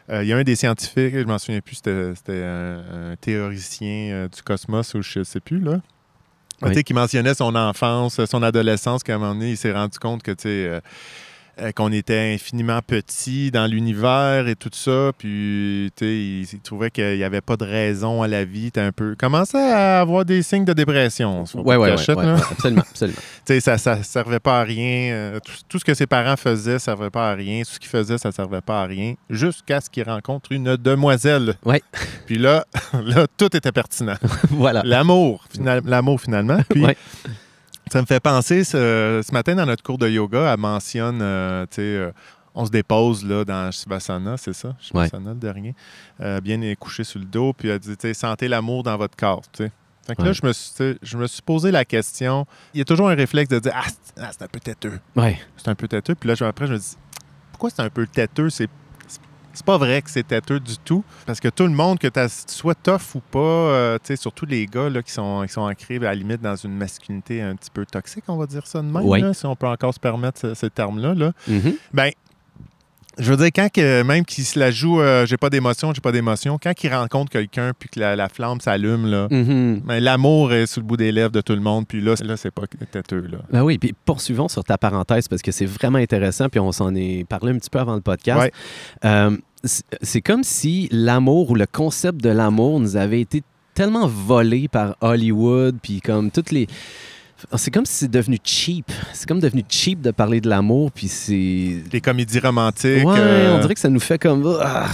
euh, 0.10 0.24
il 0.24 0.28
y 0.30 0.34
a 0.34 0.38
un 0.38 0.44
des 0.44 0.56
scientifiques, 0.56 1.14
je 1.18 1.24
m'en 1.24 1.38
souviens 1.38 1.62
plus, 1.62 1.76
c'était 1.76 2.44
un, 2.44 3.12
un 3.12 3.16
théoricien 3.16 4.12
euh, 4.14 4.28
du 4.28 4.42
cosmos 4.42 4.94
ou 4.96 5.02
je 5.02 5.24
sais 5.24 5.40
plus, 5.40 5.60
là. 5.60 5.80
Qui 6.84 6.94
mentionnait 6.94 7.36
son 7.36 7.54
enfance, 7.56 8.24
son 8.26 8.42
adolescence, 8.44 9.04
qu'à 9.04 9.16
un 9.16 9.18
moment 9.20 9.34
donné, 9.36 9.52
il 9.52 9.58
s'est 9.58 9.72
rendu 9.72 10.00
compte 10.00 10.24
que, 10.24 10.32
tu 10.32 10.44
sais, 10.44 10.50
euh, 10.50 10.80
euh, 11.60 11.72
qu'on 11.72 11.92
était 11.92 12.34
infiniment 12.34 12.80
petit 12.86 13.52
dans 13.52 13.66
l'univers 13.66 14.48
et 14.48 14.56
tout 14.56 14.70
ça. 14.72 15.12
Puis, 15.18 15.92
tu 15.96 16.06
sais, 16.46 16.56
il, 16.56 16.60
trouvait 16.62 16.92
qu'il 16.92 17.18
n'y 17.18 17.24
avait 17.24 17.42
pas 17.42 17.58
de 17.58 17.64
raison 17.64 18.22
à 18.22 18.28
la 18.28 18.46
vie. 18.46 18.72
Un 18.76 18.92
peu. 18.92 19.16
commençait 19.18 19.72
à 19.72 20.02
avoir 20.02 20.24
des 20.26 20.42
signes 20.44 20.66
de 20.66 20.74
dépression. 20.74 21.44
ouais, 21.56 21.76
là. 21.76 21.80
ouais, 21.80 21.92
absolument, 21.92 22.36
absolument. 22.52 22.84
Tu 23.48 23.54
sais, 23.54 23.60
ça, 23.62 23.78
ça 23.78 24.04
servait 24.04 24.40
pas 24.40 24.60
à 24.60 24.64
rien. 24.64 25.14
Euh, 25.14 25.40
tout, 25.40 25.54
tout 25.70 25.80
ce 25.80 25.86
que 25.86 25.94
ses 25.94 26.06
parents 26.06 26.36
faisaient, 26.36 26.80
ça 26.80 26.86
servait 26.88 27.10
pas 27.10 27.32
à 27.32 27.36
rien. 27.36 27.64
Tout 27.64 27.72
ce 27.72 27.80
qu'ils 27.80 27.90
faisaient, 27.90 28.18
ça 28.18 28.32
servait 28.32 28.62
pas 28.62 28.84
à 28.84 28.86
rien. 28.86 29.14
Jusqu'à 29.30 29.80
ce 29.82 29.90
qu'il 29.90 30.04
rencontre 30.04 30.52
une 30.52 30.76
demoiselle. 30.76 31.56
Ouais. 31.66 31.82
Puis 32.26 32.38
là, 32.38 32.66
là, 33.06 33.26
tout 33.38 33.56
était 33.56 33.72
pertinent. 33.72 34.18
voilà. 34.50 34.82
L'amour, 34.86 35.46
final- 35.50 35.82
l'amour 35.86 36.20
finalement. 36.22 36.60
Puis 36.70 36.84
Ouais. 36.86 36.98
Ça 37.92 38.02
me 38.02 38.06
fait 38.06 38.20
penser, 38.20 38.64
ce, 38.64 39.22
ce 39.26 39.32
matin 39.32 39.56
dans 39.56 39.66
notre 39.66 39.84
cours 39.84 39.98
de 39.98 40.10
yoga, 40.10 40.54
elle 40.54 40.60
mentionne, 40.60 41.20
euh, 41.22 41.66
tu 41.66 41.76
sais, 41.76 41.82
euh, 41.82 42.12
on 42.56 42.66
se 42.66 42.72
dépose 42.72 43.24
là, 43.26 43.46
dans 43.46 43.72
Shivasana, 43.72 44.38
c'est 44.38 44.54
ça? 44.54 44.76
Shivasana, 44.80 45.32
le 45.32 45.40
dernier. 45.40 45.76
Euh, 46.22 46.42
bien 46.42 46.60
couché 46.76 47.04
sur 47.04 47.20
le 47.20 47.26
dos, 47.26 47.54
puis 47.54 47.70
elle 47.70 47.80
dit, 47.80 47.96
tu 47.96 48.08
sais, 48.08 48.14
sentez 48.14 48.48
l'amour 48.48 48.84
dans 48.84 48.98
votre 48.98 49.16
corps, 49.16 49.44
tu 49.52 49.66
sais. 49.66 49.72
Fait 50.08 50.16
que 50.16 50.22
là, 50.22 50.32
je 50.32 50.46
me, 50.46 50.54
suis, 50.54 50.98
je 51.02 51.18
me 51.18 51.28
suis 51.28 51.42
posé 51.42 51.70
la 51.70 51.84
question. 51.84 52.46
Il 52.74 52.78
y 52.78 52.82
a 52.82 52.86
toujours 52.86 53.10
un 53.10 53.16
réflexe 53.16 53.50
de 53.50 53.60
dire 53.60 53.74
Ah, 53.76 53.84
c'est 53.90 54.24
ah, 54.24 54.32
un 54.40 54.48
peu 54.48 54.62
têteux. 54.62 55.02
Ouais. 55.18 55.38
C'est 55.58 55.68
un 55.68 55.76
peu 55.76 55.90
têteux. 55.90 56.16
Puis 56.16 56.30
là, 56.30 56.48
après, 56.48 56.66
je 56.66 56.72
me 56.72 56.78
dis 56.78 56.96
Pourquoi 57.52 57.70
c'est 57.70 57.82
un 57.82 57.90
peu 57.90 58.08
têteux? 58.08 58.50
C'est 58.50 58.70
c'est 59.58 59.66
pas 59.66 59.78
vrai 59.78 60.02
que 60.02 60.10
c'est 60.10 60.26
têteux 60.28 60.60
du 60.60 60.78
tout. 60.78 61.04
Parce 61.26 61.40
que 61.40 61.50
tout 61.50 61.64
le 61.64 61.74
monde, 61.74 62.00
que 62.00 62.08
tu 62.08 62.20
sois 62.48 62.76
tough 62.76 63.16
ou 63.16 63.20
pas, 63.20 63.40
euh, 63.40 63.98
tu 63.98 64.08
sais, 64.08 64.16
surtout 64.16 64.46
les 64.46 64.66
gars 64.66 64.90
là, 64.90 65.02
qui, 65.04 65.12
sont, 65.12 65.44
qui 65.46 65.52
sont 65.54 65.62
ancrés 65.62 65.98
à 65.98 66.00
la 66.00 66.16
limite 66.16 66.42
dans 66.42 66.56
une 66.56 66.76
masculinité 66.76 67.42
un 67.42 67.56
petit 67.56 67.72
peu 67.72 67.86
toxique, 67.86 68.24
on 68.28 68.38
va 68.38 68.46
dire 68.46 68.66
ça 68.68 68.80
de 68.82 68.88
même, 68.88 69.04
Oui. 69.06 69.22
là, 69.22 69.34
si 69.34 69.46
on 69.46 69.56
peut 69.56 69.68
encore 69.68 69.94
se 69.94 70.00
permettre 70.00 70.40
ce- 70.40 70.54
ces 70.54 70.70
termes-là. 70.70 71.14
Là. 71.14 71.32
Mhm. 71.48 71.74
Ben, 71.94 72.12
je 73.20 73.32
veux 73.32 73.38
dire, 73.38 73.48
quand 73.48 73.68
que, 73.74 74.04
même 74.04 74.24
qu'il 74.26 74.44
se 74.46 74.60
la 74.60 74.70
joue, 74.70 75.02
euh, 75.02 75.26
j'ai 75.26 75.38
pas 75.38 75.50
d'émotion, 75.50 75.92
j'ai 75.92 76.02
pas 76.02 76.12
d'émotion, 76.12 76.60
quand 76.62 76.72
il 76.84 76.94
rencontre 76.94 77.32
quelqu'un 77.32 77.72
puis 77.78 77.90
que 77.90 78.00
la, 78.00 78.16
la 78.16 78.30
flamme 78.30 78.62
s'allume, 78.62 79.08
là, 79.08 79.28
Mhm. 79.32 79.82
ben, 79.86 80.00
l'amour 80.04 80.54
est 80.54 80.68
sous 80.68 80.82
le 80.82 80.86
bout 80.86 80.98
des 80.98 81.12
lèvres 81.12 81.32
de 81.32 81.42
tout 81.42 81.54
le 81.54 81.60
monde, 81.62 81.88
puis 81.88 82.00
là, 82.00 82.14
là 82.24 82.38
c'est 82.38 82.52
pas 82.52 82.64
têteux. 82.92 83.22
Là. 83.32 83.40
Ben 83.52 83.64
oui, 83.64 83.80
puis 83.80 83.96
poursuivons 84.06 84.48
sur 84.48 84.64
ta 84.64 84.78
parenthèse 84.78 85.28
parce 85.28 85.42
que 85.42 85.52
c'est 85.52 85.66
vraiment 85.66 85.98
intéressant, 85.98 86.48
puis 86.48 86.60
on 86.60 86.72
s'en 86.72 86.94
est 86.94 87.28
parlé 87.28 87.54
un 87.54 87.58
petit 87.58 87.72
peu 87.72 87.80
avant 87.80 87.96
le 87.96 88.02
podcast. 88.02 88.40
Ouais. 88.40 88.52
Euh, 89.04 89.36
c'est 89.64 90.22
comme 90.22 90.44
si 90.44 90.88
l'amour 90.92 91.52
ou 91.52 91.56
le 91.56 91.66
concept 91.66 92.22
de 92.22 92.30
l'amour 92.30 92.80
nous 92.80 92.96
avait 92.96 93.22
été 93.22 93.44
tellement 93.74 94.08
volé 94.08 94.68
par 94.68 94.96
Hollywood, 95.02 95.78
puis 95.82 96.02
comme 96.02 96.32
toutes 96.32 96.52
les... 96.52 96.68
C'est 97.56 97.70
comme 97.70 97.86
si 97.86 97.94
c'est 97.94 98.12
devenu 98.12 98.40
cheap. 98.44 98.92
C'est 99.14 99.28
comme 99.28 99.40
devenu 99.40 99.64
cheap 99.70 100.02
de 100.02 100.10
parler 100.10 100.42
de 100.42 100.50
l'amour, 100.50 100.92
puis 100.92 101.08
c'est... 101.08 101.84
Les 101.94 102.02
comédies 102.02 102.40
romantiques. 102.40 103.06
Ouais, 103.06 103.20
euh, 103.20 103.56
on 103.56 103.60
dirait 103.62 103.76
que 103.76 103.80
ça 103.80 103.90
nous 103.90 104.00
fait 104.00 104.18
comme... 104.18 104.44
Ah, 104.60 104.88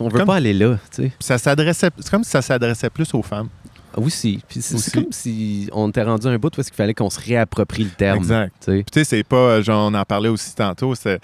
on 0.00 0.08
veut 0.08 0.18
Comme- 0.18 0.26
pas 0.26 0.34
aller 0.36 0.52
là, 0.52 0.78
tu 0.94 1.04
sais. 1.04 1.12
ça 1.20 1.38
s'adressait, 1.38 1.88
c'est 1.98 2.10
comme 2.10 2.24
si 2.24 2.30
ça 2.30 2.42
s'adressait 2.42 2.90
plus 2.90 3.12
aux 3.14 3.22
femmes. 3.22 3.48
Aussi. 3.96 4.42
Puis 4.48 4.62
c'est 4.62 4.92
comme 4.94 5.10
si 5.12 5.68
on 5.72 5.88
était 5.88 6.02
rendu 6.02 6.26
à 6.26 6.30
un 6.30 6.38
bout 6.38 6.56
où 6.56 6.60
est-ce 6.60 6.70
qu'il 6.70 6.76
fallait 6.76 6.94
qu'on 6.94 7.10
se 7.10 7.20
réapproprie 7.20 7.84
le 7.84 7.90
terme. 7.90 8.18
Exact. 8.18 8.52
tu 8.60 8.64
sais. 8.66 8.72
Puis, 8.76 8.84
tu 8.92 8.98
sais, 9.00 9.04
c'est 9.04 9.22
pas, 9.24 9.36
euh, 9.36 9.62
genre, 9.62 9.90
on 9.90 9.94
en 9.94 10.04
parlait 10.04 10.28
aussi 10.28 10.54
tantôt, 10.54 10.94
ça 10.94 11.18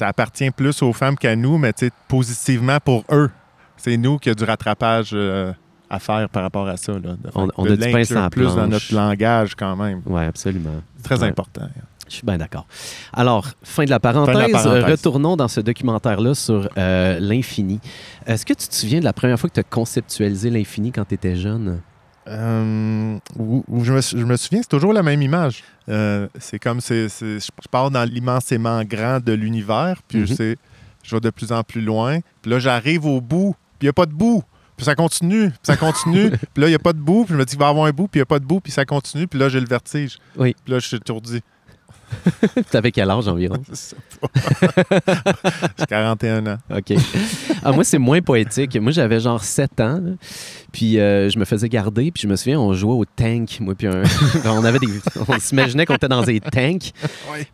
appartient 0.00 0.50
plus 0.50 0.82
aux 0.82 0.92
femmes 0.92 1.16
qu'à 1.16 1.36
nous, 1.36 1.56
mais 1.58 1.72
tu 1.72 1.86
sais, 1.86 1.92
positivement 2.08 2.78
pour 2.84 3.04
eux. 3.12 3.30
C'est 3.76 3.96
nous 3.96 4.18
qui 4.18 4.30
a 4.30 4.34
du 4.34 4.44
rattrapage 4.44 5.10
euh, 5.12 5.52
à 5.90 5.98
faire 5.98 6.28
par 6.30 6.42
rapport 6.42 6.66
à 6.66 6.76
ça. 6.76 6.92
Là, 6.92 6.98
de, 7.00 7.16
On- 7.34 7.48
on 7.56 7.64
de 7.64 7.72
a 7.72 7.76
du 7.76 7.92
pain 7.92 8.28
plus 8.30 8.54
dans 8.54 8.66
notre 8.66 8.94
langage 8.94 9.54
quand 9.54 9.76
même. 9.76 10.00
Ouais, 10.06 10.24
absolument. 10.24 10.82
C'est 10.96 11.02
très 11.04 11.20
Ouais. 11.20 11.28
important. 11.28 11.68
Je 12.08 12.14
suis 12.16 12.26
bien 12.26 12.36
d'accord. 12.38 12.66
Alors, 13.12 13.48
fin 13.62 13.84
de 13.84 13.90
la 13.90 14.00
parenthèse. 14.00 14.34
Fin 14.34 14.46
de 14.46 14.52
la 14.52 14.58
parenthèse. 14.58 14.84
Retournons 14.90 15.36
dans 15.36 15.48
ce 15.48 15.60
documentaire-là 15.60 16.34
sur 16.34 16.68
euh, 16.76 17.18
l'infini. 17.20 17.80
Est-ce 18.26 18.44
que 18.44 18.52
tu 18.54 18.68
te 18.68 18.74
souviens 18.74 19.00
de 19.00 19.04
la 19.04 19.12
première 19.12 19.38
fois 19.38 19.48
que 19.48 19.54
tu 19.54 19.60
as 19.60 19.64
conceptualisé 19.64 20.50
l'infini 20.50 20.92
quand 20.92 21.04
tu 21.06 21.14
étais 21.14 21.36
jeune? 21.36 21.80
Euh, 22.26 23.18
où- 23.38 23.64
où 23.68 23.84
je, 23.84 23.92
me, 23.92 24.00
sou- 24.00 24.18
je 24.18 24.24
me 24.24 24.36
souviens, 24.36 24.62
c'est 24.62 24.68
toujours 24.68 24.92
la 24.94 25.02
même 25.02 25.20
image. 25.20 25.62
Euh, 25.90 26.26
c'est 26.38 26.58
comme, 26.58 26.80
c'est, 26.80 27.08
c'est- 27.10 27.38
je 27.40 27.68
pars 27.70 27.90
dans 27.90 28.04
l'immensément 28.04 28.82
grand 28.84 29.20
de 29.22 29.32
l'univers, 29.32 30.00
puis 30.08 30.20
Mhm. 30.20 30.26
je 30.26 30.34
sais, 30.34 30.56
je 31.02 31.14
vais 31.14 31.20
de 31.20 31.30
plus 31.30 31.52
en 31.52 31.62
plus 31.62 31.82
loin. 31.82 32.20
Puis 32.40 32.50
là, 32.50 32.58
j'arrive 32.58 33.04
au 33.04 33.20
bout, 33.20 33.54
puis 33.78 33.82
il 33.82 33.86
n'y 33.86 33.90
a 33.90 33.92
pas 33.92 34.06
de 34.06 34.12
bout. 34.14 34.42
Puis 34.76 34.86
ça 34.86 34.94
continue, 34.96 35.50
puis 35.50 35.58
ça 35.62 35.76
continue. 35.76 36.30
puis 36.54 36.60
là, 36.62 36.66
il 36.66 36.70
n'y 36.70 36.74
a 36.74 36.78
pas 36.80 36.92
de 36.94 36.98
bout, 36.98 37.24
puis 37.26 37.34
je 37.34 37.38
me 37.38 37.44
dis 37.44 37.50
qu'il 37.50 37.60
va 37.60 37.66
y 37.66 37.70
avoir 37.70 37.86
un 37.86 37.90
bout, 37.92 38.08
puis 38.08 38.18
il 38.18 38.22
n'y 38.22 38.24
a 38.24 38.26
pas 38.26 38.38
de 38.40 38.44
bout, 38.44 38.60
puis 38.60 38.72
ça 38.72 38.84
continue. 38.84 39.28
Puis 39.28 39.38
là, 39.38 39.48
j'ai 39.50 39.60
le 39.60 39.66
vertige. 39.66 40.18
Oui. 40.36 40.56
Puis 40.64 40.72
là, 40.72 40.78
je 40.80 40.86
suis 40.88 40.96
étourdi. 40.96 41.42
tu 42.70 42.76
avais 42.76 42.90
quel 42.92 43.10
âge 43.10 43.28
environ? 43.28 43.56
Je 43.68 43.74
sais 43.74 43.96
pas. 44.20 44.28
J'ai 45.78 45.86
41 45.86 46.46
ans. 46.46 46.58
OK. 46.74 46.94
Ah, 47.64 47.72
moi, 47.72 47.84
c'est 47.84 47.98
moins 47.98 48.20
poétique. 48.20 48.76
Moi, 48.80 48.92
j'avais 48.92 49.20
genre 49.20 49.42
7 49.42 49.80
ans. 49.80 50.00
là. 50.02 50.12
Puis 50.72 50.98
euh, 50.98 51.28
je 51.30 51.38
me 51.38 51.44
faisais 51.44 51.68
garder. 51.68 52.10
Puis 52.10 52.22
je 52.24 52.28
me 52.28 52.36
souviens, 52.36 52.58
on 52.60 52.72
jouait 52.74 52.92
au 52.94 53.04
tank. 53.04 53.58
Moi, 53.60 53.74
puis 53.74 53.86
un- 53.86 54.02
on 54.46 54.64
avait 54.64 54.78
des... 54.80 54.88
On 55.28 55.38
s'imaginait 55.38 55.86
qu'on 55.86 55.94
était 55.94 56.08
dans 56.08 56.22
des 56.22 56.40
tanks. 56.40 56.92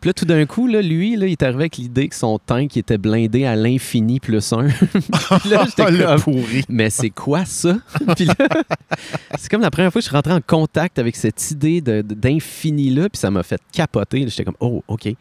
Puis 0.01 0.09
là, 0.09 0.13
tout 0.13 0.25
d'un 0.25 0.47
coup, 0.47 0.67
là, 0.67 0.81
lui, 0.83 1.17
là, 1.17 1.27
il 1.27 1.33
est 1.33 1.43
arrivé 1.43 1.61
avec 1.61 1.77
l'idée 1.77 2.09
que 2.09 2.17
son 2.17 2.39
tank 2.39 2.77
était 2.77 2.99
blindé 2.99 3.45
à 3.45 3.57
l'infini 3.57 4.21
plus 4.21 4.53
un. 4.53 4.69
Puis 4.69 5.51
là, 5.51 5.65
j'étais 5.67 5.91
le 5.91 6.05
comme... 6.05 6.21
pourri. 6.21 6.65
Mais 6.69 6.91
c'est 6.91 7.11
quoi 7.11 7.45
ça? 7.45 7.77
Puis 8.17 8.25
là, 8.27 8.35
c'est 9.41 9.49
comme 9.49 9.63
la 9.63 9.71
première 9.71 9.91
fois 9.91 10.01
que 10.01 10.05
je 10.05 10.09
suis 10.09 10.17
rentré 10.17 10.35
en 10.35 10.43
contact 10.43 10.99
avec 10.99 11.17
cette 11.17 11.51
idée 11.51 11.81
d'infini-là, 11.81 13.09
puis 13.09 13.19
ça 13.19 13.31
m'a 13.31 13.43
fait 13.43 13.61
capoter. 13.73 14.29
J'étais 14.29 14.45
comme, 14.45 14.57
oh, 14.61 14.85
OK. 14.87 15.15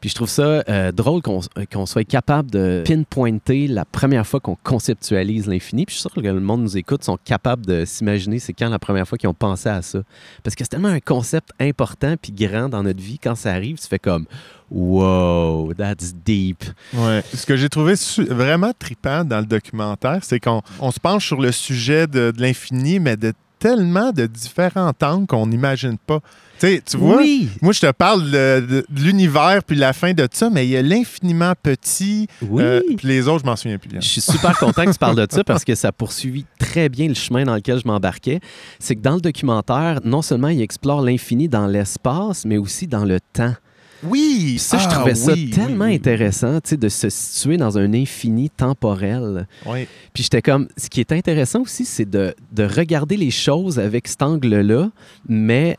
Puis 0.00 0.10
je 0.10 0.14
trouve 0.14 0.28
ça 0.28 0.62
euh, 0.68 0.92
drôle 0.92 1.22
qu'on 1.22 1.40
qu'on 1.72 1.84
soit 1.84 2.04
capable 2.04 2.52
de 2.52 2.84
pinpointer 2.86 3.66
la 3.66 3.84
première 3.84 4.24
fois 4.24 4.38
qu'on 4.38 4.56
conceptualise 4.62 5.48
l'infini. 5.48 5.86
Puis 5.86 5.96
je 5.96 6.00
suis 6.00 6.08
sûr 6.08 6.22
que 6.22 6.28
le 6.28 6.38
monde 6.38 6.62
nous 6.62 6.76
écoute, 6.76 7.02
sont 7.02 7.18
capables 7.24 7.66
de 7.66 7.84
s'imaginer 7.84 8.38
c'est 8.38 8.52
quand 8.52 8.68
la 8.68 8.78
première 8.78 9.08
fois 9.08 9.18
qu'ils 9.18 9.28
ont 9.28 9.34
pensé 9.34 9.68
à 9.68 9.82
ça. 9.82 10.02
Parce 10.44 10.54
que 10.54 10.62
c'est 10.62 10.70
tellement 10.70 10.86
un 10.86 11.00
concept 11.00 11.50
important 11.58 12.14
puis 12.22 12.30
grand 12.30 12.68
dans 12.68 12.84
notre 12.84 13.02
vie. 13.02 13.18
Quand 13.18 13.34
ça 13.34 13.52
arrive, 13.52 13.80
tu 13.80 13.88
fais 13.88 13.98
comme, 13.98 14.26
wow, 14.70 15.74
that's 15.74 16.14
deep. 16.14 16.62
Ouais. 16.94 17.24
Ce 17.34 17.44
que 17.44 17.56
j'ai 17.56 17.68
trouvé 17.68 17.94
vraiment 18.30 18.70
trippant 18.78 19.24
dans 19.24 19.40
le 19.40 19.46
documentaire, 19.46 20.20
c'est 20.22 20.38
qu'on 20.38 20.62
on 20.78 20.92
se 20.92 21.00
penche 21.00 21.26
sur 21.26 21.40
le 21.40 21.50
sujet 21.50 22.06
de, 22.06 22.30
de 22.30 22.40
l'infini, 22.40 23.00
mais 23.00 23.16
de 23.16 23.32
tellement 23.58 24.12
de 24.12 24.26
différents 24.26 24.92
angles 25.02 25.26
qu'on 25.26 25.46
n'imagine 25.46 25.96
pas. 25.98 26.20
Tu 26.60 26.80
vois, 26.96 27.18
oui, 27.18 27.48
moi, 27.62 27.72
je 27.72 27.80
te 27.80 27.90
parle 27.92 28.24
de, 28.32 28.60
de- 28.68 28.86
de 28.88 29.00
l'univers 29.00 29.62
puis 29.64 29.76
la 29.76 29.92
fin 29.92 30.12
de 30.12 30.26
ça, 30.32 30.50
mais 30.50 30.66
il 30.66 30.70
y 30.70 30.76
a 30.76 30.82
l'infiniment 30.82 31.52
petit. 31.62 32.26
oui. 32.42 32.62
euh, 32.64 32.80
puis 32.96 33.06
les 33.06 33.28
autres, 33.28 33.42
je 33.44 33.46
m'en 33.46 33.54
souviens 33.54 33.78
plus 33.78 33.88
bien. 33.88 34.00
Je 34.00 34.08
suis 34.08 34.20
super 34.20 34.58
content 34.58 34.84
que 34.84 34.90
tu 34.90 34.98
parles 34.98 35.14
de 35.14 35.26
ça 35.30 35.44
parce 35.44 35.64
que 35.64 35.76
ça 35.76 35.92
poursuit 35.92 36.46
très 36.58 36.88
bien 36.88 37.06
le 37.06 37.14
chemin 37.14 37.44
dans 37.44 37.54
lequel 37.54 37.78
je 37.78 37.86
m'embarquais. 37.86 38.40
C'est 38.80 38.96
que 38.96 39.00
dans 39.02 39.14
le 39.14 39.20
documentaire, 39.20 40.00
non 40.04 40.20
seulement 40.20 40.48
il 40.48 40.60
explore 40.60 41.00
l'infini 41.02 41.48
dans 41.48 41.68
l'espace, 41.68 42.44
mais 42.44 42.56
aussi 42.56 42.88
dans 42.88 43.04
le 43.04 43.20
temps. 43.20 43.54
Oui! 44.04 44.56
Ça, 44.58 44.78
je 44.78 44.86
Ah, 44.88 44.92
trouvais 44.94 45.14
ça 45.14 45.32
oui, 45.32 45.50
tellement 45.50 45.84
oui, 45.86 45.90
oui. 45.90 45.96
intéressant, 45.96 46.60
tu 46.60 46.70
sais, 46.70 46.76
de 46.76 46.88
se 46.88 47.08
situer 47.08 47.56
dans 47.56 47.78
un 47.78 47.92
infini 47.94 48.48
temporel. 48.50 49.46
Oui. 49.66 49.86
Puis 50.14 50.22
j'étais 50.24 50.42
comme, 50.42 50.68
ce 50.76 50.88
qui 50.88 51.00
est 51.00 51.12
intéressant 51.12 51.62
aussi, 51.62 51.84
c'est 51.84 52.08
de, 52.08 52.34
de 52.52 52.64
regarder 52.64 53.16
les 53.16 53.30
choses 53.30 53.78
avec 53.78 54.06
cet 54.08 54.22
angle-là, 54.22 54.90
mais 55.28 55.76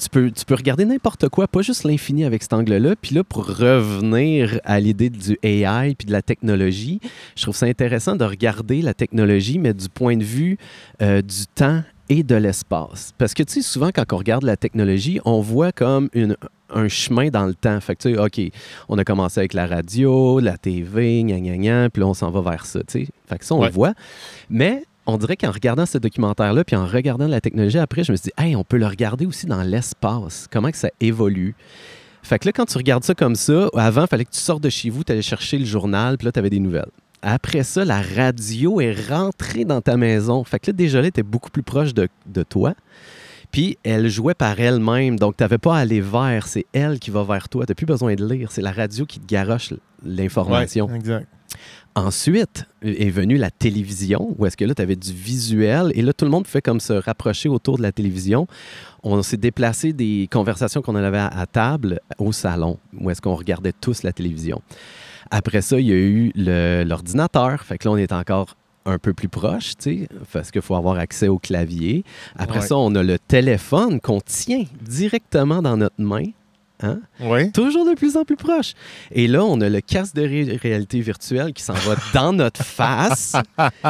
tu 0.00 0.08
peux, 0.10 0.30
tu 0.32 0.44
peux 0.44 0.56
regarder 0.56 0.84
n'importe 0.84 1.28
quoi, 1.28 1.46
pas 1.46 1.62
juste 1.62 1.84
l'infini 1.84 2.24
avec 2.24 2.42
cet 2.42 2.52
angle-là. 2.52 2.96
Puis 3.00 3.14
là, 3.14 3.22
pour 3.22 3.46
revenir 3.46 4.60
à 4.64 4.80
l'idée 4.80 5.08
du 5.08 5.38
AI 5.44 5.94
puis 5.96 6.06
de 6.06 6.10
la 6.12 6.22
technologie, 6.22 6.98
je 7.36 7.42
trouve 7.42 7.54
ça 7.54 7.66
intéressant 7.66 8.16
de 8.16 8.24
regarder 8.24 8.82
la 8.82 8.92
technologie, 8.94 9.58
mais 9.60 9.74
du 9.74 9.88
point 9.88 10.16
de 10.16 10.24
vue 10.24 10.58
euh, 11.00 11.22
du 11.22 11.46
temps 11.54 11.82
et 12.08 12.22
de 12.22 12.34
l'espace. 12.34 13.12
Parce 13.18 13.34
que, 13.34 13.42
tu 13.42 13.54
sais, 13.54 13.62
souvent, 13.62 13.90
quand 13.94 14.04
on 14.12 14.16
regarde 14.16 14.44
la 14.44 14.56
technologie, 14.56 15.20
on 15.24 15.40
voit 15.40 15.72
comme 15.72 16.08
une, 16.14 16.36
un 16.70 16.88
chemin 16.88 17.28
dans 17.28 17.46
le 17.46 17.54
temps. 17.54 17.80
Fait 17.80 17.96
que, 17.96 18.02
tu 18.08 18.14
sais, 18.14 18.18
OK, 18.20 18.40
on 18.88 18.98
a 18.98 19.04
commencé 19.04 19.40
avec 19.40 19.52
la 19.54 19.66
radio, 19.66 20.40
la 20.40 20.56
TV, 20.58 21.22
gna 21.24 21.38
gna 21.40 21.56
gna, 21.56 21.90
puis 21.90 22.00
là, 22.00 22.06
on 22.08 22.14
s'en 22.14 22.30
va 22.30 22.40
vers 22.40 22.66
ça, 22.66 22.80
tu 22.80 23.04
sais. 23.04 23.08
Fait 23.28 23.38
que 23.38 23.44
ça, 23.44 23.54
on 23.54 23.60
Ouais. 23.60 23.66
le 23.68 23.72
voit. 23.72 23.92
Mais 24.50 24.84
on 25.06 25.16
dirait 25.16 25.36
qu'en 25.36 25.50
regardant 25.50 25.86
ce 25.86 25.96
documentaire-là, 25.98 26.64
puis 26.64 26.76
en 26.76 26.86
regardant 26.86 27.26
la 27.28 27.40
technologie 27.40 27.78
après, 27.78 28.04
je 28.04 28.12
me 28.12 28.16
suis 28.16 28.24
dit, 28.36 28.44
hey, 28.44 28.54
on 28.56 28.64
peut 28.64 28.76
le 28.78 28.86
regarder 28.86 29.24
aussi 29.26 29.46
dans 29.46 29.62
l'espace. 29.62 30.46
Comment 30.50 30.70
que 30.70 30.76
ça 30.76 30.90
évolue? 31.00 31.54
Fait 32.22 32.38
que 32.38 32.46
là, 32.46 32.52
quand 32.52 32.66
tu 32.66 32.76
regardes 32.76 33.04
ça 33.04 33.14
comme 33.14 33.34
ça, 33.36 33.68
avant, 33.74 34.02
il 34.02 34.06
fallait 34.08 34.24
que 34.26 34.32
tu 34.32 34.40
sortes 34.40 34.62
de 34.62 34.68
chez 34.68 34.90
vous, 34.90 35.04
tu 35.04 35.12
allais 35.12 35.22
chercher 35.22 35.56
le 35.58 35.64
journal, 35.64 36.18
puis 36.18 36.26
là, 36.26 36.32
tu 36.32 36.38
avais 36.38 36.50
des 36.50 36.58
nouvelles. 36.60 36.90
Après 37.22 37.62
ça, 37.62 37.84
la 37.84 38.00
radio 38.02 38.80
est 38.80 39.08
rentrée 39.08 39.64
dans 39.64 39.80
ta 39.80 39.96
maison. 39.96 40.44
Fait 40.44 40.58
que 40.58 40.70
là, 40.70 40.72
déjà, 40.72 41.02
là, 41.02 41.10
tu 41.10 41.22
beaucoup 41.22 41.50
plus 41.50 41.62
proche 41.62 41.94
de, 41.94 42.08
de 42.26 42.42
toi. 42.42 42.74
Puis 43.50 43.78
elle 43.82 44.08
jouait 44.08 44.34
par 44.34 44.60
elle-même. 44.60 45.18
Donc, 45.18 45.36
tu 45.36 45.42
n'avais 45.42 45.58
pas 45.58 45.76
à 45.76 45.80
aller 45.80 46.00
vers. 46.00 46.46
C'est 46.46 46.66
elle 46.72 46.98
qui 46.98 47.10
va 47.10 47.24
vers 47.24 47.48
toi. 47.48 47.64
Tu 47.66 47.70
n'as 47.70 47.74
plus 47.74 47.86
besoin 47.86 48.14
de 48.14 48.26
lire. 48.26 48.52
C'est 48.52 48.62
la 48.62 48.72
radio 48.72 49.06
qui 49.06 49.20
te 49.20 49.26
garoche 49.26 49.72
l'information. 50.04 50.86
Ouais, 50.86 50.96
exact. 50.96 51.26
Ensuite 51.94 52.66
est 52.82 53.10
venue 53.10 53.38
la 53.38 53.50
télévision, 53.50 54.34
où 54.38 54.46
est-ce 54.46 54.56
que 54.56 54.64
là, 54.64 54.74
tu 54.74 54.82
avais 54.82 54.94
du 54.94 55.12
visuel, 55.12 55.90
et 55.94 56.02
là, 56.02 56.12
tout 56.12 56.24
le 56.24 56.30
monde 56.30 56.44
pouvait 56.44 56.62
comme 56.62 56.78
se 56.78 56.92
rapprocher 56.92 57.48
autour 57.48 57.76
de 57.76 57.82
la 57.82 57.90
télévision. 57.90 58.46
On 59.02 59.20
s'est 59.22 59.38
déplacé 59.38 59.92
des 59.92 60.28
conversations 60.30 60.80
qu'on 60.80 60.94
avait 60.94 61.18
à, 61.18 61.26
à 61.26 61.46
table 61.46 61.98
au 62.18 62.30
salon, 62.30 62.78
où 63.00 63.10
est-ce 63.10 63.20
qu'on 63.20 63.34
regardait 63.34 63.72
tous 63.72 64.04
la 64.04 64.12
télévision. 64.12 64.62
Après 65.30 65.60
ça, 65.62 65.78
il 65.80 65.86
y 65.86 65.92
a 65.92 65.96
eu 65.96 66.32
l'ordinateur. 66.34 67.62
Fait 67.64 67.78
que 67.78 67.86
là, 67.88 67.92
on 67.92 67.96
est 67.96 68.12
encore 68.12 68.56
un 68.86 68.98
peu 68.98 69.12
plus 69.12 69.28
proche, 69.28 69.72
tu 69.76 70.00
sais, 70.02 70.08
parce 70.32 70.50
qu'il 70.50 70.62
faut 70.62 70.74
avoir 70.74 70.98
accès 70.98 71.28
au 71.28 71.38
clavier. 71.38 72.04
Après 72.38 72.60
Ouais. 72.60 72.66
ça, 72.66 72.76
on 72.76 72.94
a 72.94 73.02
le 73.02 73.18
téléphone 73.18 74.00
qu'on 74.00 74.20
tient 74.20 74.64
directement 74.82 75.60
dans 75.60 75.76
notre 75.76 76.00
main. 76.00 76.24
Hein? 76.80 77.00
Toujours 77.52 77.84
de 77.84 77.94
plus 77.94 78.16
en 78.16 78.24
plus 78.24 78.36
proche. 78.36 78.74
Et 79.10 79.26
là, 79.26 79.44
on 79.44 79.60
a 79.60 79.68
le 79.68 79.80
casque 79.80 80.14
de 80.14 80.22
ré- 80.22 80.58
réalité 80.62 81.00
virtuelle 81.00 81.52
qui 81.52 81.62
s'en 81.62 81.74
va 81.74 81.96
dans 82.14 82.32
notre 82.32 82.62
face. 82.64 83.34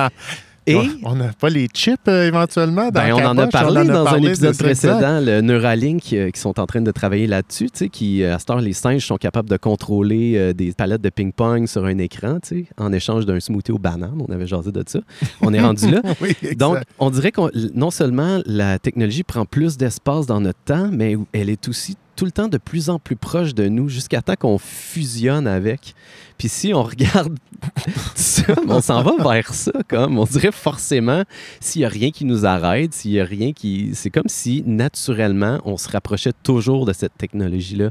Et 0.69 0.79
On 1.03 1.17
n'a 1.17 1.33
pas 1.33 1.49
les 1.49 1.67
chips 1.67 1.97
euh, 2.09 2.27
éventuellement 2.27 2.91
dans 2.91 2.91
ben, 2.91 3.13
on 3.15 3.25
en 3.25 3.39
a 3.39 3.47
parlé 3.47 3.81
en 3.81 3.89
a 3.89 3.93
dans 3.93 4.05
parlé 4.05 4.21
un 4.21 4.23
de 4.23 4.29
épisode 4.29 4.55
ça, 4.55 4.65
précédent, 4.65 5.21
le 5.21 5.41
Neuralink, 5.41 6.13
euh, 6.13 6.31
qui 6.31 6.41
sont 6.41 6.61
en 6.61 6.67
train 6.67 6.81
de 6.81 6.91
travailler 6.91 7.27
là-dessus, 7.27 7.71
tu 7.71 7.79
sais, 7.79 7.89
qui, 7.89 8.23
euh, 8.23 8.35
à 8.35 8.39
cette 8.39 8.51
heure, 8.51 8.61
les 8.61 8.73
singes 8.73 9.07
sont 9.07 9.17
capables 9.17 9.49
de 9.49 9.57
contrôler 9.57 10.35
euh, 10.37 10.53
des 10.53 10.73
palettes 10.73 11.01
de 11.01 11.11
ping-pong 11.11 11.67
sur 11.67 11.85
un 11.85 11.99
écran, 11.99 12.39
tu 12.41 12.49
sais, 12.49 12.65
en 12.77 12.93
échange 12.93 13.25
d'un 13.25 13.41
smoothie 13.41 13.73
aux 13.73 13.79
bananes. 13.79 14.19
On 14.21 14.33
avait 14.33 14.47
jasé 14.47 14.71
de 14.73 14.85
ça. 14.87 15.01
On 15.41 15.53
est 15.55 15.61
rendu 15.61 15.91
là. 15.91 16.03
Oui. 16.21 16.35
Donc, 16.57 16.79
on 16.99 17.11
dirait 17.11 17.31
que 17.31 17.41
non 17.77 17.91
seulement 17.91 18.41
la 18.45 18.79
technologie 18.79 19.23
prend 19.23 19.45
plus 19.45 19.77
d'espace 19.77 20.27
dans 20.27 20.41
notre 20.41 20.59
temps, 20.65 20.89
mais 20.91 21.17
elle 21.33 21.49
est 21.49 21.69
aussi 21.69 21.97
tout 22.17 22.25
le 22.25 22.33
temps 22.33 22.49
de 22.49 22.59
plus 22.59 22.91
en 22.91 22.99
plus 22.99 23.15
proche 23.15 23.55
de 23.55 23.69
nous 23.69 23.89
jusqu'à 23.89 24.21
temps 24.23 24.35
qu'on 24.37 24.59
fusionne 24.59 25.47
avec. 25.47 25.95
Puis 26.39 26.49
si 26.49 26.73
on 26.73 26.85
regarde 26.85 27.37
ça, 28.15 28.55
on 28.69 28.81
s'en 28.81 29.03
va 29.03 29.23
vers 29.23 29.53
ça, 29.53 29.73
comme 29.89 30.19
on 30.19 30.25
dirait 30.25 30.53
forcément, 30.53 31.25
s'il 31.61 31.81
n'y 31.81 31.87
a 31.87 31.89
rien 31.89 32.11
qui 32.11 32.25
nous 32.25 32.47
arrête, 32.47 32.95
s'il 32.95 33.13
n'y 33.13 33.21
a 33.21 33.25
rien 33.25 33.53
qui... 33.53 33.91
C'est 33.95 34.11
comme 34.11 34.29
si, 34.29 34.63
naturellement, 34.65 35.59
on 35.65 35.77
se 35.77 35.89
rapprochait 35.89 36.33
toujours 36.43 36.87
de 36.87 36.93
cette 36.93 37.17
technologie-là. 37.19 37.91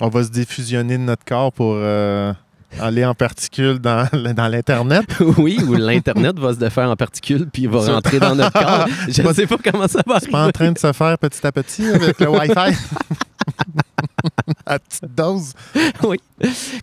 On 0.00 0.08
va 0.08 0.24
se 0.24 0.30
diffusionner 0.30 0.98
de 0.98 1.02
notre 1.04 1.24
corps 1.24 1.52
pour 1.52 1.74
euh, 1.76 2.32
aller 2.80 3.04
en 3.04 3.14
particules 3.14 3.78
dans, 3.78 4.08
dans 4.36 4.48
l'Internet. 4.48 5.06
oui, 5.38 5.58
ou 5.66 5.74
l'Internet 5.74 6.38
va 6.38 6.54
se 6.54 6.58
défaire 6.58 6.90
en 6.90 6.96
particules, 6.96 7.46
puis 7.52 7.62
il 7.62 7.68
va 7.68 7.80
rentrer 7.80 8.18
dans 8.18 8.34
notre 8.34 8.52
corps. 8.52 8.86
Je 9.08 9.22
ne 9.22 9.32
sais 9.32 9.46
pas 9.46 9.56
comment 9.62 9.88
ça 9.88 10.02
va 10.06 10.20
C'est 10.20 10.30
pas 10.30 10.46
en 10.46 10.50
train 10.50 10.72
de 10.72 10.78
se 10.78 10.92
faire 10.92 11.18
petit 11.18 11.46
à 11.46 11.52
petit 11.52 11.86
avec 11.86 12.18
le 12.20 12.28
Wi-Fi. 12.28 12.76
à 14.72 14.78
petite 14.78 15.14
dose. 15.14 15.52
oui, 16.02 16.18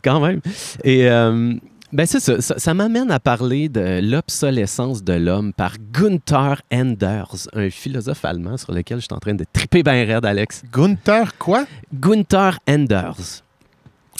quand 0.03 0.19
même. 0.19 0.41
Et 0.83 1.09
euh, 1.09 1.53
ben 1.91 2.07
c'est 2.07 2.19
ça, 2.19 2.41
ça, 2.41 2.57
ça 2.57 2.73
m'amène 2.73 3.11
à 3.11 3.19
parler 3.19 3.69
de 3.69 3.99
l'obsolescence 4.01 5.03
de 5.03 5.13
l'homme 5.13 5.53
par 5.53 5.75
Gunther 5.91 6.61
Anders, 6.71 7.47
un 7.53 7.69
philosophe 7.69 8.25
allemand 8.25 8.57
sur 8.57 8.71
lequel 8.73 8.97
je 8.97 9.03
suis 9.03 9.13
en 9.13 9.19
train 9.19 9.35
de 9.35 9.45
triper 9.53 9.83
bien 9.83 10.05
raide, 10.05 10.25
Alex. 10.25 10.63
Gunther, 10.71 11.37
quoi? 11.37 11.65
Gunther 11.93 12.57
Anders. 12.67 13.43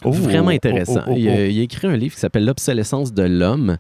Oh, 0.04 0.12
Vraiment 0.12 0.48
oh, 0.48 0.56
intéressant. 0.56 1.02
oh, 1.08 1.14
il 1.16 1.30
a 1.30 1.46
écrit 1.46 1.88
un 1.88 1.96
livre 1.96 2.14
qui 2.14 2.20
s'appelle 2.20 2.46
L'obsolescence 2.46 3.14
de 3.14 3.24
l'homme. 3.24 3.78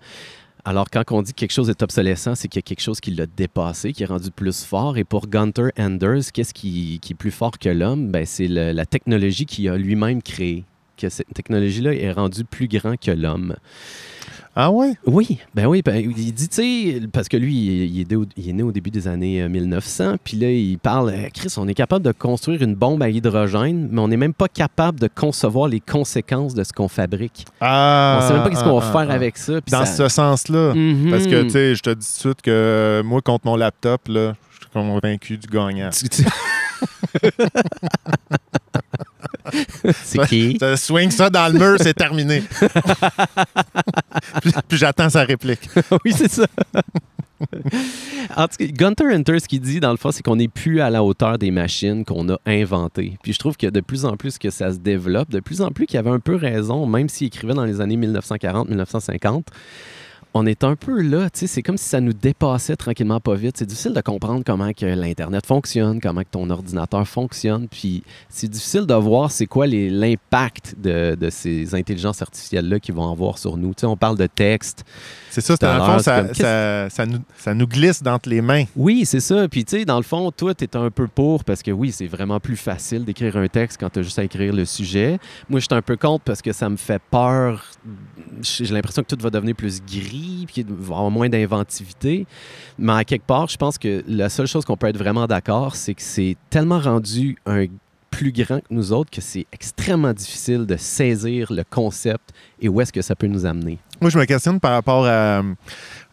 Alors, 0.65 0.89
quand 0.89 1.03
on 1.11 1.21
dit 1.21 1.33
que 1.33 1.39
quelque 1.39 1.51
chose 1.51 1.69
est 1.69 1.83
obsolescent, 1.83 2.35
c'est 2.35 2.47
qu'il 2.47 2.59
y 2.59 2.63
a 2.63 2.67
quelque 2.67 2.81
chose 2.81 3.01
qui 3.01 3.11
l'a 3.11 3.25
dépassé, 3.25 3.91
qui 3.91 4.03
est 4.03 4.05
rendu 4.05 4.31
plus 4.31 4.63
fort. 4.63 4.97
Et 4.97 5.03
pour 5.03 5.27
Gunther 5.27 5.71
Anders, 5.77 6.31
qu'est-ce 6.33 6.53
qui, 6.53 7.01
est 7.09 7.13
plus 7.13 7.31
fort 7.31 7.59
que 7.59 7.67
l'homme? 7.67 8.11
Ben, 8.11 8.25
c'est 8.25 8.47
la 8.47 8.85
technologie 8.85 9.45
qu'il 9.45 9.67
a 9.67 9.77
lui-même 9.77 10.21
créée. 10.21 10.63
Que 10.95 11.09
cette 11.09 11.33
technologie-là 11.33 11.93
est 11.93 12.11
rendue 12.11 12.45
plus 12.45 12.67
grand 12.69 12.95
que 12.97 13.11
l'homme. 13.11 13.55
Ah 14.55 14.69
ouais? 14.69 14.93
Oui, 15.07 15.39
ben 15.55 15.65
oui, 15.65 15.81
ben, 15.83 15.95
il 15.95 16.31
dit, 16.31 16.47
tu 16.47 16.55
sais, 16.55 17.01
parce 17.11 17.27
que 17.27 17.37
lui, 17.37 17.55
il, 17.55 18.01
est 18.01 18.11
né 18.11 18.15
au, 18.15 18.25
il 18.37 18.49
est 18.49 18.53
né 18.53 18.61
au 18.61 18.71
début 18.71 18.91
des 18.91 19.07
années 19.07 19.41
euh, 19.41 19.49
1900, 19.49 20.17
puis 20.23 20.37
là, 20.37 20.51
il 20.51 20.77
parle, 20.77 21.09
euh, 21.09 21.29
Chris, 21.33 21.51
on 21.57 21.67
est 21.67 21.73
capable 21.73 22.05
de 22.05 22.11
construire 22.11 22.61
une 22.61 22.75
bombe 22.75 23.01
à 23.01 23.09
hydrogène, 23.09 23.89
mais 23.91 23.99
on 23.99 24.07
n'est 24.07 24.17
même 24.17 24.35
pas 24.35 24.47
capable 24.47 24.99
de 24.99 25.07
concevoir 25.07 25.67
les 25.67 25.79
conséquences 25.79 26.53
de 26.53 26.63
ce 26.63 26.71
qu'on 26.71 26.87
fabrique. 26.87 27.45
Ah, 27.61 28.19
on 28.21 28.27
sait 28.27 28.33
même 28.33 28.43
pas 28.43 28.55
ce 28.55 28.63
qu'on 28.63 28.79
va 28.79 28.85
ah, 28.87 28.91
faire 28.91 29.09
ah. 29.09 29.15
avec 29.15 29.37
ça. 29.37 29.53
Dans 29.71 29.85
ça- 29.85 30.07
ce 30.07 30.07
sens-là. 30.07 30.75
Mhm. 30.75 31.09
Parce 31.09 31.25
que, 31.25 31.43
tu 31.43 31.49
sais, 31.49 31.73
je 31.73 31.81
te 31.81 31.89
dis 31.89 32.05
tout 32.05 32.29
de 32.29 32.33
suite 32.33 32.41
que 32.43 32.51
euh, 32.51 33.01
moi, 33.01 33.21
contre 33.21 33.47
mon 33.47 33.55
laptop, 33.55 34.07
là, 34.07 34.35
je 34.51 34.57
suis 34.57 34.69
convaincu 34.71 35.37
du 35.39 35.47
gagnant. 35.47 35.89
C'est 40.03 40.25
qui? 40.27 40.57
Ça 40.59 40.77
swing 40.77 41.11
ça 41.11 41.29
dans 41.29 41.51
le 41.51 41.59
mur, 41.59 41.75
c'est 41.79 41.93
terminé. 41.93 42.43
puis 44.41 44.51
puis 44.67 44.77
j'attends 44.77 45.09
sa 45.09 45.23
réplique. 45.23 45.69
oui, 46.05 46.13
c'est 46.15 46.31
ça. 46.31 46.47
en 48.35 48.47
tout 48.47 48.57
cas, 48.57 48.65
Gunther 48.67 49.07
Hunter, 49.07 49.39
ce 49.39 49.47
qu'il 49.47 49.59
dit, 49.59 49.79
dans 49.79 49.91
le 49.91 49.97
fond, 49.97 50.11
c'est 50.11 50.23
qu'on 50.23 50.37
n'est 50.37 50.47
plus 50.47 50.81
à 50.81 50.89
la 50.89 51.03
hauteur 51.03 51.37
des 51.37 51.51
machines 51.51 52.05
qu'on 52.05 52.29
a 52.29 52.37
inventées. 52.45 53.17
Puis 53.21 53.33
je 53.33 53.39
trouve 53.39 53.57
que 53.57 53.67
de 53.67 53.81
plus 53.81 54.05
en 54.05 54.15
plus 54.15 54.37
que 54.37 54.49
ça 54.49 54.71
se 54.71 54.77
développe, 54.77 55.29
de 55.29 55.39
plus 55.39 55.61
en 55.61 55.71
plus 55.71 55.85
qu'il 55.85 55.99
avait 55.99 56.09
un 56.09 56.19
peu 56.19 56.35
raison, 56.35 56.85
même 56.85 57.09
s'il 57.09 57.27
écrivait 57.27 57.53
dans 57.53 57.65
les 57.65 57.81
années 57.81 57.97
1940-1950. 57.97 59.43
On 60.35 60.47
est 60.47 60.63
un 60.63 60.75
peu 60.75 60.99
là, 61.01 61.29
tu 61.29 61.41
sais, 61.41 61.47
c'est 61.47 61.61
comme 61.61 61.77
si 61.77 61.85
ça 61.87 62.01
nous 62.01 62.13
dépassait 62.13 62.75
tranquillement 62.75 63.19
pas 63.19 63.35
vite. 63.35 63.57
C'est 63.57 63.67
difficile 63.67 63.93
de 63.93 64.01
comprendre 64.01 64.43
comment 64.43 64.73
que 64.73 64.87
l'Internet 64.87 65.45
fonctionne, 65.45 66.01
comment 66.01 66.21
que 66.21 66.31
ton 66.31 66.49
ordinateur 66.49 67.07
fonctionne, 67.07 67.67
puis 67.67 68.03
c'est 68.29 68.47
difficile 68.47 68.87
de 68.87 68.95
voir 68.95 69.31
c'est 69.31 69.45
quoi 69.45 69.67
l'impact 69.67 70.75
de, 70.81 71.13
de 71.13 71.29
ces 71.29 71.75
intelligences 71.75 72.23
artificielles-là 72.23 72.79
qui 72.79 72.91
vont 72.91 73.11
avoir 73.11 73.37
sur 73.37 73.57
nous. 73.57 73.75
Tu 73.75 73.81
sais, 73.81 73.85
on 73.85 73.95
parle 73.95 74.17
de 74.17 74.25
texte, 74.25 74.85
C'est 75.33 75.41
ça, 75.41 75.55
c'est 75.59 75.65
dans 75.65 75.87
le 75.87 75.93
fond, 75.93 75.97
ça, 75.97 76.21
comme, 76.21 76.33
ça, 76.35 76.89
ça 76.91 77.05
nous, 77.07 77.17
ça 77.35 77.55
nous 77.55 77.65
glisse 77.65 78.03
d'entre 78.03 78.29
les 78.29 78.39
mains. 78.39 78.65
Oui, 78.75 79.03
c'est 79.03 79.19
ça. 79.19 79.47
Puis, 79.47 79.65
tu 79.65 79.79
sais, 79.79 79.83
dans 79.83 79.97
le 79.97 80.03
fond, 80.03 80.29
toi, 80.29 80.53
tu 80.53 80.63
es 80.63 80.77
un 80.77 80.91
peu 80.91 81.07
pour 81.07 81.43
parce 81.43 81.63
que 81.63 81.71
oui, 81.71 81.91
c'est 81.91 82.05
vraiment 82.05 82.39
plus 82.39 82.55
facile 82.55 83.03
d'écrire 83.03 83.35
un 83.37 83.47
texte 83.47 83.79
quand 83.79 83.89
tu 83.89 83.97
as 83.97 84.03
juste 84.03 84.19
à 84.19 84.23
écrire 84.23 84.53
le 84.53 84.63
sujet. 84.65 85.17
Moi, 85.49 85.59
je 85.59 85.65
suis 85.65 85.73
un 85.73 85.81
peu 85.81 85.97
contre 85.97 86.23
parce 86.23 86.43
que 86.43 86.53
ça 86.53 86.69
me 86.69 86.77
fait 86.77 87.01
peur. 87.09 87.65
J'ai 88.43 88.67
l'impression 88.67 89.01
que 89.01 89.07
tout 89.07 89.19
va 89.23 89.31
devenir 89.31 89.55
plus 89.55 89.81
gris, 89.81 90.43
puis 90.45 90.53
qu'il 90.53 90.67
va 90.67 90.71
y 90.71 90.83
avoir 90.83 91.09
moins 91.09 91.29
d'inventivité. 91.29 92.27
Mais 92.77 92.93
à 92.93 93.03
quelque 93.03 93.25
part, 93.25 93.47
je 93.47 93.57
pense 93.57 93.79
que 93.79 94.03
la 94.07 94.29
seule 94.29 94.45
chose 94.45 94.65
qu'on 94.65 94.77
peut 94.77 94.87
être 94.87 94.99
vraiment 94.99 95.25
d'accord, 95.25 95.75
c'est 95.75 95.95
que 95.95 96.03
c'est 96.03 96.37
tellement 96.51 96.79
rendu 96.79 97.37
un 97.47 97.65
plus 98.23 98.43
grand 98.43 98.59
que 98.59 98.67
nous 98.69 98.93
autres 98.93 99.11
que 99.11 99.21
c'est 99.21 99.45
extrêmement 99.51 100.13
difficile 100.13 100.65
de 100.65 100.77
saisir 100.77 101.51
le 101.51 101.63
concept 101.69 102.29
et 102.61 102.69
où 102.69 102.79
est-ce 102.79 102.93
que 102.93 103.01
ça 103.01 103.15
peut 103.15 103.27
nous 103.27 103.45
amener. 103.45 103.79
Moi, 103.99 104.09
je 104.09 104.17
me 104.17 104.25
questionne 104.25 104.59
par 104.59 104.71
rapport 104.71 105.05
à, 105.05 105.41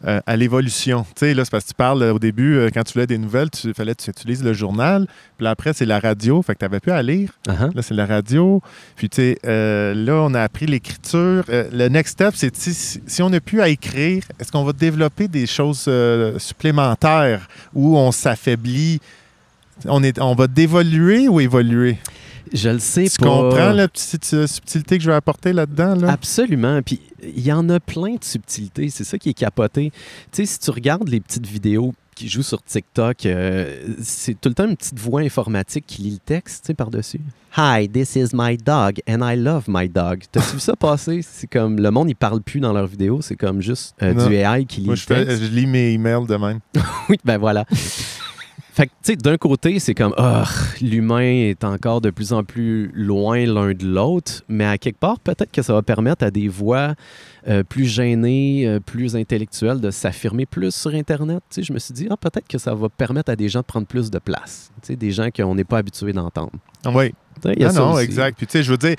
euh, 0.05 0.21
à 0.27 0.37
l'évolution. 0.37 1.05
Tu 1.15 1.27
sais, 1.27 1.35
là, 1.35 1.45
c'est 1.45 1.51
parce 1.51 1.65
que 1.65 1.69
tu 1.71 1.75
parles 1.75 2.03
euh, 2.03 2.15
au 2.15 2.19
début, 2.19 2.57
euh, 2.57 2.71
quand 2.73 2.83
tu 2.83 2.95
voulais 2.95 3.07
des 3.07 3.19
nouvelles, 3.19 3.49
il 3.65 3.75
fallait 3.75 3.95
que 3.95 4.03
tu 4.03 4.11
utilises 4.11 4.43
le 4.43 4.53
journal. 4.53 5.07
Puis 5.37 5.45
là, 5.45 5.51
après, 5.51 5.73
c'est 5.73 5.87
la 5.87 6.01
radio. 6.01 6.43
Fait 6.43 6.55
que 6.55 6.59
tu 6.59 6.65
n'avais 6.65 6.81
plus 6.81 6.93
à 6.93 7.03
lire. 7.03 7.31
Uh-huh. 7.49 7.75
Là, 7.75 7.83
c'est 7.83 7.95
la 7.95 8.07
radio. 8.07 8.61
Puis, 8.97 9.09
tu 9.09 9.17
sais, 9.17 9.39
euh, 9.45 9.95
là, 9.95 10.15
on 10.23 10.35
a 10.35 10.43
appris 10.43 10.67
l'écriture. 10.67 11.45
Euh, 11.49 11.69
le 11.73 11.89
next 11.89 12.13
step, 12.15 12.35
c'est 12.35 12.51
tu 12.51 12.73
si, 12.73 13.01
si 13.07 13.23
on 13.23 13.31
n'a 13.31 13.41
plus 13.41 13.61
à 13.61 13.69
écrire, 13.69 14.25
est-ce 14.39 14.51
qu'on 14.51 14.65
va 14.65 14.73
développer 14.73 15.29
des 15.29 15.47
choses 15.47 15.87
euh, 15.89 16.39
supplémentaires 16.39 17.49
où 17.75 17.97
on 17.97 18.13
s'affaiblit? 18.13 19.01
On, 19.87 20.03
est, 20.03 20.21
on 20.21 20.35
va 20.35 20.47
dévoluer 20.47 21.29
ou 21.29 21.41
évoluer? 21.41 21.99
Je 22.53 22.69
le 22.69 22.79
sais 22.81 23.09
Tu 23.09 23.19
pas. 23.19 23.27
comprends 23.27 23.73
la 23.73 23.87
petite 23.87 24.25
subtilité 24.47 24.99
que 24.99 25.05
je 25.05 25.11
vais 25.11 25.17
apporter 25.17 25.53
là-dedans? 25.53 25.95
Là? 25.95 26.11
Absolument. 26.11 26.81
Puis 26.83 27.01
il 27.23 27.41
y 27.47 27.53
en 27.53 27.69
a 27.69 27.79
plein 27.79 28.15
de 28.15 28.25
subtilités. 28.25 28.89
C'est 28.91 29.05
ça 29.05 29.19
qui 29.19 29.31
est 29.31 29.35
capoté. 29.35 29.93
Tu 30.33 30.45
sais, 30.45 30.47
si 30.47 30.59
tu 30.59 30.71
regardes 30.71 31.09
les 31.09 31.21
petites 31.21 31.47
vidéos 31.47 31.95
qui 32.17 32.29
jouent 32.29 32.43
sur 32.43 32.61
TikTok, 32.63 33.25
euh, 33.25 33.95
c'est 34.03 34.39
tout 34.39 34.49
le 34.49 34.55
temps 34.55 34.67
une 34.69 34.77
petite 34.77 34.99
voix 34.99 35.21
informatique 35.21 35.85
qui 35.87 36.03
lit 36.03 36.11
le 36.11 36.19
texte 36.19 36.65
tu 36.65 36.67
sais, 36.69 36.75
par-dessus. 36.75 37.21
Hi, 37.57 37.89
this 37.89 38.17
is 38.17 38.29
my 38.35 38.57
dog 38.57 39.01
and 39.09 39.21
I 39.23 39.37
love 39.37 39.65
my 39.69 39.89
dog. 39.89 40.23
T'as-tu 40.33 40.55
vu 40.55 40.61
ça 40.61 40.75
passer? 40.77 41.21
C'est 41.23 41.47
comme 41.47 41.79
le 41.81 41.91
monde, 41.91 42.11
il 42.11 42.17
parle 42.17 42.43
plus 42.43 42.59
dans 42.61 42.73
leurs 42.73 42.87
vidéos. 42.89 43.21
C'est 43.23 43.37
comme 43.37 43.61
juste 43.63 43.95
euh, 44.03 44.13
du 44.29 44.35
AI 44.35 44.65
qui 44.67 44.81
lit 44.81 44.87
Moi, 44.87 44.95
le 44.97 45.01
je, 45.01 45.05
fais- 45.07 45.25
texte. 45.25 45.43
je 45.45 45.49
lis 45.51 45.67
mes 45.67 45.93
emails 45.93 46.27
de 46.27 46.37
même. 46.37 46.59
Oui, 47.09 47.17
ben 47.25 47.39
voilà. 47.39 47.65
Fait 48.81 48.87
que, 48.87 48.93
tu 48.93 49.13
sais, 49.13 49.17
d'un 49.17 49.37
côté, 49.37 49.79
c'est 49.79 49.95
comme, 49.95 50.15
l'humain 50.81 51.21
est 51.21 51.65
encore 51.65 52.01
de 52.01 52.09
plus 52.09 52.33
en 52.33 52.45
plus 52.45 52.91
loin 52.95 53.45
l'un 53.45 53.75
de 53.75 53.85
l'autre, 53.85 54.43
mais 54.49 54.65
à 54.65 54.79
quelque 54.79 54.99
part, 54.99 55.21
peut-être 55.21 55.53
que 55.53 55.61
ça 55.61 55.75
va 55.75 55.83
permettre 55.83 56.25
à 56.25 56.31
des 56.31 56.49
voix 56.49 56.95
euh, 57.47 57.63
plus 57.63 57.85
gênées, 57.85 58.67
euh, 58.67 58.81
plus 58.81 59.17
intellectuelles 59.17 59.83
de 59.83 59.91
s'affirmer 59.91 60.47
plus 60.47 60.75
sur 60.75 60.95
Internet. 60.95 61.43
Tu 61.51 61.57
sais, 61.57 61.63
je 61.63 61.75
me 61.75 61.79
suis 61.79 61.93
dit, 61.93 62.09
ah, 62.11 62.17
peut-être 62.17 62.49
que 62.49 62.57
ça 62.57 62.75
va 62.75 62.89
permettre 62.89 63.31
à 63.31 63.37
des 63.37 63.51
gens 63.51 63.61
de 63.61 63.67
prendre 63.67 63.87
plus 63.87 64.11
de 64.11 64.19
place. 64.19 64.71
Tu 64.81 64.87
sais, 64.87 64.97
des 64.97 65.11
gens 65.11 65.29
qu'on 65.31 65.55
n'est 65.55 65.65
pas 65.65 65.77
habitués 65.77 66.15
d'entendre. 66.15 66.53
Oui. 66.87 67.11
Tu 67.43 67.49
sais, 67.51 67.55
il 67.57 67.61
y 67.61 67.65
a 67.65 67.69
Non, 67.69 67.75
ça 67.75 67.81
non, 67.81 67.93
aussi. 67.93 68.05
exact. 68.05 68.39
Puis, 68.39 68.47
tu 68.47 68.53
sais, 68.53 68.63
je 68.63 68.71
veux 68.71 68.79
dire, 68.79 68.97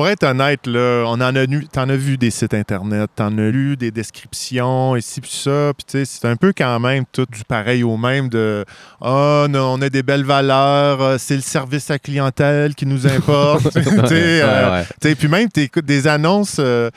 pour 0.00 0.08
être 0.08 0.24
honnête, 0.24 0.66
là, 0.66 1.04
on 1.08 1.20
en 1.20 1.36
a 1.36 1.46
t'en 1.70 1.86
as 1.90 1.96
vu 1.96 2.16
des 2.16 2.30
sites 2.30 2.54
Internet, 2.54 3.10
t'en 3.16 3.36
as 3.36 3.50
lu 3.50 3.76
des 3.76 3.90
descriptions, 3.90 4.96
ici, 4.96 5.20
puis 5.20 5.30
ça. 5.30 5.72
Puis, 5.76 5.84
tu 5.86 5.98
sais, 5.98 6.04
c'est 6.06 6.26
un 6.26 6.36
peu 6.36 6.54
quand 6.56 6.80
même 6.80 7.04
tout 7.12 7.26
du 7.30 7.44
pareil 7.44 7.82
au 7.82 7.98
même 7.98 8.30
de 8.30 8.64
Ah, 9.02 9.44
non, 9.50 9.74
on 9.74 9.82
a 9.82 9.90
des 9.90 10.02
belles 10.02 10.24
valeurs, 10.24 11.02
euh, 11.02 11.16
c'est 11.18 11.36
le 11.36 11.42
service 11.42 11.90
à 11.90 11.98
clientèle 11.98 12.74
qui 12.74 12.86
nous 12.86 13.06
importe. 13.06 13.74
Tu 13.74 13.82
sais, 13.82 14.42
Ouais, 14.42 14.84
euh, 15.04 15.14
puis 15.18 15.28
même, 15.28 15.50
tu 15.52 15.60
écoutes 15.60 15.84
des 15.84 16.06
annonces. 16.06 16.56
euh, 16.60 16.88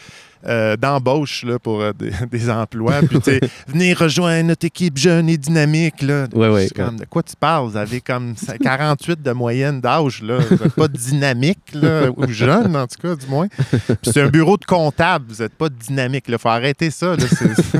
euh, 0.45 0.75
d'embauche 0.77 1.43
là, 1.45 1.59
pour 1.59 1.81
euh, 1.81 1.91
des, 1.93 2.11
des 2.31 2.49
emplois. 2.49 3.01
Puis, 3.07 3.19
tu 3.19 3.31
sais, 3.31 3.39
venez 3.67 3.93
rejoindre 3.93 4.47
notre 4.49 4.65
équipe 4.65 4.97
jeune 4.97 5.29
et 5.29 5.37
dynamique. 5.37 6.01
Là. 6.01 6.27
Ouais, 6.33 6.67
comme, 6.75 6.97
de 6.99 7.05
quoi 7.05 7.23
tu 7.23 7.35
parles? 7.39 7.69
Vous 7.69 7.77
avez 7.77 8.01
comme 8.01 8.33
48 8.63 9.21
de 9.21 9.31
moyenne 9.31 9.79
d'âge. 9.81 10.21
là. 10.21 10.37
Vous 10.39 10.55
n'êtes 10.63 10.75
pas 10.75 10.87
dynamique, 10.87 11.59
là, 11.73 12.07
ou 12.17 12.27
jeune, 12.27 12.75
en 12.75 12.87
tout 12.87 13.01
cas, 13.01 13.15
du 13.15 13.25
moins. 13.27 13.47
Puis 13.47 14.11
c'est 14.13 14.21
un 14.21 14.29
bureau 14.29 14.57
de 14.57 14.65
comptable. 14.65 15.25
Vous 15.29 15.41
n'êtes 15.43 15.53
pas 15.55 15.69
dynamique. 15.69 16.25
Il 16.27 16.37
faut 16.37 16.49
arrêter 16.49 16.89
ça. 16.89 17.15
là. 17.15 17.23
C'est- 17.27 17.79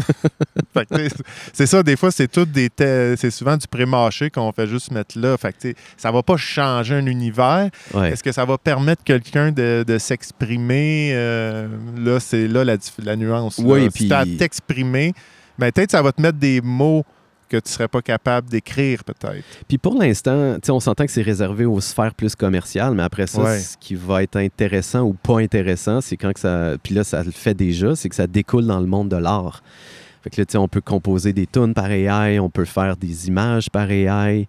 Fait 0.73 0.85
que, 0.87 1.07
c'est 1.53 1.67
ça, 1.67 1.83
des 1.83 1.95
fois, 1.95 2.09
c'est 2.11 2.27
tout 2.27 2.45
des 2.45 2.69
te- 2.69 3.15
c'est 3.17 3.29
souvent 3.29 3.55
du 3.57 3.67
pré-mâché 3.67 4.29
qu'on 4.31 4.51
fait 4.51 4.65
juste 4.67 4.91
mettre 4.91 5.19
là. 5.19 5.37
Fait 5.37 5.53
que, 5.53 5.73
ça 5.97 6.11
va 6.11 6.23
pas 6.23 6.37
changer 6.37 6.95
un 6.95 7.05
univers. 7.05 7.69
Est-ce 8.03 8.23
que 8.23 8.31
ça 8.31 8.43
va 8.45 8.57
permettre 8.57 9.03
quelqu'un 9.03 9.51
de, 9.51 9.83
de 9.87 9.97
s'exprimer? 9.99 11.11
Euh, 11.13 11.67
là, 11.97 12.19
c'est 12.19 12.47
là 12.53 12.63
la, 13.03 13.15
nuance. 13.15 13.59
Oui, 13.63 13.83
si 13.85 13.89
puis- 13.89 14.07
t'as 14.09 14.19
à 14.19 14.25
t'exprimer, 14.25 15.13
ben, 15.59 15.71
peut-être 15.71 15.91
ça 15.91 16.01
va 16.01 16.11
te 16.11 16.21
mettre 16.21 16.37
des 16.37 16.61
mots 16.61 17.03
que 17.49 17.57
tu 17.57 17.69
serais 17.71 17.87
pas 17.87 18.01
capable 18.01 18.49
d'écrire, 18.49 19.03
peut-être. 19.03 19.43
Puis 19.67 19.77
pour 19.77 19.93
l'instant, 19.99 20.57
tu 20.63 20.71
on 20.71 20.79
s'entend 20.79 21.05
que 21.05 21.11
c'est 21.11 21.21
réservé 21.21 21.65
aux 21.65 21.81
sphères 21.81 22.15
plus 22.15 22.35
commerciales, 22.35 22.95
mais 22.95 23.03
après 23.03 23.27
ça, 23.27 23.41
Ouais. 23.43 23.59
ce 23.59 23.77
qui 23.77 23.93
va 23.93 24.23
être 24.23 24.37
intéressant 24.37 25.01
ou 25.01 25.13
pas 25.13 25.39
intéressant, 25.39 26.01
c'est 26.01 26.17
quand 26.17 26.33
que 26.33 26.39
ça. 26.39 26.73
Puis 26.81 26.95
là, 26.95 27.03
ça 27.03 27.21
le 27.23 27.29
fait 27.31 27.53
déjà, 27.53 27.95
c'est 27.95 28.09
que 28.09 28.15
ça 28.15 28.25
découle 28.25 28.65
dans 28.65 28.79
le 28.79 28.87
monde 28.87 29.09
de 29.09 29.17
l'art. 29.17 29.61
Fait 30.23 30.29
que 30.29 30.39
là, 30.41 30.45
tu 30.45 30.53
sais, 30.53 30.57
on 30.57 30.69
peut 30.69 30.79
composer 30.81 31.33
des 31.33 31.45
tunes 31.45 31.73
par 31.73 31.91
AI, 31.91 32.39
on 32.39 32.49
peut 32.49 32.63
faire 32.65 32.95
des 32.97 33.27
images 33.27 33.69
par 33.69 33.91
AI. 33.91 34.47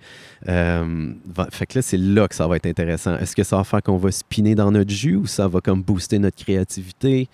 Euh, 0.48 1.12
fait 1.50 1.66
que 1.66 1.78
là, 1.78 1.82
c'est 1.82 1.96
là 1.96 2.28
que 2.28 2.34
ça 2.34 2.46
va 2.46 2.57
être 2.57 2.66
intéressant. 2.66 3.16
Est-ce 3.18 3.34
que 3.34 3.42
ça 3.42 3.57
va 3.57 3.64
faire 3.64 3.82
qu'on 3.82 3.96
va 3.96 4.12
spinner 4.12 4.55
dans 4.55 4.70
notre 4.70 4.92
jus 4.92 5.16
ou 5.16 5.26
ça 5.26 5.48
va 5.48 5.61
comme 5.61 5.82
booster 5.82 6.18
notre 6.20 6.42
créativité? 6.42 7.28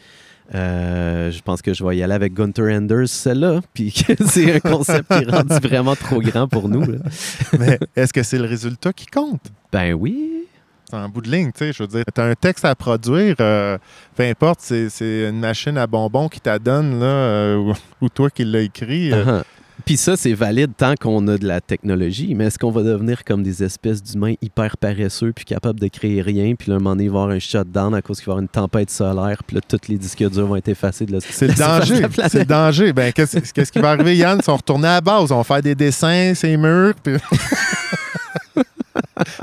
Euh, 0.54 1.30
je 1.30 1.40
pense 1.42 1.62
que 1.62 1.72
je 1.72 1.84
vais 1.84 1.96
y 1.96 2.02
aller 2.02 2.14
avec 2.14 2.34
Gunther 2.34 2.76
Anders, 2.76 3.08
celle-là. 3.08 3.60
Puis 3.74 3.92
que 3.92 4.14
c'est 4.26 4.56
un 4.56 4.60
concept 4.60 5.12
qui 5.12 5.24
est 5.24 5.30
rendu 5.30 5.54
vraiment 5.62 5.94
trop 5.94 6.20
grand 6.20 6.48
pour 6.48 6.68
nous. 6.68 6.84
là. 6.84 6.98
Mais 7.58 7.78
est-ce 7.96 8.12
que 8.12 8.22
c'est 8.22 8.38
le 8.38 8.46
résultat 8.46 8.92
qui 8.92 9.06
compte? 9.06 9.42
Ben 9.72 9.94
oui. 9.94 10.46
En 10.92 11.08
bout 11.08 11.20
de 11.20 11.30
ligne, 11.30 11.52
tu 11.52 11.66
sais, 11.66 11.72
je 11.72 11.84
veux 11.84 11.88
dire, 11.88 12.04
tu 12.12 12.20
as 12.20 12.24
un 12.24 12.34
texte 12.34 12.64
à 12.64 12.74
produire, 12.74 13.36
euh, 13.38 13.78
peu 14.16 14.24
importe, 14.24 14.58
c'est 14.60 14.88
c'est 14.88 15.28
une 15.28 15.38
machine 15.38 15.78
à 15.78 15.86
bonbons 15.86 16.28
qui 16.28 16.40
t'adonne, 16.40 16.98
là, 16.98 17.06
euh, 17.06 17.56
ou, 17.56 17.74
ou 18.00 18.08
toi 18.08 18.28
qui 18.28 18.44
l'as 18.44 18.62
écrit. 18.62 19.12
Uh-huh. 19.12 19.44
Puis 19.84 19.96
ça, 19.96 20.16
c'est 20.16 20.32
valide 20.34 20.72
tant 20.76 20.94
qu'on 21.00 21.26
a 21.28 21.38
de 21.38 21.46
la 21.46 21.60
technologie, 21.60 22.34
mais 22.34 22.46
est-ce 22.46 22.58
qu'on 22.58 22.70
va 22.70 22.82
devenir 22.82 23.24
comme 23.24 23.42
des 23.42 23.62
espèces 23.62 24.02
d'humains 24.02 24.34
hyper 24.42 24.76
paresseux 24.76 25.32
puis 25.34 25.44
capables 25.44 25.78
de 25.80 25.88
créer 25.88 26.22
rien, 26.22 26.54
puis 26.54 26.70
là, 26.70 26.76
un 26.76 26.78
moment 26.78 26.90
donné, 26.90 27.04
il 27.04 27.10
va 27.10 27.18
y 27.18 27.22
avoir 27.22 27.36
un 27.36 27.38
shutdown 27.38 27.94
à 27.94 28.02
cause 28.02 28.18
qu'il 28.18 28.26
va 28.26 28.30
y 28.30 28.34
avoir 28.34 28.42
une 28.42 28.48
tempête 28.48 28.90
solaire, 28.90 29.42
puis 29.46 29.56
là, 29.56 29.60
tous 29.66 29.88
les 29.88 29.96
disques 29.98 30.28
durs 30.28 30.46
vont 30.46 30.56
être 30.56 30.68
effacés 30.68 31.06
de 31.06 31.12
la 31.12 31.20
C'est 31.20 31.46
le 31.48 31.54
danger. 31.58 32.06
C'est 32.28 32.38
le 32.40 32.44
danger. 32.44 32.92
Ben, 32.92 33.12
qu'est-ce 33.12 33.72
qui 33.72 33.78
va 33.78 33.90
arriver, 33.90 34.16
Yann? 34.16 34.38
Ils 34.40 34.44
sont 34.44 34.56
retournés 34.56 34.88
à 34.88 34.94
la 34.94 35.00
base. 35.00 35.32
On 35.32 35.38
va 35.38 35.44
faire 35.44 35.62
des 35.62 35.74
dessins, 35.74 36.32
ces 36.34 36.56
murs. 36.56 36.94
Puis... 37.02 37.14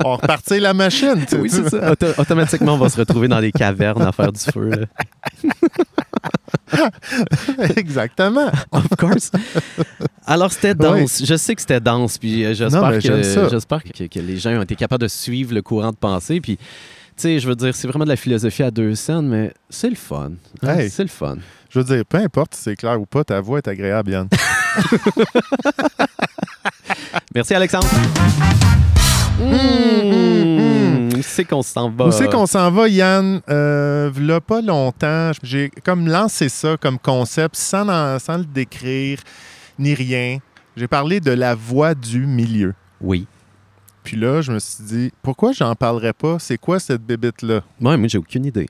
on 0.04 0.10
va 0.12 0.16
repartir 0.16 0.62
la 0.62 0.74
machine. 0.74 1.16
tu 1.22 1.36
sais, 1.36 1.38
Oui, 1.42 1.50
c'est 1.50 1.70
ça. 1.70 1.92
Auto- 1.92 2.14
automatiquement, 2.18 2.74
on 2.74 2.78
va 2.78 2.90
se 2.90 2.98
retrouver 2.98 3.28
dans 3.28 3.40
des 3.42 3.52
cavernes 3.52 4.02
à 4.02 4.12
faire 4.12 4.32
du 4.32 4.40
feu. 4.40 4.86
Exactement. 7.76 8.52
Of 8.72 8.88
course. 8.98 9.32
Alors, 10.28 10.52
c'était 10.52 10.76
dense. 10.76 11.24
Je 11.26 11.36
sais 11.36 11.56
que 11.56 11.62
c'était 11.62 11.80
dense, 11.80 12.18
puis 12.18 12.44
euh, 12.46 12.54
j'espère 12.54 13.00
que, 13.00 13.50
j'espère 13.50 13.84
que, 13.84 14.04
que 14.08 14.20
les 14.20 14.38
gens 14.38 14.52
ont 14.58 14.62
été 14.64 14.76
capables 14.76 15.02
de 15.04 15.08
suivre 15.08 15.54
le 15.54 15.62
courant 15.62 15.92
de 15.92 15.96
pensée, 15.98 16.40
puis... 16.42 16.58
Tu 16.58 17.24
sais, 17.24 17.40
je 17.40 17.48
veux 17.48 17.56
dire, 17.56 17.74
c'est 17.74 17.88
vraiment 17.88 18.04
de 18.06 18.10
la 18.12 18.16
philosophie 18.16 18.62
à 18.62 18.70
deux 18.70 18.94
scènes, 18.94 19.28
mais 19.28 19.52
c'est 19.72 19.90
le 19.90 19.96
fun. 19.96 20.34
hein, 20.62 20.78
Hey. 20.78 20.88
C'est 20.92 21.02
le 21.02 21.10
fun. 21.10 21.38
Je 21.68 21.80
veux 21.80 21.86
dire, 21.86 22.06
peu 22.06 22.18
importe 22.20 22.54
si 22.54 22.62
c'est 22.62 22.76
clair 22.76 23.02
ou 23.02 23.08
pas, 23.08 23.24
ta 23.24 23.42
voix 23.42 23.58
est 23.58 23.68
agréable, 23.68 24.12
Yann. 24.12 24.28
Merci, 27.34 27.56
Alexandre. 27.56 27.88
Mmh, 29.40 31.10
Où 31.18 31.22
c'est 31.24 31.46
qu'on 31.46 31.64
s'en 31.64 31.90
va? 31.90 32.06
Où 32.06 32.12
c'est 32.12 32.30
qu'on 32.32 32.46
s'en 32.46 32.70
va, 32.72 32.88
Yann? 32.88 33.42
Euh, 33.50 34.12
v'là 34.14 34.40
pas 34.42 34.62
longtemps, 34.62 35.32
j'ai 35.42 35.72
comme 35.84 36.08
lancé 36.08 36.50
ça 36.50 36.78
comme 36.80 37.00
concept 37.00 37.56
sans, 37.56 37.88
en- 37.90 38.20
sans 38.20 38.38
le 38.38 38.46
décrire 38.46 39.20
ni 39.80 39.94
rien. 39.94 40.40
J'ai 40.76 40.88
parlé 40.88 41.20
de 41.20 41.32
la 41.32 41.56
voix 41.56 41.96
du 41.96 42.26
milieu. 42.26 42.74
Oui. 43.02 43.26
Puis 44.04 44.16
là, 44.16 44.42
je 44.42 44.52
me 44.52 44.60
suis 44.60 44.84
dit, 44.84 45.12
pourquoi 45.22 45.52
j'en 45.52 45.74
parlerais 45.76 46.14
pas? 46.14 46.38
C'est 46.40 46.58
quoi 46.58 46.80
cette 46.80 47.02
bébite-là? 47.04 47.62
Ouais, 47.82 47.98
moi, 47.98 48.08
j'ai 48.08 48.18
aucune 48.18 48.46
idée. 48.46 48.68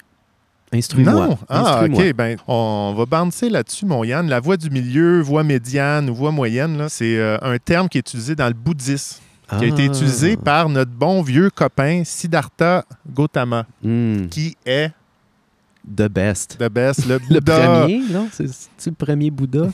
Instruis-moi. 0.74 1.14
Non. 1.14 1.38
Ah. 1.48 1.84
OK. 1.86 2.14
Ben, 2.14 2.38
on 2.48 2.94
va 2.98 3.06
bouncer 3.06 3.50
là-dessus, 3.50 3.86
mon 3.86 4.04
Yann. 4.04 4.28
La 4.28 4.40
voix 4.40 4.58
du 4.58 4.70
milieu, 4.70 5.22
voix 5.22 5.44
médiane 5.44 6.10
ou 6.10 6.16
voix 6.16 6.32
moyenne, 6.32 6.78
là, 6.78 6.90
c'est 6.90 7.18
euh, 7.18 7.38
un 7.42 7.58
terme 7.58 7.88
qui 7.88 7.98
est 7.98 8.02
utilisé 8.02 8.36
dans 8.36 8.48
le 8.48 8.54
bouddhisme, 8.54 9.22
qui 9.50 9.64
a 9.64 9.68
été 9.68 9.84
Ah. 9.84 9.86
utilisé 9.86 10.36
par 10.36 10.68
notre 10.68 10.92
bon 10.92 11.22
vieux 11.22 11.50
copain 11.50 12.04
Siddhartha 12.04 12.84
Gautama, 13.10 13.66
Hmm. 13.84 14.28
qui 14.28 14.58
est 14.66 14.92
The 15.86 16.10
best. 16.10 16.58
the 16.60 16.70
best, 16.70 17.06
le 17.06 17.14
Le 17.30 17.40
Bouddha. 17.40 17.80
premier, 17.82 18.02
non? 18.12 18.28
C'est 18.32 18.90
le 18.90 18.92
premier 18.96 19.32
Bouddha? 19.32 19.68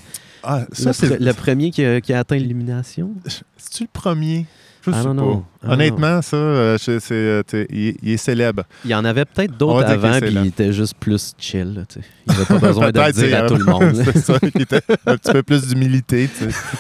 Ah, 0.44 0.66
ça, 0.72 0.92
le, 1.08 1.18
le 1.18 1.34
premier 1.34 1.72
qui 1.72 1.84
a, 1.86 2.02
qui 2.02 2.14
a 2.14 2.20
atteint 2.20 2.36
l'illumination? 2.38 3.12
C'est-tu 3.58 3.84
le 3.84 3.90
premier? 3.94 4.46
Je 4.86 4.92
Ah, 4.94 5.02
sais 5.02 5.08
non, 5.08 5.16
pas. 5.16 5.22
non. 5.22 5.46
Ah, 5.64 5.74
Honnêtement, 5.74 6.22
ça, 6.22 6.36
euh, 6.36 6.78
je- 6.78 7.00
euh, 7.14 7.42
il, 7.70 7.96
il 8.04 8.12
est 8.12 8.18
célèbre. 8.18 8.64
Il 8.84 8.92
y 8.92 8.96
en 8.96 9.06
avait 9.06 9.24
peut-être 9.24 9.56
d'autres 9.58 9.86
avant, 9.86 10.20
puis 10.20 10.30
il 10.34 10.48
était 10.48 10.74
juste 10.74 10.96
plus 11.00 11.34
chill. 11.38 11.74
là, 11.74 11.84
il 12.28 12.34
n'avait 12.34 12.46
pas 12.46 12.58
besoin 12.68 12.92
de 12.92 13.00
le 13.00 13.12
dire 13.14 13.38
à 13.38 13.44
euh, 13.44 13.48
tout 13.48 13.56
le 13.56 13.64
monde. 13.64 13.96
là. 13.96 14.04
c'est 14.14 14.20
ça, 14.20 14.40
qui 14.40 14.62
était 14.62 14.82
un 15.06 15.16
petit 15.16 15.32
peu 15.32 15.42
plus 15.44 15.68
d'humilité, 15.68 16.30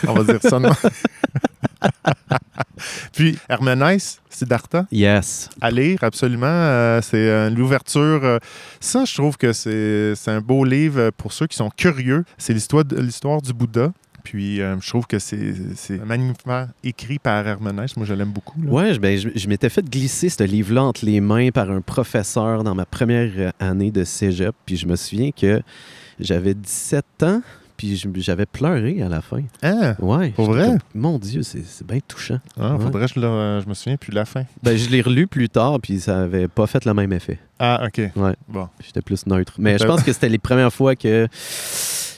on 0.05 0.13
va 0.15 0.23
dire 0.33 0.41
ça. 0.41 0.59
Puis, 3.13 3.37
Herménès, 3.49 4.19
Siddhartha, 4.29 4.85
Yes. 4.91 5.49
à 5.61 5.71
lire, 5.71 5.99
absolument. 6.01 6.45
euh, 6.47 7.01
c'est 7.01 7.17
euh, 7.29 7.49
l'ouverture. 7.49 8.21
euh, 8.23 8.39
ça, 8.79 9.05
je 9.05 9.13
trouve 9.13 9.37
que 9.37 9.53
c'est, 9.53 10.13
un 10.27 10.41
beau 10.41 10.65
livre 10.65 10.99
euh, 10.99 11.11
pour 11.15 11.33
ceux 11.33 11.47
qui 11.47 11.55
sont 11.57 11.69
curieux. 11.69 12.25
C'est 12.37 12.53
l'histoire, 12.53 12.83
du 13.41 13.53
Bouddha. 13.53 13.91
Puis, 14.23 14.61
euh, 14.61 14.77
je 14.79 14.87
trouve 14.87 15.05
que 15.05 15.19
c'est, 15.19 15.53
magnifiquement 16.05 16.67
écrit 16.83 17.19
par 17.19 17.45
Herménès. 17.45 17.95
Moi, 17.97 18.05
je 18.05 18.13
l'aime 18.13 18.31
beaucoup. 18.31 18.55
je, 18.65 18.97
ben, 18.97 19.17
je, 19.17 19.29
je 19.35 19.47
m'étais 19.49 19.69
fait 19.69 19.83
glisser 19.87 20.29
ce 20.29 20.43
livre-là 20.43 20.83
entre 20.83 21.05
les 21.05 21.19
mains 21.19 21.49
par 21.51 21.69
un 21.69 21.81
professeur 21.81 22.63
dans 22.63 22.73
ma 22.73 22.85
première 22.85 23.31
euh, 23.37 23.51
année 23.59 23.91
de 23.91 24.03
cégep. 24.05 24.55
Puis 24.65 24.77
je 24.77 24.87
me 24.87 24.95
souviens 24.95 25.31
que 25.31 25.61
j'avais 26.19 26.53
17 26.53 27.05
ans, 27.23 27.41
puis 27.77 27.99
j'avais 28.17 28.45
pleuré 28.45 29.01
à 29.01 29.09
la 29.09 29.21
fin. 29.21 29.41
Hein? 29.61 29.95
Ouais. 29.99 30.29
Pour 30.31 30.45
vrai? 30.45 30.65
comme, 30.67 30.79
Mon 30.95 31.19
Dieu, 31.19 31.43
c'est 31.43 31.63
c'est 31.65 31.85
bien 31.85 31.99
touchant. 32.07 32.39
Ah, 32.59 32.75
Ouais. 32.75 32.83
faudrait 32.83 33.07
que 33.07 33.13
je, 33.15 33.19
le- 33.19 33.61
je 33.63 33.67
me 33.69 33.73
souviens 33.73 33.97
plus 33.97 34.11
la 34.13 34.25
fin. 34.25 34.43
Ben, 34.61 34.77
je 34.77 34.89
l'ai 34.89 35.01
relu 35.01 35.27
plus 35.27 35.49
tard, 35.49 35.79
puis 35.81 35.99
ça 35.99 36.21
avait 36.23 36.47
pas 36.47 36.67
fait 36.67 36.85
le 36.85 36.93
même 36.93 37.11
effet. 37.13 37.39
Ah, 37.59 37.83
OK. 37.87 38.01
Ouais. 38.15 38.35
Bon. 38.47 38.67
J'étais 38.85 39.01
plus 39.01 39.25
neutre. 39.27 39.53
Mais 39.57 39.77
je 39.77 39.85
pense 39.85 40.03
que 40.03 40.11
c'était 40.13 40.29
les 40.29 40.37
premières 40.39 40.73
fois 40.73 40.95
que 40.95 41.27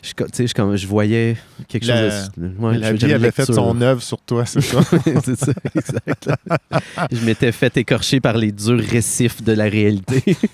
je, 0.05 0.45
je, 0.47 0.53
comme- 0.53 0.75
je 0.75 0.87
voyais 0.87 1.35
quelque 1.67 1.87
La- 1.87 2.09
chose 2.09 2.31
de... 2.37 2.47
Ouais, 2.59 2.77
la 2.77 2.93
vie 2.93 3.11
avait 3.11 3.31
fait 3.31 3.45
son 3.45 3.81
œuvre 3.81 4.01
sur 4.01 4.19
toi, 4.21 4.45
c'est 4.45 4.61
ça? 4.61 4.79
c'est 5.25 5.35
ça, 5.39 5.51
exact. 5.75 6.29
je 7.11 7.25
m'étais 7.25 7.51
fait 7.51 7.75
écorcher 7.77 8.19
par 8.21 8.37
les 8.37 8.51
durs 8.51 8.79
récifs 8.79 9.41
de 9.43 9.51
la 9.53 9.65
réalité. 9.65 10.37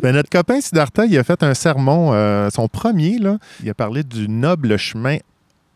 Ben, 0.00 0.12
notre 0.12 0.28
copain 0.30 0.60
Siddhartha, 0.60 1.06
il 1.06 1.16
a 1.18 1.24
fait 1.24 1.42
un 1.42 1.54
sermon, 1.54 2.12
euh, 2.12 2.48
son 2.50 2.68
premier, 2.68 3.18
là. 3.18 3.38
Il 3.62 3.70
a 3.70 3.74
parlé 3.74 4.02
du 4.02 4.28
noble 4.28 4.76
chemin 4.76 5.16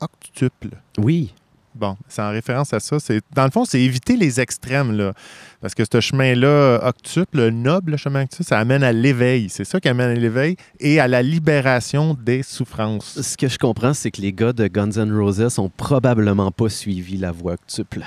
octuple. 0.01 0.69
oui. 0.99 1.33
Bon, 1.79 1.97
c'est 2.09 2.22
en 2.22 2.31
référence 2.31 2.72
à 2.72 2.81
ça. 2.81 2.99
C'est, 2.99 3.20
dans 3.33 3.45
le 3.45 3.53
fond, 3.53 3.64
c'est 3.64 3.81
éviter 3.81 4.16
les 4.16 4.41
extrêmes, 4.41 4.97
là. 4.97 5.12
Parce 5.61 5.76
que 5.76 5.85
ce 5.91 6.01
chemin-là, 6.01 6.81
octuple, 6.83 7.39
le 7.39 7.51
noble 7.51 7.97
chemin 7.97 8.24
octuple, 8.24 8.43
ça 8.43 8.59
amène 8.59 8.83
à 8.83 8.91
l'éveil. 8.91 9.49
C'est 9.49 9.64
ça 9.64 9.79
qui 9.79 9.89
amène 9.89 10.11
à 10.11 10.14
l'éveil 10.14 10.57
et 10.81 10.99
à 10.99 11.07
la 11.07 11.22
libération 11.22 12.14
des 12.14 12.43
souffrances. 12.43 13.20
Ce 13.22 13.37
que 13.37 13.47
je 13.47 13.59
comprends, 13.59 13.95
c'est 13.95 14.11
que 14.11 14.20
les 14.20 14.33
gars 14.33 14.53
de 14.53 14.66
Guns 14.66 14.91
N' 14.91 15.16
Roses 15.16 15.59
ont 15.61 15.68
probablement 15.68 16.51
pas 16.51 16.68
suivi 16.68 17.16
la 17.16 17.31
voie 17.31 17.53
octuple. 17.53 18.05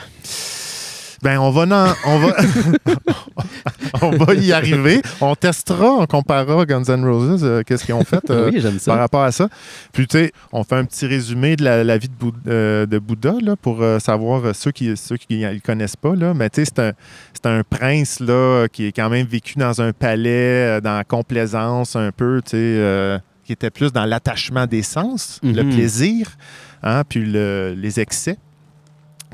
Ben, 1.23 1.37
on 1.39 1.51
va, 1.51 1.61
en- 1.63 1.93
on 2.09 2.17
va, 2.19 2.35
on 4.01 4.09
va 4.11 4.33
y 4.33 4.51
arriver. 4.51 5.01
On 5.19 5.35
testera, 5.35 5.91
on 5.91 6.05
comparera 6.07 6.65
Guns 6.65 6.83
N' 6.87 7.05
Roses, 7.05 7.43
euh, 7.43 7.61
qu'est-ce 7.63 7.85
qu'ils 7.85 7.93
ont 7.93 8.03
fait. 8.03 8.27
euh, 8.31 8.49
oui, 8.51 8.59
par 8.87 8.97
rapport 8.97 9.21
à 9.23 9.31
ça. 9.31 9.47
Puis, 9.93 10.07
tu 10.07 10.17
sais, 10.17 10.31
on 10.51 10.63
fait 10.63 10.75
un 10.75 10.85
petit 10.85 11.05
résumé 11.05 11.55
de 11.55 11.63
la, 11.63 11.83
la 11.83 11.97
vie 11.97 12.09
de, 12.09 12.13
euh, 12.49 12.85
de 12.85 12.97
Bouddha 12.99 13.35
là, 13.41 13.55
pour 13.55 13.83
savoir 13.99 14.55
ceux 14.55 14.71
qui 14.71 14.95
ceux 14.97 15.17
qui 15.17 15.37
ne 15.39 15.53
le 15.53 15.59
connaissent 15.59 15.95
pas. 15.95 16.15
Là. 16.15 16.33
Mais, 16.33 16.49
tu 16.49 16.65
sais, 16.65 16.71
c'est 16.75 16.81
un, 16.81 16.91
c'est 17.33 17.45
un 17.47 17.61
prince 17.69 18.19
là, 18.19 18.67
qui 18.71 18.85
est 18.87 18.91
quand 18.91 19.09
même 19.09 19.27
vécu 19.27 19.59
dans 19.59 19.79
un 19.81 19.93
palais, 19.93 20.81
dans 20.81 20.97
la 20.97 21.03
complaisance 21.03 21.95
un 21.95 22.11
peu, 22.11 22.41
tu 22.43 22.51
sais, 22.51 23.19
qui 23.45 23.53
était 23.53 23.69
plus 23.69 23.91
dans 23.91 24.05
l'attachement 24.05 24.65
des 24.65 24.81
sens, 24.83 25.39
le 25.43 25.63
Mhm. 25.63 25.69
plaisir, 25.73 26.27
hein, 26.83 27.03
puis 27.07 27.25
le- 27.25 27.75
les 27.77 27.99
excès. 27.99 28.37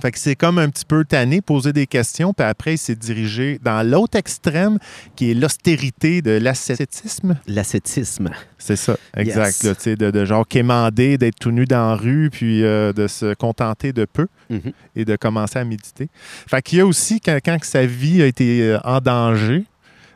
Fait 0.01 0.11
que 0.11 0.19
c'est 0.19 0.35
comme 0.35 0.59
un 0.59 0.69
petit 0.69 0.85
peu 0.85 1.03
tanné, 1.05 1.41
poser 1.41 1.73
des 1.73 1.87
questions, 1.87 2.33
puis 2.33 2.45
après, 2.45 2.75
il 2.75 2.77
s'est 2.77 2.95
dirigé 2.95 3.59
dans 3.63 3.81
l'autre 3.87 4.17
extrême, 4.17 4.77
qui 5.15 5.31
est 5.31 5.33
l'austérité 5.33 6.21
de 6.21 6.31
l'ascétisme. 6.31 7.37
L'ascétisme. 7.47 8.29
C'est 8.57 8.75
ça, 8.75 8.97
exact. 9.15 9.63
Yes. 9.63 9.85
là, 9.85 9.95
de, 9.95 10.11
de 10.11 10.25
genre 10.25 10.47
quémander, 10.47 11.17
d'être 11.17 11.39
tout 11.39 11.51
nu 11.51 11.65
dans 11.65 11.89
la 11.89 11.95
rue, 11.95 12.29
puis 12.31 12.63
euh, 12.63 12.93
de 12.93 13.07
se 13.07 13.33
contenter 13.33 13.93
de 13.93 14.05
peu 14.05 14.27
Mhm. 14.49 14.71
et 14.95 15.03
de 15.03 15.15
commencer 15.17 15.59
à 15.59 15.65
méditer. 15.65 16.07
Fait 16.49 16.61
qu'il 16.61 16.77
y 16.77 16.81
a 16.81 16.85
aussi, 16.85 17.19
quand, 17.19 17.37
quand 17.43 17.59
que 17.59 17.65
sa 17.67 17.85
vie 17.85 18.21
a 18.21 18.25
été 18.25 18.61
euh, 18.63 18.79
en 18.85 18.99
danger, 19.01 19.65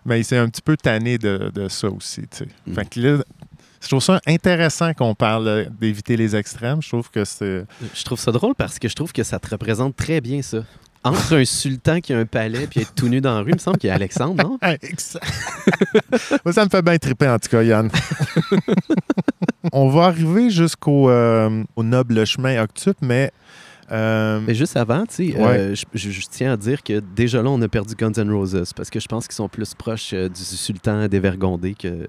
ben, 0.05 0.15
il 0.15 0.23
s'est 0.23 0.37
un 0.37 0.47
petit 0.47 0.61
peu 0.61 0.77
tanné 0.77 1.17
de, 1.17 1.51
de 1.53 1.67
ça 1.67 1.89
aussi. 1.89 2.21
Mhm. 2.67 2.73
Fait 2.75 2.89
que 2.89 2.99
là, 2.99 3.23
je 3.81 3.87
trouve 3.87 4.01
ça 4.03 4.21
intéressant 4.27 4.93
qu'on 4.93 5.15
parle 5.15 5.67
d'éviter 5.79 6.15
les 6.17 6.35
extrêmes. 6.35 6.81
Je 6.81 6.89
trouve 6.89 7.09
que 7.09 7.25
c'est. 7.25 7.65
Je 7.95 8.03
trouve 8.03 8.19
ça 8.19 8.31
drôle 8.31 8.55
parce 8.55 8.77
que 8.79 8.87
je 8.87 8.93
trouve 8.95 9.11
que 9.11 9.23
ça 9.23 9.39
te 9.39 9.49
représente 9.49 9.95
très 9.95 10.21
bien 10.21 10.41
ça. 10.41 10.59
Entre 11.03 11.35
un 11.35 11.45
sultan 11.45 11.99
qui 11.99 12.13
a 12.13 12.19
un 12.19 12.25
palais 12.27 12.67
puis 12.67 12.81
être 12.81 12.93
tout 12.93 13.07
nu 13.07 13.21
dans 13.21 13.33
la 13.33 13.41
rue, 13.41 13.49
il 13.49 13.55
me 13.55 13.59
semble 13.59 13.79
qu'il 13.79 13.87
y 13.87 13.91
a 13.91 13.95
Alexandre, 13.95 14.43
non? 14.43 14.59
Moi, 16.45 16.53
ça 16.53 16.63
me 16.63 16.69
fait 16.69 16.83
bien 16.83 16.97
triper, 16.99 17.27
en 17.27 17.39
tout 17.39 17.49
cas, 17.49 17.63
Yann. 17.63 17.89
On 19.73 19.89
va 19.89 20.03
arriver 20.05 20.49
jusqu'au 20.49 21.09
euh, 21.09 21.63
au 21.75 21.83
noble 21.83 22.25
chemin 22.25 22.61
octuple, 22.61 22.99
mais. 23.01 23.31
euh, 23.91 24.39
Mais 24.45 24.55
juste 24.55 24.77
avant, 24.77 25.05
tu 25.05 25.31
sais, 25.31 25.35
Ouais. 25.37 25.57
euh, 25.57 25.75
je, 25.75 25.85
je- 25.93 26.11
je 26.11 26.21
tiens 26.29 26.53
à 26.53 26.57
dire 26.57 26.83
que 26.83 26.99
déjà 26.99 27.41
là, 27.41 27.49
on 27.49 27.61
a 27.61 27.67
perdu 27.67 27.95
Guns 27.95 28.13
N' 28.17 28.31
Roses 28.31 28.71
parce 28.75 28.89
que 28.89 28.99
je 28.99 29.07
pense 29.07 29.27
qu'ils 29.27 29.35
sont 29.35 29.49
plus 29.49 29.73
proches 29.73 30.11
euh, 30.13 30.29
du 30.29 30.41
sultan 30.41 31.07
dévergondé 31.07 31.73
que 31.75 32.07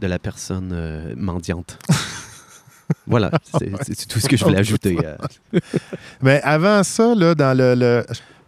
de 0.00 0.06
la 0.06 0.18
personne 0.18 0.70
euh, 0.72 1.14
mendiante. 1.16 1.78
voilà, 3.06 3.30
c'est 3.58 3.70
c'est 3.82 4.06
tout 4.08 4.20
ce 4.20 4.28
que 4.28 4.36
je 4.36 4.44
voulais 4.44 4.58
ajouter. 4.58 4.96
euh. 5.04 5.16
Mais 6.22 6.40
avant 6.42 6.82
ça, 6.82 7.14
là, 7.14 7.34
dans 7.34 7.56
le, 7.56 7.74
le, 7.74 8.04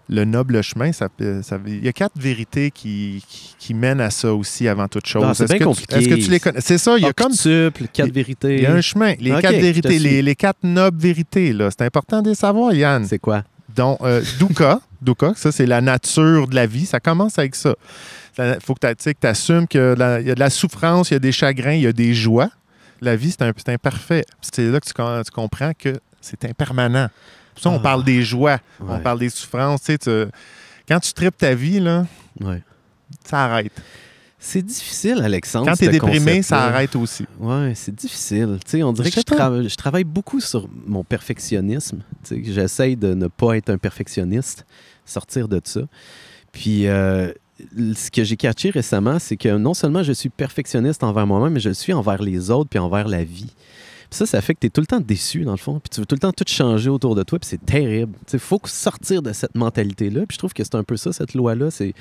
le 0.08 0.24
noble 0.24 0.62
chemin, 0.62 0.92
ça, 0.92 1.08
peut- 1.08 1.42
ça- 1.42 1.58
il 1.66 1.84
y 1.84 1.88
a 1.88 1.92
quatre 1.92 2.18
vérités 2.18 2.70
qui, 2.70 3.22
qui, 3.28 3.54
qui 3.58 3.74
mènent 3.74 4.00
à 4.00 4.10
ça 4.10 4.32
aussi 4.34 4.66
avant 4.68 4.88
toute 4.88 5.06
chose. 5.06 5.24
Ah, 5.26 5.34
c'est 5.34 5.44
Est-ce 5.44 5.52
bien 5.52 5.58
que 5.60 5.64
compliqué. 5.64 5.94
Est-ce 5.96 6.08
que 6.08 6.14
tu 6.14 6.30
les 6.30 6.40
connais? 6.40 6.60
C'est 6.60 6.78
ça, 6.78 6.96
il 6.98 7.04
y 7.04 7.06
a 7.06 7.12
comme. 7.12 7.32
Octuple, 7.32 7.86
quatre 7.92 8.12
vérités. 8.12 8.56
Il 8.56 8.62
y 8.62 8.66
a 8.66 8.74
un 8.74 8.80
chemin. 8.80 9.14
Les 9.20 9.30
quatre 9.40 9.52
vérités, 9.60 9.98
les, 9.98 10.22
les 10.22 10.34
quatre 10.34 10.62
nobles 10.64 11.00
vérités, 11.00 11.52
là. 11.52 11.68
C'est 11.70 11.84
important 11.84 12.20
de 12.22 12.30
les 12.30 12.34
savoir, 12.34 12.72
Yann. 12.74 13.04
C'est 13.06 13.18
quoi? 13.20 13.44
Donc, 13.74 13.98
euh, 14.02 14.22
Dukkha, 14.38 14.80
Dukkha, 15.00 15.32
ça, 15.34 15.50
c'est 15.50 15.64
la 15.66 15.80
nature 15.80 16.46
de 16.46 16.54
la 16.54 16.66
vie. 16.66 16.84
Ça 16.84 17.00
commence 17.00 17.38
avec 17.38 17.54
ça. 17.54 17.74
Il 18.38 18.56
faut 18.64 18.74
que 18.74 18.92
tu 18.94 19.26
assumes 19.26 19.66
qu'il 19.68 19.80
y 19.80 19.82
a 19.82 19.94
de 20.34 20.38
la 20.40 20.50
souffrance, 20.50 21.10
il 21.10 21.14
y 21.14 21.16
a 21.16 21.20
des 21.20 21.32
chagrins, 21.32 21.72
il 21.74 21.82
y 21.82 21.86
a 21.86 21.92
des 21.92 22.14
joies. 22.14 22.50
La 23.00 23.16
vie, 23.16 23.30
c'est 23.32 23.42
un- 23.42 23.52
c'est 23.56 23.68
imparfait. 23.70 24.24
C'est 24.40 24.64
là 24.70 24.80
que 24.80 24.86
tu, 24.86 24.92
com- 24.92 25.22
tu 25.24 25.30
comprends 25.30 25.72
que 25.76 25.98
c'est 26.20 26.44
impermanent. 26.44 27.08
Pour 27.54 27.62
ça, 27.64 27.70
on 27.70 27.76
Ah. 27.76 27.80
parle 27.80 28.04
des 28.04 28.22
joies, 28.22 28.58
on 28.80 28.98
parle 29.00 29.18
des 29.18 29.28
souffrances. 29.28 29.82
Tu 29.82 29.96
quand 30.88 31.00
tu 31.00 31.12
tripes 31.12 31.36
ta 31.36 31.54
vie, 31.54 31.80
là, 31.80 32.06
ouais. 32.40 32.62
ça 33.24 33.44
arrête. 33.44 33.72
C'est 34.38 34.62
difficile, 34.62 35.20
Alexandre. 35.22 35.66
Quand 35.68 35.76
tu 35.76 35.84
es 35.84 35.88
déprimé, 35.88 36.42
ça 36.42 36.64
arrête 36.64 36.96
aussi. 36.96 37.24
Ouais, 37.38 37.74
c'est 37.76 37.94
difficile. 37.94 38.58
On 38.82 38.92
dirait 38.92 39.10
Je 39.10 39.14
que 39.20 39.68
je, 39.68 39.76
travaille 39.76 40.02
beaucoup 40.04 40.40
sur 40.40 40.68
mon 40.86 41.04
perfectionnisme. 41.04 42.00
J'essaye 42.28 42.96
de 42.96 43.14
ne 43.14 43.28
pas 43.28 43.56
être 43.56 43.70
un 43.70 43.78
perfectionniste, 43.78 44.64
sortir 45.06 45.46
de 45.46 45.60
ça. 45.62 45.82
Puis, 46.50 46.88
euh, 46.88 47.32
ce 47.94 48.10
que 48.10 48.24
j'ai 48.24 48.36
catché 48.36 48.70
récemment, 48.70 49.18
c'est 49.18 49.36
que 49.36 49.56
non 49.56 49.74
seulement 49.74 50.02
je 50.02 50.12
suis 50.12 50.28
perfectionniste 50.28 51.02
envers 51.04 51.26
moi-même, 51.26 51.52
mais 51.52 51.60
je 51.60 51.68
le 51.68 51.74
suis 51.74 51.92
envers 51.92 52.22
les 52.22 52.50
autres 52.50 52.70
puis 52.70 52.78
envers 52.78 53.08
la 53.08 53.24
vie. 53.24 53.52
Puis 54.12 54.18
ça, 54.18 54.26
ça 54.26 54.42
fait 54.42 54.52
que 54.52 54.60
tu 54.60 54.66
es 54.66 54.70
tout 54.70 54.82
le 54.82 54.86
temps 54.86 55.00
déçu, 55.00 55.40
dans 55.40 55.52
le 55.52 55.56
fond. 55.56 55.80
Puis 55.80 55.88
tu 55.88 56.00
veux 56.00 56.04
tout 56.04 56.16
le 56.16 56.18
temps 56.18 56.32
tout 56.32 56.44
changer 56.46 56.90
autour 56.90 57.14
de 57.14 57.22
toi, 57.22 57.38
puis 57.38 57.48
c'est 57.48 57.64
terrible. 57.64 58.12
Il 58.30 58.38
faut 58.38 58.60
sortir 58.66 59.22
de 59.22 59.32
cette 59.32 59.54
mentalité-là. 59.54 60.26
Puis 60.26 60.34
je 60.34 60.38
trouve 60.38 60.52
que 60.52 60.62
c'est 60.62 60.74
un 60.74 60.84
peu 60.84 60.98
ça, 60.98 61.14
cette 61.14 61.32
loi-là. 61.32 61.70
C'est 61.70 61.94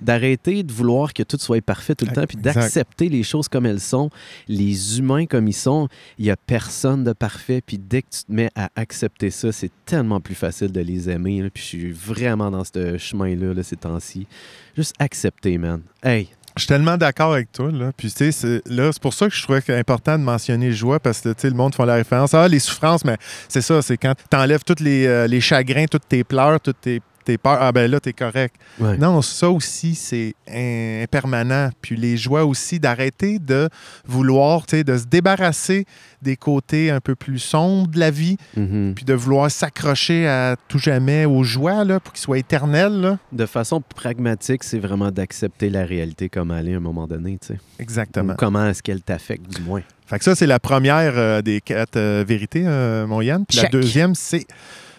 d'arrêter 0.00 0.62
de 0.62 0.72
vouloir 0.72 1.12
que 1.12 1.22
tout 1.22 1.36
soit 1.38 1.60
parfait 1.60 1.94
tout 1.94 2.06
le 2.06 2.12
temps, 2.12 2.24
puis 2.26 2.38
d'accepter 2.38 3.10
les 3.10 3.22
choses 3.22 3.48
comme 3.48 3.66
elles 3.66 3.82
sont, 3.82 4.08
les 4.48 4.98
humains 4.98 5.26
comme 5.26 5.46
ils 5.46 5.52
sont. 5.52 5.88
Il 6.18 6.24
n'y 6.24 6.30
a 6.30 6.36
personne 6.36 7.04
de 7.04 7.12
parfait. 7.12 7.60
Puis 7.60 7.76
dès 7.76 8.00
que 8.00 8.08
tu 8.12 8.24
te 8.24 8.32
mets 8.32 8.50
à 8.54 8.70
accepter 8.74 9.28
ça, 9.28 9.52
c'est 9.52 9.70
tellement 9.84 10.22
plus 10.22 10.34
facile 10.34 10.72
de 10.72 10.80
les 10.80 11.10
aimer. 11.10 11.42
là. 11.42 11.50
Puis 11.50 11.62
je 11.62 11.68
suis 11.68 11.92
vraiment 11.92 12.50
dans 12.50 12.64
ce 12.64 12.96
chemin-là, 12.96 13.52
là, 13.52 13.62
ces 13.62 13.76
temps-ci. 13.76 14.26
Juste 14.74 14.94
accepter, 14.98 15.58
man. 15.58 15.82
Hey, 16.02 16.30
Je 16.58 16.62
suis 16.64 16.68
tellement 16.68 16.96
d'accord 16.96 17.34
avec 17.34 17.52
toi. 17.52 17.70
Là. 17.70 17.92
Puis, 17.96 18.10
tu 18.10 18.16
sais, 18.16 18.32
c'est- 18.32 18.62
là, 18.68 18.90
c'est 18.92 19.00
pour 19.00 19.14
ça 19.14 19.28
que 19.28 19.34
je 19.34 19.40
trouvais 19.44 19.62
important 19.78 20.18
de 20.18 20.24
mentionner 20.24 20.72
joie 20.72 20.98
parce 20.98 21.20
que, 21.20 21.28
tu 21.28 21.42
sais, 21.42 21.50
le 21.50 21.54
monde 21.54 21.72
fait 21.72 21.86
la 21.86 21.94
référence. 21.94 22.34
Ah, 22.34 22.48
les 22.48 22.58
souffrances, 22.58 23.04
mais 23.04 23.16
c'est 23.48 23.60
ça, 23.60 23.80
c'est 23.80 23.96
quand 23.96 24.14
tu 24.28 24.36
enlèves 24.36 24.64
tous 24.64 24.82
les, 24.82 25.06
euh, 25.06 25.28
les 25.28 25.40
chagrins, 25.40 25.86
toutes 25.86 26.08
tes 26.08 26.24
pleurs, 26.24 26.60
toutes 26.60 26.80
tes, 26.80 27.00
tes 27.28 27.36
peurs. 27.38 27.58
Ah, 27.60 27.72
ben 27.72 27.90
là, 27.90 28.00
t'es 28.00 28.14
correct. 28.14 28.54
ouais. 28.80 28.96
Non, 28.96 29.20
ça 29.20 29.50
aussi, 29.50 29.94
c'est 29.94 30.34
im- 30.50 31.02
impermanent. 31.04 31.68
Puis 31.82 31.94
les 31.96 32.16
joies 32.16 32.44
aussi, 32.46 32.80
d'arrêter 32.80 33.38
de 33.38 33.68
vouloir, 34.06 34.64
tu 34.64 34.76
sais, 34.76 34.84
de 34.84 34.96
se 34.96 35.04
débarrasser 35.04 35.84
des 36.22 36.36
côtés 36.36 36.90
un 36.90 37.00
peu 37.00 37.14
plus 37.14 37.38
sombres 37.38 37.88
de 37.88 37.98
la 37.98 38.10
vie, 38.10 38.38
Mhm. 38.56 38.94
puis 38.96 39.04
de 39.04 39.12
vouloir 39.12 39.50
s'accrocher 39.50 40.26
à 40.26 40.56
tout 40.68 40.78
jamais 40.78 41.26
aux 41.26 41.42
joies, 41.44 41.84
là, 41.84 42.00
pour 42.00 42.14
qu'ils 42.14 42.22
soient 42.22 42.38
éternelles. 42.38 43.00
là. 43.00 43.18
De 43.32 43.44
façon 43.46 43.80
pragmatique, 43.82 44.64
c'est 44.64 44.78
vraiment 44.78 45.10
d'accepter 45.10 45.68
la 45.68 45.84
réalité 45.84 46.28
comme 46.30 46.50
elle 46.50 46.68
est 46.70 46.74
à 46.74 46.78
un 46.78 46.80
moment 46.80 47.06
donné, 47.06 47.38
tu 47.40 47.48
sais. 47.48 47.60
Exactement. 47.78 48.32
Ou 48.32 48.36
comment 48.36 48.66
est-ce 48.66 48.82
qu'elle 48.82 49.02
t'affecte, 49.02 49.48
du 49.54 49.60
moins. 49.62 49.82
Fait 50.06 50.18
que 50.18 50.24
ça, 50.24 50.34
c'est 50.34 50.46
la 50.46 50.58
première 50.58 51.12
euh, 51.18 51.42
des 51.42 51.60
quatre 51.60 51.96
euh, 51.96 52.24
vérités, 52.26 52.62
euh, 52.66 53.06
mon 53.06 53.20
Yann. 53.20 53.44
Puis 53.46 53.58
la 53.58 53.68
deuxième, 53.68 54.14
c'est 54.14 54.46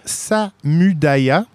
Samudaya, 0.05 1.45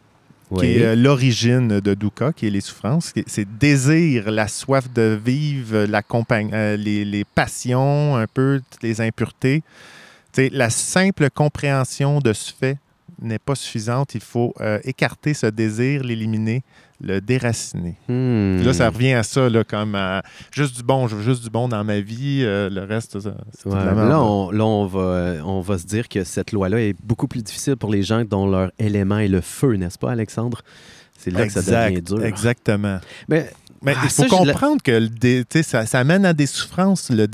qui 0.58 0.66
est 0.66 0.84
euh, 0.84 0.96
l'origine 0.96 1.80
de 1.80 1.94
Dukkha, 1.94 2.32
qui 2.32 2.46
est 2.46 2.50
les 2.50 2.60
souffrances. 2.60 3.12
C'est 3.26 3.58
désir, 3.58 4.30
la 4.30 4.48
soif 4.48 4.92
de 4.92 5.18
vivre, 5.24 5.84
la 5.84 6.02
compagne, 6.02 6.50
euh, 6.52 6.76
les, 6.76 7.04
les 7.04 7.24
passions, 7.24 8.16
un 8.16 8.26
peu, 8.26 8.60
les 8.82 9.00
impuretés. 9.00 9.62
La 10.36 10.70
simple 10.70 11.30
compréhension 11.30 12.18
de 12.18 12.32
ce 12.32 12.52
fait 12.52 12.78
n'est 13.20 13.38
pas 13.38 13.54
suffisante. 13.54 14.14
Il 14.14 14.20
faut 14.20 14.54
euh, 14.60 14.78
écarter 14.84 15.34
ce 15.34 15.46
désir, 15.46 16.02
l'éliminer, 16.02 16.62
le 17.00 17.20
déraciner. 17.20 17.96
Hmm. 18.08 18.62
Là, 18.62 18.72
ça 18.72 18.90
revient 18.90 19.12
à 19.12 19.22
ça, 19.22 19.48
là, 19.48 19.64
comme 19.64 19.94
à 19.94 20.22
juste 20.52 20.76
du 20.76 20.82
bon, 20.82 21.08
je 21.08 21.16
veux 21.16 21.22
juste 21.22 21.42
du 21.42 21.50
bon 21.50 21.68
dans 21.68 21.84
ma 21.84 22.00
vie, 22.00 22.40
euh, 22.42 22.70
le 22.70 22.82
reste, 22.84 23.20
ça, 23.20 23.34
c'est 23.52 23.68
Ouais, 23.68 23.84
là, 23.84 24.22
on, 24.22 24.50
là 24.50 24.64
on, 24.64 24.86
va, 24.86 25.00
euh, 25.00 25.40
on 25.44 25.60
va 25.60 25.78
se 25.78 25.86
dire 25.86 26.08
que 26.08 26.24
cette 26.24 26.52
loi-là 26.52 26.80
est 26.80 26.96
beaucoup 27.02 27.28
plus 27.28 27.42
difficile 27.42 27.76
pour 27.76 27.90
les 27.90 28.02
gens 28.02 28.24
dont 28.24 28.46
leur 28.46 28.70
élément 28.78 29.18
est 29.18 29.28
le 29.28 29.40
feu, 29.40 29.74
n'est-ce 29.74 29.98
pas, 29.98 30.12
Alexandre? 30.12 30.62
C'est 31.18 31.30
là 31.30 31.46
que 31.46 31.52
ça 31.52 31.62
devient 31.62 32.02
dur. 32.02 32.24
Exactement. 32.24 32.98
Mais 33.28 33.50
Mais 33.84 33.94
Ah, 33.96 34.00
il 34.04 34.10
faut 34.10 34.22
ça, 34.22 34.28
comprendre 34.28 34.82
que 34.82 35.08
ça, 35.62 35.86
ça 35.86 36.04
mène 36.04 36.24
à 36.24 36.32
des 36.32 36.46
souffrances. 36.46 37.10
Le 37.10 37.26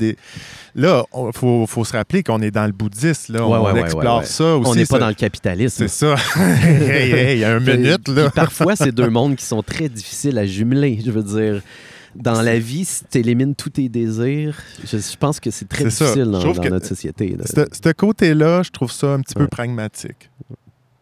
Là, 0.73 1.03
il 1.13 1.29
faut, 1.33 1.65
faut 1.67 1.83
se 1.83 1.91
rappeler 1.93 2.23
qu'on 2.23 2.41
est 2.41 2.51
dans 2.51 2.65
le 2.65 2.71
bouddhisme. 2.71 3.33
Là. 3.33 3.45
Ouais, 3.45 3.57
on 3.57 3.73
ouais, 3.73 3.81
explore 3.81 4.19
ouais, 4.19 4.25
ça 4.25 4.55
aussi. 4.55 4.69
on 4.69 4.75
n'est 4.75 4.85
pas 4.85 4.99
dans 4.99 5.09
le 5.09 5.13
capitalisme. 5.13 5.87
C'est 5.87 5.87
ça. 5.89 6.15
hey, 6.37 7.11
hey, 7.11 7.37
il 7.37 7.39
y 7.39 7.43
a 7.45 7.55
un 7.55 7.59
Puis- 7.61 7.77
minute, 7.77 8.07
là. 8.07 8.23
puis 8.29 8.31
parfois, 8.35 8.75
c'est 8.75 8.91
deux 8.93 9.09
mondes 9.09 9.35
qui 9.35 9.45
sont 9.45 9.61
très 9.63 9.89
difficiles 9.89 10.37
à 10.37 10.45
jumeler. 10.45 11.01
Je 11.05 11.11
veux 11.11 11.23
dire, 11.23 11.61
dans 12.15 12.41
la 12.41 12.57
vie, 12.57 12.85
si 12.85 13.03
tu 13.09 13.17
élimines 13.19 13.53
tous 13.55 13.69
tes 13.71 13.89
désirs, 13.89 14.57
je, 14.85 14.97
je 14.97 15.17
pense 15.17 15.39
que 15.41 15.51
c'est 15.51 15.67
très 15.67 15.83
difficile 15.85 16.23
dans, 16.25 16.39
dans 16.53 16.63
notre 16.69 16.87
société. 16.87 17.35
Ce 17.45 17.91
côté-là, 17.93 18.63
je 18.63 18.69
trouve 18.71 18.91
ça 18.91 19.07
un 19.13 19.19
petit 19.21 19.35
peu 19.35 19.47
pragmatique. 19.47 20.29
Tu 20.49 20.55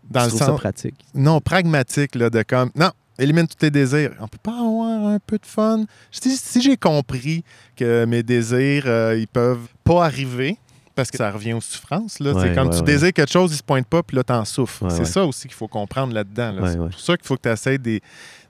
Dans 0.10 0.24
le 0.24 0.28
trouves 0.30 0.40
ça 0.40 0.46
sens. 0.48 0.60
pratique? 0.60 0.96
Non, 1.14 1.40
pragmatique, 1.42 2.16
là, 2.16 2.32
de 2.32 2.42
comme. 2.42 2.72
Non, 2.76 2.90
élimine 3.20 3.48
tous 3.48 3.56
tes 3.56 3.70
désirs. 3.72 4.12
On 4.20 4.28
peut 4.28 4.38
pas 4.42 4.54
avoir 4.60 5.08
un 5.08 5.20
peu 5.20 5.38
de 5.38 5.46
fun. 5.46 5.86
Si, 6.12 6.36
si 6.36 6.62
j'ai 6.62 6.78
compris 6.78 7.44
que 7.76 8.06
mes 8.06 8.24
désirs, 8.24 8.84
euh, 8.88 9.18
ils 9.20 9.28
peuvent 9.28 9.68
pas 9.84 10.06
arriver, 10.06 10.58
parce 10.96 11.12
que 11.12 11.18
ça 11.18 11.32
revient 11.32 11.54
aux 11.54 11.62
souffrances, 11.62 12.20
là. 12.20 12.34
Ouais, 12.34 12.50
ouais, 12.50 12.54
tu 12.54 12.78
ouais. 12.78 12.82
désires 12.82 13.14
quelque 13.14 13.32
chose, 13.32 13.54
il 13.54 13.58
se 13.58 13.64
pointe 13.64 13.88
pas, 13.88 14.04
puis 14.04 14.18
là, 14.18 14.24
t'en 14.24 14.44
souffres. 14.44 14.84
Ouais, 14.84 14.90
c'est 14.90 15.06
ça 15.06 15.26
aussi 15.26 15.44
qu'il 15.48 15.56
faut 15.56 15.68
comprendre 15.70 16.14
là-dedans. 16.14 16.52
là. 16.52 16.72
C'est 16.72 16.78
pour 16.78 17.00
ça 17.00 17.16
qu'il 17.18 17.26
faut 17.26 17.38
que 17.38 17.44
tu 17.44 17.50
essaies 17.50 17.78
des, 17.78 18.02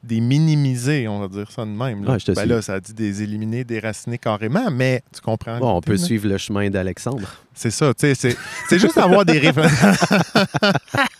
des 0.03 0.19
minimiser, 0.19 1.07
on 1.07 1.19
va 1.19 1.27
dire 1.27 1.51
ça 1.51 1.63
de 1.63 1.69
même. 1.69 2.03
Là, 2.03 2.17
Ben 2.35 2.45
là, 2.45 2.61
ça 2.61 2.79
dit 2.79 2.93
des 2.93 3.21
éliminer, 3.21 3.63
des 3.63 3.79
raciner 3.79 4.17
carrément, 4.17 4.71
mais 4.71 5.03
tu 5.13 5.21
comprends. 5.21 5.59
Bon, 5.59 5.75
on 5.77 5.81
peut 5.81 5.97
suivre 5.97 6.27
le 6.27 6.37
chemin 6.37 6.69
d'Alexandre. 6.69 7.27
C'est 7.53 7.71
ça, 7.71 7.93
tu 7.93 8.07
sais, 8.07 8.15
c'est, 8.15 8.37
c'est 8.67 8.79
juste 8.79 8.97
avoir 8.97 9.25
des 9.25 9.37
réflexions. 9.37 9.91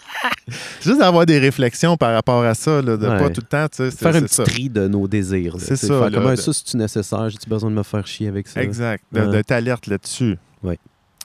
juste 0.82 1.02
avoir 1.02 1.26
des 1.26 1.40
réflexions 1.40 1.98
par 1.98 2.14
rapport 2.14 2.44
à 2.44 2.54
ça, 2.54 2.82
là, 2.82 2.98
de 2.98 3.08
Ouais. 3.08 3.18
pas 3.20 3.30
tout 3.30 3.42
le 3.42 3.48
temps, 3.48 3.68
tu 3.68 3.78
sais, 3.90 3.92
Faire 3.92 4.16
un 4.16 4.22
petit 4.22 4.36
ça. 4.36 4.44
tri 4.44 4.70
de 4.70 4.88
nos 4.88 5.08
désirs. 5.08 5.56
C'est 5.60 5.76
ça, 5.76 5.88
Faire 5.88 6.10
là, 6.10 6.20
comme, 6.22 6.32
de- 6.32 6.36
ça, 6.36 6.54
c'est-tu 6.54 6.78
nécessaire? 6.78 7.30
J'ai-tu 7.30 7.50
besoin 7.50 7.70
de 7.72 7.76
me 7.76 7.84
faire 7.84 8.06
chier 8.08 8.28
avec 8.28 8.48
ça? 8.48 8.62
Exact, 8.62 9.04
de, 9.12 9.22
Ouais. 9.22 9.28
de 9.38 9.42
t'alerte 9.42 9.88
là-dessus. 9.88 10.38
Ouais. 10.64 10.78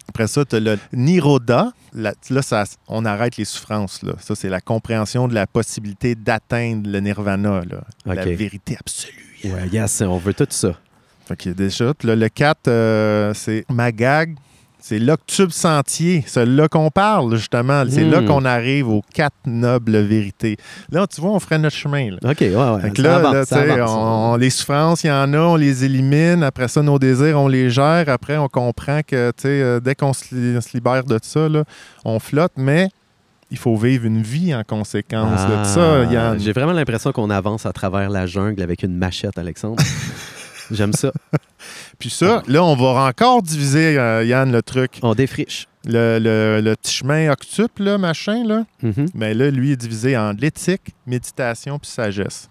Après 0.08 0.26
ça, 0.26 0.44
tu 0.44 0.56
as 0.56 0.60
le 0.60 0.78
Niroda. 0.92 1.72
Là, 1.94 2.12
là, 2.28 2.42
ça, 2.42 2.64
on 2.88 3.04
arrête 3.04 3.36
les 3.36 3.44
souffrances. 3.44 4.02
Là. 4.02 4.12
Ça, 4.20 4.34
c'est 4.34 4.48
la 4.50 4.60
compréhension 4.60 5.28
de 5.28 5.34
la 5.34 5.46
possibilité 5.46 6.14
d'atteindre 6.14 6.90
le 6.90 7.00
nirvana, 7.00 7.62
là. 7.70 7.84
la 8.04 8.24
vérité 8.26 8.76
absolue. 8.78 9.14
Ouais, 9.44 9.68
yes, 9.72 10.00
on 10.02 10.18
veut 10.18 10.34
tout 10.34 10.46
ça. 10.50 10.74
Fait 11.26 11.36
que 11.36 11.50
déjà, 11.50 11.92
là, 12.02 12.16
le 12.16 12.28
4, 12.28 13.32
c'est 13.34 13.64
Magag. 13.70 14.36
C'est 14.86 14.98
l'octubre 14.98 15.50
sentier, 15.50 16.22
c'est 16.26 16.44
là 16.44 16.68
qu'on 16.68 16.90
parle, 16.90 17.36
justement. 17.36 17.84
C'est 17.88 18.04
là 18.04 18.20
Hmm. 18.20 18.26
qu'on 18.26 18.44
arrive 18.44 18.86
aux 18.90 19.00
quatre 19.14 19.32
nobles 19.46 19.96
vérités. 19.96 20.58
Là, 20.92 21.06
tu 21.06 21.22
vois, 21.22 21.30
on 21.30 21.40
ferait 21.40 21.56
notre 21.58 21.74
chemin. 21.74 22.10
Là. 22.10 22.18
OK, 22.22 22.36
ouais, 22.42 22.54
ouais. 22.54 22.80
Fait 22.82 22.90
que 22.90 23.00
là, 23.00 23.16
avance, 23.16 23.50
là, 23.50 23.72
avance. 23.72 23.90
on- 23.90 24.32
on- 24.34 24.36
les 24.36 24.50
souffrances, 24.50 25.02
il 25.02 25.06
y 25.06 25.10
en 25.10 25.32
a, 25.32 25.38
on 25.38 25.56
les 25.56 25.86
élimine. 25.86 26.42
Après 26.42 26.68
ça, 26.68 26.82
nos 26.82 26.98
désirs, 26.98 27.40
on 27.40 27.48
les 27.48 27.70
gère. 27.70 28.10
Après, 28.10 28.36
on 28.36 28.48
comprend 28.48 29.00
que 29.00 29.30
tu 29.30 29.42
sais, 29.44 29.48
euh, 29.48 29.80
dès 29.80 29.94
qu'on 29.94 30.12
se, 30.12 30.34
li- 30.34 30.60
se 30.60 30.74
libère 30.76 31.04
de 31.04 31.18
ça, 31.22 31.48
là, 31.48 31.64
on 32.04 32.18
flotte. 32.18 32.52
Mais 32.58 32.90
il 33.50 33.56
faut 33.56 33.76
vivre 33.76 34.04
une 34.04 34.20
vie 34.20 34.54
en 34.54 34.64
conséquence 34.64 35.40
de 35.48 35.54
Ah, 35.60 35.64
ça. 35.64 36.04
Yann. 36.12 36.38
J'ai 36.38 36.52
vraiment 36.52 36.72
l'impression 36.74 37.10
qu'on 37.10 37.30
avance 37.30 37.64
à 37.64 37.72
travers 37.72 38.10
la 38.10 38.26
jungle 38.26 38.60
avec 38.62 38.82
une 38.82 38.98
machette, 38.98 39.38
Alexandre. 39.38 39.82
J'aime 40.74 40.92
ça. 40.92 41.12
Puis 41.98 42.10
ça, 42.10 42.42
là, 42.46 42.62
on 42.64 42.74
va 42.76 43.04
encore 43.06 43.42
diviser, 43.42 43.98
euh, 43.98 44.24
Yann, 44.24 44.50
le 44.52 44.62
truc. 44.62 44.98
On 45.02 45.14
défriche. 45.14 45.66
Le, 45.86 46.18
le- 46.18 46.60
le 46.62 46.76
petit 46.76 46.92
chemin 46.94 47.30
octuple, 47.30 47.82
là, 47.84 47.98
machin, 47.98 48.42
là. 48.44 48.64
Mhm. 48.82 49.06
Mais 49.14 49.34
là, 49.34 49.50
lui, 49.50 49.72
est 49.72 49.76
divisé 49.76 50.16
en 50.16 50.32
l'éthique, 50.32 50.94
méditation 51.06 51.78
puis 51.78 51.90
sagesse. 51.90 52.48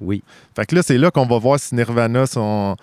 Oui. 0.00 0.22
Fait 0.56 0.66
que 0.66 0.74
là, 0.76 0.82
c'est 0.82 0.96
là 0.98 1.10
qu'on 1.10 1.26
va 1.26 1.38
voir 1.38 1.58
si 1.60 1.74
Nirvana 1.74 2.26
sont. 2.26 2.76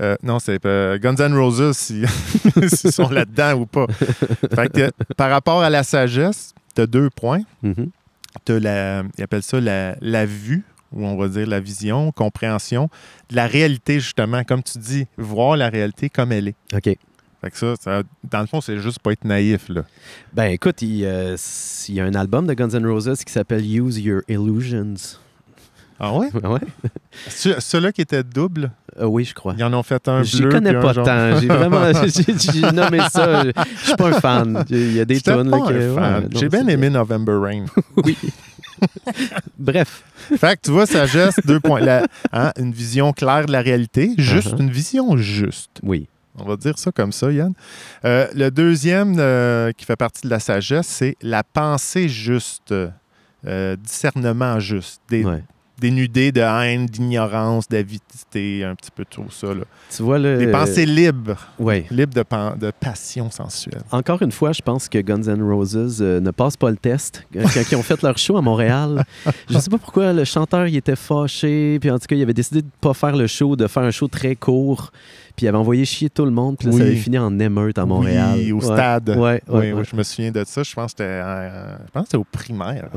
euh, 0.00 0.16
non, 0.22 0.38
c'est 0.38 0.64
euh, 0.66 0.98
Guns 0.98 1.16
N' 1.16 1.34
Roses, 1.36 1.76
si- 1.76 2.04
s'ils 2.68 2.92
sont 2.92 3.10
là-dedans 3.10 3.54
ou 3.54 3.66
pas. 3.66 3.86
Fait 4.54 4.72
que 4.72 4.90
par 5.16 5.30
rapport 5.30 5.62
à 5.62 5.68
la 5.70 5.82
sagesse, 5.82 6.54
tu 6.74 6.80
as 6.82 6.86
deux 6.86 7.10
points. 7.10 7.42
Tu 8.44 8.52
as 8.52 8.60
la. 8.60 9.02
Ils 9.18 9.24
appellent 9.24 9.42
ça 9.42 9.60
la, 9.60 9.96
la 10.00 10.26
vue, 10.26 10.64
ou 10.94 11.04
on 11.04 11.16
va 11.16 11.28
dire 11.28 11.46
la 11.46 11.60
vision, 11.60 12.12
compréhension 12.12 12.88
de 13.30 13.36
la 13.36 13.46
réalité, 13.46 14.00
justement. 14.00 14.44
Comme 14.44 14.62
tu 14.62 14.78
dis, 14.78 15.06
voir 15.18 15.56
la 15.56 15.68
réalité 15.68 16.08
comme 16.08 16.32
elle 16.32 16.48
est. 16.48 16.54
OK. 16.74 16.96
Fait 17.40 17.50
que 17.50 17.58
ça, 17.58 17.74
ça- 17.78 18.02
dans 18.30 18.40
le 18.40 18.46
fond, 18.46 18.60
c'est 18.62 18.78
juste 18.78 19.00
pas 19.00 19.12
être 19.12 19.24
naïf, 19.24 19.68
là. 19.68 19.82
Ben 20.32 20.44
écoute, 20.44 20.80
il, 20.80 21.04
euh, 21.04 21.36
il 21.88 21.94
y 21.94 22.00
a 22.00 22.04
un 22.04 22.14
album 22.14 22.46
de 22.46 22.54
Guns 22.54 22.70
N' 22.70 22.86
Roses 22.86 23.22
qui 23.24 23.30
s'appelle 23.32 23.62
Use 23.64 23.98
Your 23.98 24.22
Illusions. 24.28 24.94
Ah 26.00 26.12
ouais? 26.16 26.28
ouais? 26.44 26.60
Ce- 27.28 27.60
Ceux-là 27.60 27.92
qui 27.92 28.00
étaient 28.00 28.24
doubles, 28.24 28.70
Euh, 28.98 29.04
oui, 29.06 29.24
je 29.24 29.34
crois. 29.34 29.54
ils 29.58 29.62
en 29.64 29.72
ont 29.74 29.82
fait 29.82 30.08
un 30.08 30.22
Je 30.22 30.38
bleu. 30.38 30.48
connais 30.48 30.70
puis 30.70 30.78
un 30.78 30.82
pas 30.82 30.94
tant. 30.94 31.38
J'ai 31.40 31.46
vraiment 31.46 31.82
j'ai- 32.52 32.72
nommé 32.72 33.00
ça. 33.10 33.44
Je 33.44 33.50
je 33.80 33.86
suis 33.88 33.96
pas 33.96 34.08
un 34.08 34.20
fan. 34.20 34.64
Il 34.70 34.92
y 34.94 35.00
a 35.00 35.04
des 35.04 35.20
tonnes. 35.20 35.52
ouais, 35.54 36.22
J'ai 36.34 36.48
bien 36.48 36.66
aimé 36.66 36.88
November 36.90 37.34
Rain. 37.40 37.64
Oui. 37.98 38.16
Bref. 39.58 40.02
fait 40.38 40.56
que 40.56 40.62
tu 40.64 40.70
vois, 40.70 40.86
sagesse, 40.86 41.36
deux 41.44 41.60
points. 41.60 41.80
La- 41.80 42.06
hein, 42.32 42.52
une 42.58 42.72
vision 42.72 43.12
claire 43.12 43.46
de 43.46 43.52
la 43.52 43.60
réalité, 43.60 44.12
juste 44.18 44.52
Uh-huh. 44.54 44.60
une 44.62 44.70
vision 44.70 45.16
juste. 45.16 45.80
Oui. 45.82 46.08
On 46.36 46.44
va 46.44 46.56
dire 46.56 46.76
ça 46.78 46.90
comme 46.90 47.12
ça, 47.12 47.30
Yann. 47.30 47.52
Euh, 48.04 48.26
le 48.34 48.50
deuxième 48.50 49.14
euh, 49.18 49.70
qui 49.72 49.84
fait 49.84 49.94
partie 49.96 50.22
de 50.22 50.30
la 50.30 50.40
sagesse, 50.40 50.86
c'est 50.88 51.16
la 51.22 51.44
pensée 51.44 52.08
juste, 52.08 52.72
euh, 52.72 53.76
discernement 53.76 54.58
juste, 54.58 55.00
Ouais. 55.12 55.44
Dénudé 55.78 56.32
de 56.32 56.40
haine, 56.40 56.86
d'ignorance, 56.86 57.68
d'avidité, 57.68 58.64
un 58.64 58.74
petit 58.74 58.90
peu 58.90 59.04
tout 59.04 59.24
ça. 59.30 59.48
là. 59.54 59.64
Tu 59.94 60.02
vois 60.02 60.18
le. 60.18 60.38
Des 60.38 60.46
pensées 60.50 60.86
libres, 60.86 61.36
Oui. 61.58 61.84
libres 61.90 62.14
de, 62.14 62.22
pan- 62.22 62.56
de 62.56 62.70
passion 62.70 63.30
sensuelle. 63.30 63.82
Encore 63.90 64.22
une 64.22 64.32
fois, 64.32 64.52
je 64.52 64.62
pense 64.62 64.88
que 64.88 64.98
Guns 64.98 65.22
N' 65.26 65.42
Roses 65.42 65.98
euh, 66.00 66.20
ne 66.20 66.30
passe 66.30 66.56
pas 66.56 66.70
le 66.70 66.76
test. 66.76 67.24
Euh, 67.36 67.44
Quand 67.52 67.60
ils 67.70 67.76
ont 67.76 67.82
fait 67.82 68.00
leur 68.02 68.16
show 68.18 68.36
à 68.36 68.42
Montréal, 68.42 69.04
je 69.50 69.58
sais 69.58 69.70
pas 69.70 69.78
pourquoi 69.78 70.12
le 70.12 70.24
chanteur 70.24 70.66
il 70.66 70.76
était 70.76 70.96
fâché. 70.96 71.78
Puis 71.80 71.90
en 71.90 71.98
tout 71.98 72.06
cas, 72.06 72.16
il 72.16 72.22
avait 72.22 72.32
décidé 72.34 72.62
de 72.62 72.68
pas 72.80 72.94
faire 72.94 73.16
le 73.16 73.26
show, 73.26 73.56
de 73.56 73.66
faire 73.66 73.82
un 73.82 73.90
show 73.90 74.08
très 74.08 74.36
court. 74.36 74.90
Puis 75.36 75.46
il 75.46 75.48
avait 75.48 75.58
envoyé 75.58 75.84
chier 75.84 76.10
tout 76.10 76.24
le 76.24 76.30
monde. 76.30 76.56
Puis 76.56 76.68
là, 76.68 76.74
Oui. 76.74 76.80
ça 76.80 76.86
avait 76.86 76.94
fini 76.96 77.18
en 77.18 77.36
émeute 77.40 77.76
à 77.78 77.84
Montréal. 77.84 78.34
Oui, 78.36 78.52
au 78.52 78.56
Ouais. 78.58 78.62
stade. 78.64 79.08
Ouais, 79.10 79.42
ouais, 79.48 79.72
oui, 79.72 79.82
je 79.90 79.96
me 79.96 80.02
souviens 80.04 80.30
de 80.30 80.44
ça. 80.46 80.62
Je 80.62 80.72
pense 80.72 80.92
que 80.94 81.02
c'était, 81.02 81.04
euh, 81.10 81.76
je 81.86 81.90
pense 81.90 82.02
que 82.04 82.06
c'était 82.10 82.16
au 82.18 82.24
primaire. 82.30 82.88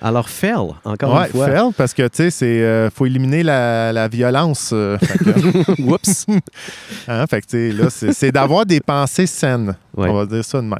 Alors, 0.00 0.28
Fell, 0.30 0.56
encore 0.84 1.18
une 1.20 1.26
fois. 1.28 1.46
fail, 1.48 1.72
parce 1.76 1.92
que, 1.92 2.02
tu 2.08 2.16
sais, 2.16 2.30
c'est... 2.30 2.62
euh, 2.62 2.88
faut 2.88 3.04
éliminer 3.04 3.42
la, 3.42 3.92
la 3.92 4.08
violence. 4.08 4.70
euh, 4.72 4.96
fait 5.02 5.18
que, 5.18 5.82
Oups. 5.86 6.26
hein, 7.08 7.26
fait 7.28 7.40
que, 7.42 7.46
tu 7.46 7.50
sais, 7.50 7.72
là, 7.82 7.90
c'est, 7.90 8.12
c'est 8.14 8.32
d'avoir 8.32 8.64
des 8.64 8.80
pensées 8.80 9.26
saines. 9.26 9.74
On 9.94 10.12
va 10.14 10.24
dire 10.26 10.44
ça 10.44 10.58
de 10.62 10.66
même. 10.66 10.78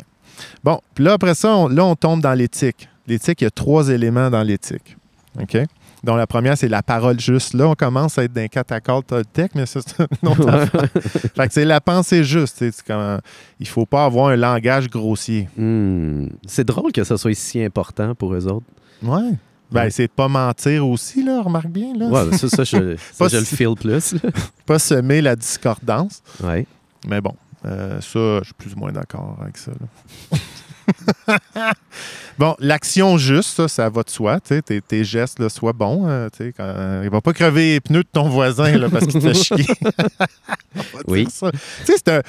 Bon, 0.64 0.80
puis 0.94 1.04
là, 1.04 1.12
après 1.12 1.34
ça, 1.34 1.54
on, 1.54 1.68
là, 1.68 1.84
on 1.84 1.94
tombe 1.94 2.22
dans 2.22 2.32
l'éthique. 2.32 2.88
L'éthique, 3.06 3.42
il 3.42 3.44
y 3.44 3.46
a 3.46 3.50
trois 3.50 3.88
éléments 3.90 4.30
dans 4.30 4.42
l'éthique. 4.42 4.96
OK? 5.40 5.58
Donc, 6.04 6.16
la 6.16 6.26
première, 6.26 6.58
c'est 6.58 6.68
la 6.68 6.82
parole 6.82 7.20
juste. 7.20 7.54
Là, 7.54 7.68
on 7.68 7.74
commence 7.74 8.18
à 8.18 8.24
être 8.24 8.32
d'un 8.32 8.48
catacole 8.48 9.04
Toltec, 9.04 9.52
mais 9.54 9.66
ça, 9.66 9.80
c'est 9.86 10.04
une 10.22 10.28
autre 10.28 10.48
affaire. 10.48 10.88
Fait 11.36 11.46
que 11.46 11.52
c'est 11.54 11.64
la 11.64 11.80
pensée 11.80 12.24
juste. 12.24 12.56
c'est 12.58 12.82
comme, 12.82 13.20
il 13.60 13.68
faut 13.68 13.86
pas 13.86 14.04
avoir 14.04 14.28
un 14.28 14.36
langage 14.36 14.88
grossier. 14.90 15.48
Hmm. 15.56 16.26
C'est 16.46 16.64
drôle 16.64 16.92
que 16.92 17.04
ça 17.04 17.16
soit 17.16 17.34
si 17.34 17.62
important 17.62 18.14
pour 18.14 18.34
eux 18.34 18.46
autres. 18.46 18.66
Ouais. 19.02 19.32
Ben, 19.70 19.90
c'est 19.90 20.06
de 20.06 20.12
pas 20.12 20.28
mentir 20.28 20.86
aussi, 20.86 21.24
là, 21.24 21.40
remarque 21.40 21.68
bien. 21.68 21.94
Là. 21.96 22.06
Ouais, 22.06 22.36
ça, 22.36 22.48
ça, 22.48 22.64
je, 22.64 22.96
ça, 23.12 23.24
Pas 23.24 23.28
je 23.28 23.38
le 23.38 23.44
feel 23.44 23.74
plus. 23.74 24.14
Pas 24.66 24.78
semer 24.78 25.22
la 25.22 25.34
discordance. 25.34 26.22
Ouais. 26.42 26.66
Mais 27.06 27.20
bon, 27.20 27.34
euh, 27.64 28.00
ça, 28.00 28.38
je 28.40 28.44
suis 28.44 28.54
plus 28.54 28.74
ou 28.74 28.78
moins 28.78 28.92
d'accord 28.92 29.38
avec 29.40 29.56
ça. 29.56 29.70
là. 29.70 30.38
bon, 32.38 32.54
l'action 32.58 33.16
juste, 33.18 33.56
ça, 33.56 33.68
ça 33.68 33.88
va 33.88 34.02
de 34.02 34.10
soi. 34.10 34.40
Tes, 34.40 34.62
tes 34.62 35.04
gestes 35.04 35.38
là, 35.38 35.48
soient 35.48 35.72
bons. 35.72 36.06
il 36.40 37.10
va 37.10 37.20
pas 37.20 37.32
crever 37.32 37.74
les 37.74 37.80
pneus 37.80 38.02
de 38.02 38.08
ton 38.12 38.28
voisin 38.28 38.76
là, 38.78 38.88
parce 38.88 39.06
qu'il 39.06 39.20
te 39.20 39.32
fait 39.32 39.34
chier. 39.42 39.66
Oui. 41.06 41.26
c'est 41.84 42.08
un- 42.08 42.22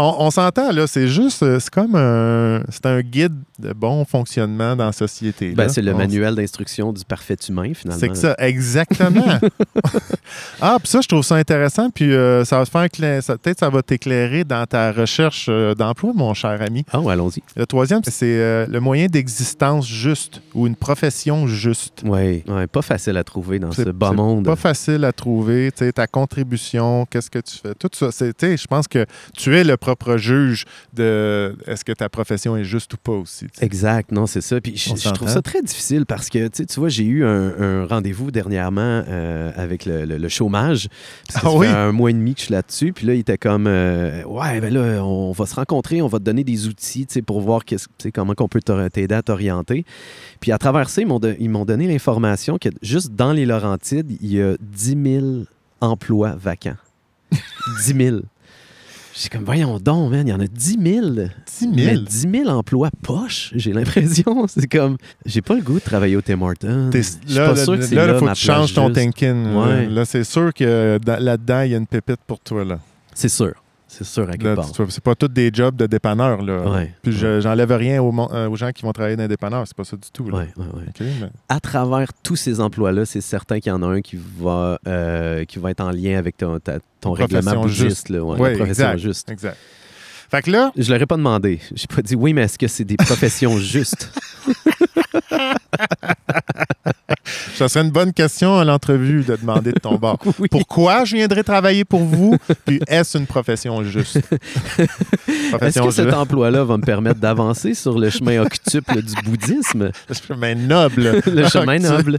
on, 0.00 0.26
on 0.26 0.30
s'entend, 0.30 0.70
là, 0.72 0.86
c'est 0.86 1.08
juste, 1.08 1.42
euh, 1.42 1.58
c'est 1.60 1.70
comme 1.70 1.94
un, 1.96 2.62
c'est 2.70 2.86
un 2.86 3.00
guide 3.00 3.34
de 3.58 3.72
bon 3.72 4.04
fonctionnement 4.04 4.76
dans 4.76 4.86
la 4.86 4.92
société. 4.92 5.50
Ben, 5.50 5.68
c'est 5.68 5.82
le 5.82 5.92
On- 5.92 5.96
manuel 5.98 6.34
d'instruction 6.36 6.92
du 6.92 7.04
parfait 7.04 7.36
humain, 7.48 7.72
finalement. 7.74 7.98
C'est 8.00 8.08
que 8.08 8.14
ça, 8.14 8.34
exactement. 8.38 9.24
ah, 10.60 10.76
puis 10.80 10.88
ça, 10.88 11.00
je 11.00 11.08
trouve 11.08 11.22
ça 11.24 11.36
intéressant. 11.36 11.90
Puis 11.90 12.12
euh, 12.12 12.44
ça 12.44 12.58
va 12.58 12.64
te 12.66 12.70
faire 12.70 13.22
ça- 13.22 13.36
peut-être 13.38 13.58
ça 13.58 13.70
va 13.70 13.82
t'éclairer 13.82 14.44
dans 14.44 14.64
ta 14.66 14.92
recherche 14.92 15.46
euh, 15.48 15.74
d'emploi, 15.74 16.12
mon 16.14 16.34
cher 16.34 16.60
ami. 16.62 16.84
Ah, 16.92 17.00
ouais, 17.00 17.12
allons-y. 17.12 17.42
Le 17.56 17.66
troisième, 17.66 18.00
c'est 18.04 18.26
euh, 18.38 18.66
le 18.68 18.80
moyen 18.80 19.06
d'existence 19.06 19.86
juste 19.88 20.40
ou 20.54 20.66
une 20.66 20.76
profession 20.76 21.46
juste. 21.46 22.02
Oui, 22.04 22.44
ouais, 22.46 22.66
pas 22.66 22.82
facile 22.82 23.16
à 23.16 23.24
trouver 23.24 23.58
dans 23.58 23.72
ce 23.72 23.82
bas 23.90 24.12
monde. 24.12 24.44
Pas 24.44 24.56
facile 24.56 25.04
à 25.04 25.12
trouver, 25.12 25.72
tu 25.76 25.84
sais, 25.84 25.92
ta 25.92 26.06
contribution, 26.06 27.06
qu'est-ce 27.10 27.30
que 27.30 27.38
tu 27.40 27.56
fais, 27.58 27.74
tout 27.74 27.88
ça. 27.92 28.10
c'est- 28.12 28.36
tu 28.36 28.46
sais, 28.46 28.56
Je 28.56 28.66
pense 28.66 28.86
que 28.88 29.06
tu 29.36 29.56
es 29.56 29.64
le 29.64 29.76
propre 29.96 30.18
juge 30.18 30.64
de 30.92 31.56
est-ce 31.66 31.84
que 31.84 31.92
ta 31.92 32.08
profession 32.10 32.56
est 32.56 32.64
juste 32.64 32.92
ou 32.94 32.96
pas 32.98 33.12
aussi. 33.12 33.46
Exact, 33.60 34.12
non, 34.12 34.26
c'est 34.26 34.40
ça. 34.42 34.60
Puis 34.60 34.76
je, 34.76 35.08
trouve 35.14 35.28
ça 35.30 35.40
très 35.40 35.62
difficile 35.62 36.04
parce 36.04 36.28
que, 36.28 36.46
tu 36.48 36.58
sais, 36.58 36.66
tu 36.66 36.78
vois, 36.78 36.88
j'ai 36.90 37.04
eu 37.04 37.24
un, 37.24 37.54
un 37.58 37.86
rendez-vous 37.86 38.30
dernièrement 38.30 39.02
euh, 39.08 39.50
avec 39.56 39.86
le, 39.86 40.04
le- 40.04 40.18
le 40.18 40.28
chômage. 40.28 40.88
Ça 41.30 41.40
Ah 41.42 41.48
fait 41.50 41.56
oui? 41.56 41.66
un 41.68 41.92
mois 41.92 42.10
et 42.10 42.12
demi 42.12 42.34
que 42.34 42.40
je 42.40 42.44
suis 42.46 42.52
là-dessus. 42.52 42.92
Puis 42.92 43.06
là, 43.06 43.14
il 43.14 43.20
était 43.20 43.38
comme, 43.38 43.66
euh, 43.66 44.22
ouais, 44.24 44.60
ben 44.60 44.72
là, 44.72 45.02
on 45.04 45.32
va 45.32 45.46
se 45.46 45.54
rencontrer, 45.54 46.02
on 46.02 46.08
va 46.08 46.18
te 46.18 46.24
donner 46.24 46.44
des 46.44 46.66
outils, 46.66 47.06
tu 47.06 47.14
sais, 47.14 47.22
pour 47.22 47.40
voir 47.40 47.62
comment 48.14 48.34
on 48.38 48.48
peut 48.48 48.60
t'aider 48.92 49.14
à 49.14 49.22
t'orienter. 49.22 49.84
Puis 50.40 50.52
à 50.52 50.58
travers 50.58 50.90
ça, 50.90 51.00
ils 51.00 51.06
m'ont, 51.06 51.18
don- 51.18 51.34
ils 51.38 51.48
m'ont 51.50 51.64
donné 51.64 51.88
l'information 51.88 52.58
que 52.58 52.68
juste 52.82 53.12
dans 53.14 53.32
les 53.32 53.46
Laurentides, 53.46 54.12
il 54.20 54.34
y 54.34 54.42
a 54.42 54.56
10 54.60 54.96
000 55.20 55.26
emplois 55.80 56.34
vacants. 56.38 56.76
10 57.84 57.94
000. 57.96 58.16
J'ai 59.20 59.28
comme, 59.30 59.44
voyons 59.44 59.78
donc, 59.80 60.12
man, 60.12 60.26
il 60.26 60.30
y 60.30 60.32
en 60.32 60.38
a 60.38 60.46
10 60.46 60.78
000. 60.80 61.06
10 61.10 61.28
000. 61.58 61.72
Mais 61.74 61.98
10 61.98 62.28
000 62.44 62.48
emplois 62.48 62.90
poches, 63.02 63.50
j'ai 63.56 63.72
l'impression. 63.72 64.46
C'est 64.48 64.68
comme, 64.68 64.96
j'ai 65.26 65.42
pas 65.42 65.54
le 65.56 65.62
goût 65.62 65.74
de 65.74 65.84
travailler 65.84 66.14
au 66.14 66.20
Tim 66.20 66.40
Hortons. 66.40 66.90
T'es- 66.90 67.02
Je 67.02 67.08
suis 67.26 67.34
là, 67.34 67.48
pas 67.48 67.54
là, 67.54 67.64
sûr 67.64 67.76
que 67.78 67.82
c'est 67.82 67.94
là, 67.96 68.06
là, 68.06 68.12
il 68.14 68.18
faut 68.20 68.26
que 68.26 68.32
tu 68.34 68.40
changes 68.44 68.74
ton 68.74 68.92
thinking. 68.92 69.54
Ouais. 69.54 69.86
Là, 69.88 70.04
c'est 70.04 70.22
sûr 70.24 70.54
que 70.54 70.98
dans- 71.04 71.20
là-dedans, 71.22 71.62
il 71.62 71.72
y 71.72 71.74
a 71.74 71.78
une 71.78 71.86
pépite 71.88 72.20
pour 72.26 72.38
toi. 72.38 72.64
Là. 72.64 72.78
C'est 73.12 73.28
sûr. 73.28 73.54
C'est 73.90 74.04
sûr, 74.04 74.28
à 74.28 74.32
quelque 74.36 74.54
part. 74.54 74.66
c'est 74.90 75.02
pas 75.02 75.14
tous 75.14 75.28
des 75.28 75.50
jobs 75.52 75.74
de 75.74 75.86
dépanneur. 75.86 76.42
Là. 76.42 76.70
Ouais. 76.70 76.92
Puis 77.02 77.10
je- 77.12 77.40
j'enlève 77.40 77.72
rien 77.72 78.02
aux, 78.02 78.12
euh, 78.32 78.48
aux 78.48 78.54
gens 78.54 78.70
qui 78.70 78.82
vont 78.82 78.92
travailler 78.92 79.16
dans 79.16 79.22
les 79.22 79.28
dépanneurs. 79.28 79.66
C'est 79.66 79.76
pas 79.76 79.84
ça 79.84 79.96
du 79.96 80.10
tout. 80.12 80.28
Là. 80.28 80.38
Ouais, 80.38 80.48
ouais, 80.58 80.64
ouais. 80.74 80.82
OK, 80.88 81.00
mais- 81.00 81.30
À 81.48 81.58
travers 81.58 82.08
tous 82.22 82.36
ces 82.36 82.60
emplois-là, 82.60 83.06
c'est 83.06 83.22
certain 83.22 83.60
qu'il 83.60 83.70
y 83.70 83.74
en 83.74 83.82
a 83.82 83.86
un 83.86 84.02
qui 84.02 84.18
va, 84.38 84.78
euh, 84.86 85.44
qui 85.46 85.58
va 85.58 85.70
être 85.70 85.80
en 85.80 85.90
lien 85.90 86.18
avec 86.18 86.36
ton, 86.36 86.58
ta- 86.58 86.80
ton 87.00 87.14
Profession 87.14 87.38
règlement 87.50 87.66
juste. 87.68 88.10
Là, 88.10 88.22
ouais, 88.22 88.38
Ouais, 88.38 88.50
la 88.50 88.56
profession 88.58 88.84
exact. 88.92 88.98
juste. 88.98 89.30
Exact. 89.30 89.56
Fait 90.30 90.42
que 90.42 90.50
là, 90.50 90.70
Je 90.76 90.92
leur 90.92 91.00
ai 91.00 91.06
pas 91.06 91.16
demandé. 91.16 91.58
J'ai 91.74 91.86
pas 91.86 92.02
dit 92.02 92.14
oui, 92.14 92.34
mais 92.34 92.42
est-ce 92.42 92.58
que 92.58 92.68
c'est 92.68 92.84
des 92.84 92.96
professions 92.98 93.56
justes? 93.58 94.12
Ça 97.58 97.68
serait 97.68 97.84
une 97.84 97.90
bonne 97.90 98.12
question 98.12 98.56
à 98.56 98.64
l'entrevue 98.64 99.24
de 99.24 99.34
demander 99.34 99.72
de 99.72 99.80
ton 99.80 99.94
bord. 99.98 100.18
Oui. 100.38 100.46
Pourquoi 100.48 101.04
je 101.04 101.16
viendrais 101.16 101.42
travailler 101.42 101.84
pour 101.84 102.04
vous? 102.04 102.36
Puis 102.64 102.80
est-ce 102.86 103.18
une 103.18 103.26
profession 103.26 103.82
juste? 103.82 104.20
Est-ce 105.60 105.80
que 105.82 105.90
cet 105.90 106.14
emploi-là 106.14 106.62
va 106.62 106.76
me 106.76 106.84
permettre 106.84 107.18
d'avancer 107.18 107.74
sur 107.74 107.98
le 107.98 108.10
chemin 108.10 108.42
octuple 108.42 109.02
du 109.02 109.14
bouddhisme? 109.24 109.90
Le 110.08 110.14
chemin 110.14 110.54
noble. 110.54 111.20
Le 111.26 111.48
chemin 111.48 111.78
noble. 111.78 112.18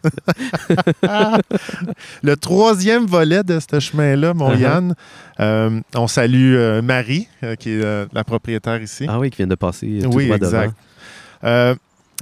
Le 2.22 2.36
troisième 2.36 3.06
volet 3.06 3.44
de 3.44 3.60
ce 3.60 3.80
chemin-là, 3.80 4.34
mon 4.34 4.50
Uh-huh. 4.50 4.62
Yann, 4.62 4.96
euh, 5.40 5.80
on 5.96 6.08
salue 6.08 6.56
euh, 6.56 6.82
Marie, 6.82 7.28
euh, 7.44 7.56
qui 7.56 7.72
est 7.72 8.14
la 8.14 8.24
propriétaire 8.24 8.82
ici. 8.82 9.06
Ah 9.08 9.20
oui, 9.20 9.30
qui 9.30 9.38
vient 9.38 9.48
de 9.48 9.56
passer 9.56 10.00
tout 10.04 10.10
oui, 10.14 10.26
droit 10.26 10.38
exact. 10.38 10.74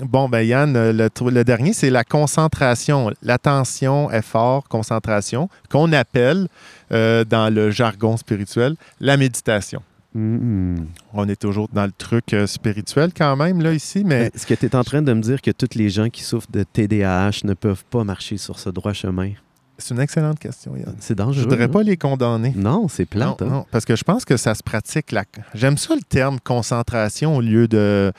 Bon, 0.02 0.30
ben 0.30 0.42
Yann, 0.42 0.76
euh, 0.76 0.92
le, 0.94 1.44
dernier, 1.44 1.74
c'est 1.74 1.90
la 1.90 2.04
concentration, 2.04 3.12
l'attention, 3.22 4.12
effort, 4.12 4.68
concentration, 4.68 5.50
qu'on 5.70 5.92
appelle 5.94 6.48
euh, 6.92 7.24
dans 7.24 7.54
le 7.54 7.72
jargon 7.72 8.18
spirituel 8.18 8.76
la 9.00 9.18
méditation. 9.18 9.82
Mm. 10.14 10.86
On 11.14 11.28
est 11.28 11.40
toujours 11.40 11.68
dans 11.72 11.86
le 11.86 11.92
truc 11.92 12.34
euh, 12.34 12.48
spirituel 12.48 13.12
quand 13.16 13.36
même, 13.36 13.62
là, 13.62 13.74
ici, 13.74 14.04
mais 14.06 14.32
Est-ce 14.34 14.48
que 14.48 14.54
tu 14.54 14.66
es 14.66 14.76
en 14.76 14.84
train 14.84 15.02
de 15.02 15.14
me 15.14 15.22
dire 15.22 15.42
que 15.42 15.52
tous 15.52 15.76
les 15.76 15.90
gens 15.90 16.10
qui 16.10 16.24
souffrent 16.24 16.52
de 16.52 16.64
TDAH 16.64 17.42
ne 17.44 17.54
peuvent 17.54 17.86
pas 17.86 18.04
marcher 18.04 18.38
sur 18.38 18.60
ce 18.60 18.70
droit 18.70 18.94
chemin? 18.94 19.32
c'est 19.80 19.94
une 19.94 20.00
excellente 20.00 20.40
question, 20.40 20.76
Yann. 20.76 20.96
C'est 21.00 21.14
Je 21.14 21.18
dangereux. 21.18 21.44
voudrais 21.44 21.66
hein? 21.66 21.70
pas 21.70 21.84
les 21.84 21.98
condamner. 21.98 22.54
Non, 22.56 22.88
c'est 22.88 23.06
plate. 23.06 23.42
Non, 23.42 23.48
hein? 23.48 23.50
non, 23.50 23.66
parce 23.72 23.86
que 23.86 23.96
je 23.96 24.04
pense 24.04 24.26
que 24.26 24.36
ça 24.38 24.56
se 24.56 24.64
pratique. 24.64 25.12
La... 25.12 25.24
J'aime 25.54 25.78
ça 25.78 25.94
le 25.96 26.02
terme 26.02 26.40
concentration 26.40 27.36
au 27.36 27.42
lieu 27.42 27.68
de, 27.68 28.12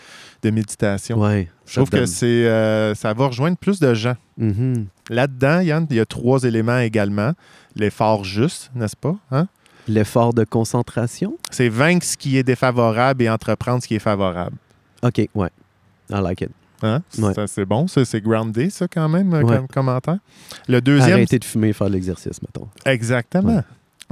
de 0.43 0.51
méditation. 0.51 1.19
Ouais, 1.19 1.49
je 1.69 1.75
trouve 1.77 1.91
que 1.91 2.07
c'est, 2.07 2.27
euh, 2.47 2.95
ça 2.95 3.13
va 3.15 3.27
rejoindre 3.27 3.57
plus 3.57 3.79
de 3.81 3.95
gens. 3.95 4.17
Mhm. 4.39 4.87
Là-dedans, 5.11 5.61
Yann, 5.61 5.87
il 5.91 5.97
y 5.97 6.01
a 6.01 6.07
trois 6.07 6.43
éléments 6.45 6.79
également. 6.79 7.33
L'effort 7.77 8.25
juste, 8.25 8.71
n'est-ce 8.75 8.97
pas? 8.97 9.17
Hein? 9.31 9.47
L'effort 9.87 10.35
de 10.35 10.45
concentration? 10.45 11.39
C'est 11.51 11.69
vaincre 11.69 12.05
ce 12.05 12.17
qui 12.17 12.37
est 12.37 12.43
défavorable 12.43 13.23
et 13.23 13.31
entreprendre 13.31 13.83
ce 13.83 13.89
qui 13.89 13.95
est 13.95 13.99
favorable. 14.01 14.57
OK, 15.03 15.29
ouais. 15.35 15.51
I 16.11 16.21
like 16.23 16.41
it. 16.43 16.51
Hein? 16.83 17.03
Ouais. 17.19 17.33
C'est 17.47 17.65
bon, 17.65 17.87
ça, 17.89 18.05
c'est 18.05 18.21
groundé, 18.21 18.71
ça, 18.71 18.87
quand 18.89 19.09
même, 19.09 19.33
euh, 19.35 19.43
Ouais. 19.43 19.57
comme 19.57 19.67
commentaire. 19.69 20.19
Le 20.69 20.81
deuxième, 20.81 21.13
Arrêter 21.15 21.39
de 21.39 21.45
fumer 21.45 21.69
et 21.69 21.73
faire 21.73 21.89
l'exercice, 21.89 22.41
mettons. 22.43 22.69
exactement. 22.85 23.57
Ouais. 23.57 23.63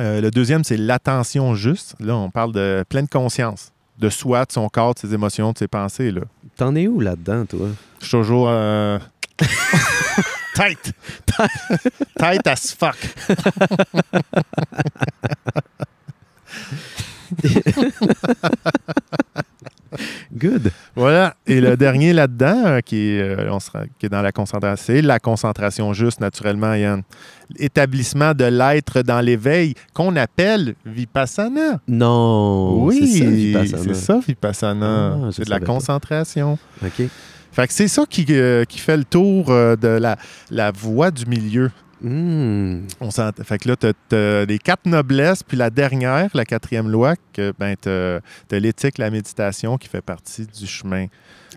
Euh, 0.00 0.20
le 0.20 0.30
deuxième, 0.30 0.62
c'est 0.64 0.76
l'attention 0.76 1.54
juste. 1.54 1.94
Là, 2.00 2.16
on 2.16 2.28
parle 2.30 2.52
de 2.52 2.84
pleine 2.88 3.08
conscience 3.08 3.72
de 3.98 4.08
soi, 4.08 4.44
de 4.44 4.52
son 4.52 4.68
corps, 4.68 4.94
de 4.94 5.00
ses 5.00 5.14
émotions, 5.14 5.52
de 5.52 5.58
ses 5.58 5.68
pensées. 5.68 6.10
Là. 6.10 6.22
T'en 6.56 6.74
es 6.74 6.86
où 6.88 7.00
là-dedans, 7.00 7.46
toi? 7.46 7.68
Je 8.00 8.06
suis 8.06 8.16
toujours 8.16 8.48
euh, 8.48 8.98
tight. 10.54 10.92
tight 12.18 12.46
as 12.46 12.74
fuck. 12.74 12.96
Good. 20.36 20.70
Voilà. 20.94 21.34
Et 21.46 21.60
le 21.60 21.76
dernier 21.76 22.12
là-dedans, 22.12 22.62
euh, 22.66 22.80
qui, 22.80 22.96
est, 22.96 23.20
euh, 23.20 23.48
on 23.50 23.58
sera- 23.60 23.84
qui 23.98 24.06
est 24.06 24.08
dans 24.08 24.22
la 24.22 24.32
concentration, 24.32 24.84
c'est 24.86 25.02
la 25.02 25.18
concentration 25.18 25.92
juste, 25.92 26.20
naturellement, 26.20 26.74
Yann. 26.74 27.02
Établissement 27.58 28.34
de 28.34 28.44
l'être 28.44 29.02
dans 29.02 29.20
l'éveil, 29.20 29.74
qu'on 29.94 30.14
appelle 30.16 30.74
vipassana. 30.84 31.80
Non. 31.88 32.84
oui, 32.84 33.06
c'est 33.06 33.22
ça, 33.24 33.30
Vipassana. 33.30 33.82
c'est 33.84 33.94
ça, 33.94 34.20
vipassana. 34.26 35.18
Ah, 35.26 35.30
de 35.44 35.50
la 35.50 35.60
pas. 35.60 35.66
concentration. 35.66 36.58
OK. 36.84 37.02
Fait 37.52 37.66
que 37.66 37.72
c'est 37.72 37.88
ça 37.88 38.04
qui, 38.08 38.26
euh, 38.30 38.64
qui 38.64 38.78
fait 38.78 38.96
le 38.98 39.04
tour 39.04 39.46
de 39.46 39.88
la, 39.88 40.16
la 40.50 40.70
voie 40.72 41.10
du 41.10 41.24
milieu. 41.26 41.70
Hmm. 42.02 42.80
On 43.00 43.10
s'ent- 43.10 43.30
fait 43.42 43.58
que 43.58 43.68
là, 43.68 43.76
tu 43.76 44.14
as, 44.14 44.44
les 44.44 44.58
quatre 44.58 44.84
noblesses, 44.86 45.42
puis 45.42 45.56
la 45.56 45.70
dernière, 45.70 46.28
la 46.34 46.44
quatrième 46.44 46.88
loi, 46.90 47.14
que 47.32 47.52
ben, 47.58 47.74
tu 47.80 47.88
as, 47.88 48.20
l'éthique, 48.58 48.98
la 48.98 49.10
méditation 49.10 49.78
qui 49.78 49.88
fait 49.88 50.02
partie 50.02 50.46
du 50.46 50.66
chemin 50.66 51.06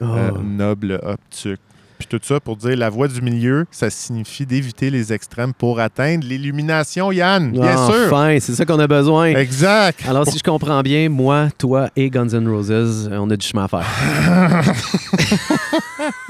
euh, 0.01 0.31
Ah. 0.33 0.39
noble 0.41 0.99
obtuc. 1.03 1.59
Puis 1.97 2.07
tout 2.07 2.19
ça 2.23 2.39
pour 2.39 2.55
dire 2.55 2.77
la 2.77 2.89
voie 2.89 3.09
du 3.09 3.21
milieu, 3.21 3.65
ça 3.71 3.89
signifie 3.89 4.45
d'éviter 4.45 4.89
les 4.89 5.11
extrêmes 5.11 5.53
pour 5.53 5.81
atteindre 5.81 6.25
l'illumination, 6.25 7.11
Yann, 7.11 7.51
bien 7.51 7.75
sûr. 7.87 8.05
Enfin, 8.05 8.37
c'est 8.39 8.53
ça 8.55 8.63
qu'on 8.65 8.79
a 8.79 8.87
besoin. 8.87 9.25
Exact. 9.35 10.05
Alors, 10.07 10.25
si 10.25 10.37
je 10.37 10.43
comprends 10.43 10.81
bien, 10.81 11.09
moi, 11.09 11.49
toi 11.57 11.89
et 11.97 12.09
Guns 12.09 12.29
N' 12.29 12.47
Roses, 12.47 13.09
on 13.11 13.29
a 13.29 13.35
du 13.35 13.45
chemin 13.45 13.65
à 13.65 13.67
faire. 13.67 14.63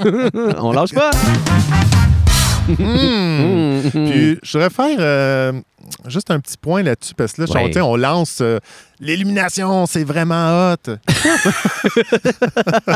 on 0.58 0.72
lâche 0.72 0.92
pas. 0.92 1.10
Hmm. 2.78 3.80
Hmm. 3.88 4.10
Puis 4.10 4.38
je 4.42 4.52
voudrais 4.52 4.70
faire 4.70 4.96
euh, 5.00 5.52
juste 6.06 6.30
un 6.30 6.40
petit 6.40 6.56
point 6.56 6.82
là-dessus, 6.82 7.14
parce 7.14 7.32
que 7.32 7.42
là, 7.42 7.48
Ouais. 7.54 7.80
on, 7.80 7.96
lance 7.96 8.38
euh, 8.40 8.58
l'illumination, 9.00 9.86
c'est 9.86 10.04
vraiment 10.04 10.72
hot. 10.72 10.96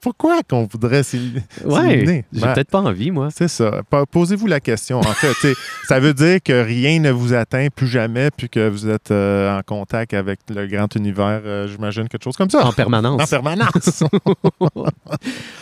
Pourquoi 0.00 0.42
qu'on 0.48 0.66
voudrait 0.66 0.98
ouais, 0.98 1.02
s'illuminer? 1.02 2.24
j'ai 2.32 2.40
Ben, 2.40 2.52
peut-être 2.54 2.70
pas 2.70 2.80
envie, 2.80 3.10
moi. 3.10 3.28
C'est 3.34 3.48
ça. 3.48 3.82
Posez-vous 4.10 4.46
la 4.46 4.60
question. 4.60 4.98
En 5.00 5.02
fait, 5.12 5.54
ça 5.86 6.00
veut 6.00 6.14
dire 6.14 6.38
que 6.42 6.62
rien 6.64 7.00
ne 7.00 7.10
vous 7.10 7.34
atteint 7.34 7.68
plus 7.74 7.88
jamais, 7.88 8.30
puis 8.36 8.48
que 8.48 8.68
vous 8.68 8.88
êtes 8.88 9.10
euh, 9.10 9.58
en 9.58 9.62
contact 9.62 10.14
avec 10.14 10.40
le 10.54 10.66
grand 10.66 10.94
univers, 10.96 11.40
euh, 11.44 11.66
j'imagine, 11.68 12.08
quelque 12.08 12.24
chose 12.24 12.36
comme 12.36 12.50
ça. 12.50 12.64
En 12.64 12.72
permanence. 12.72 13.20
En 13.22 13.26
permanence. 13.26 14.04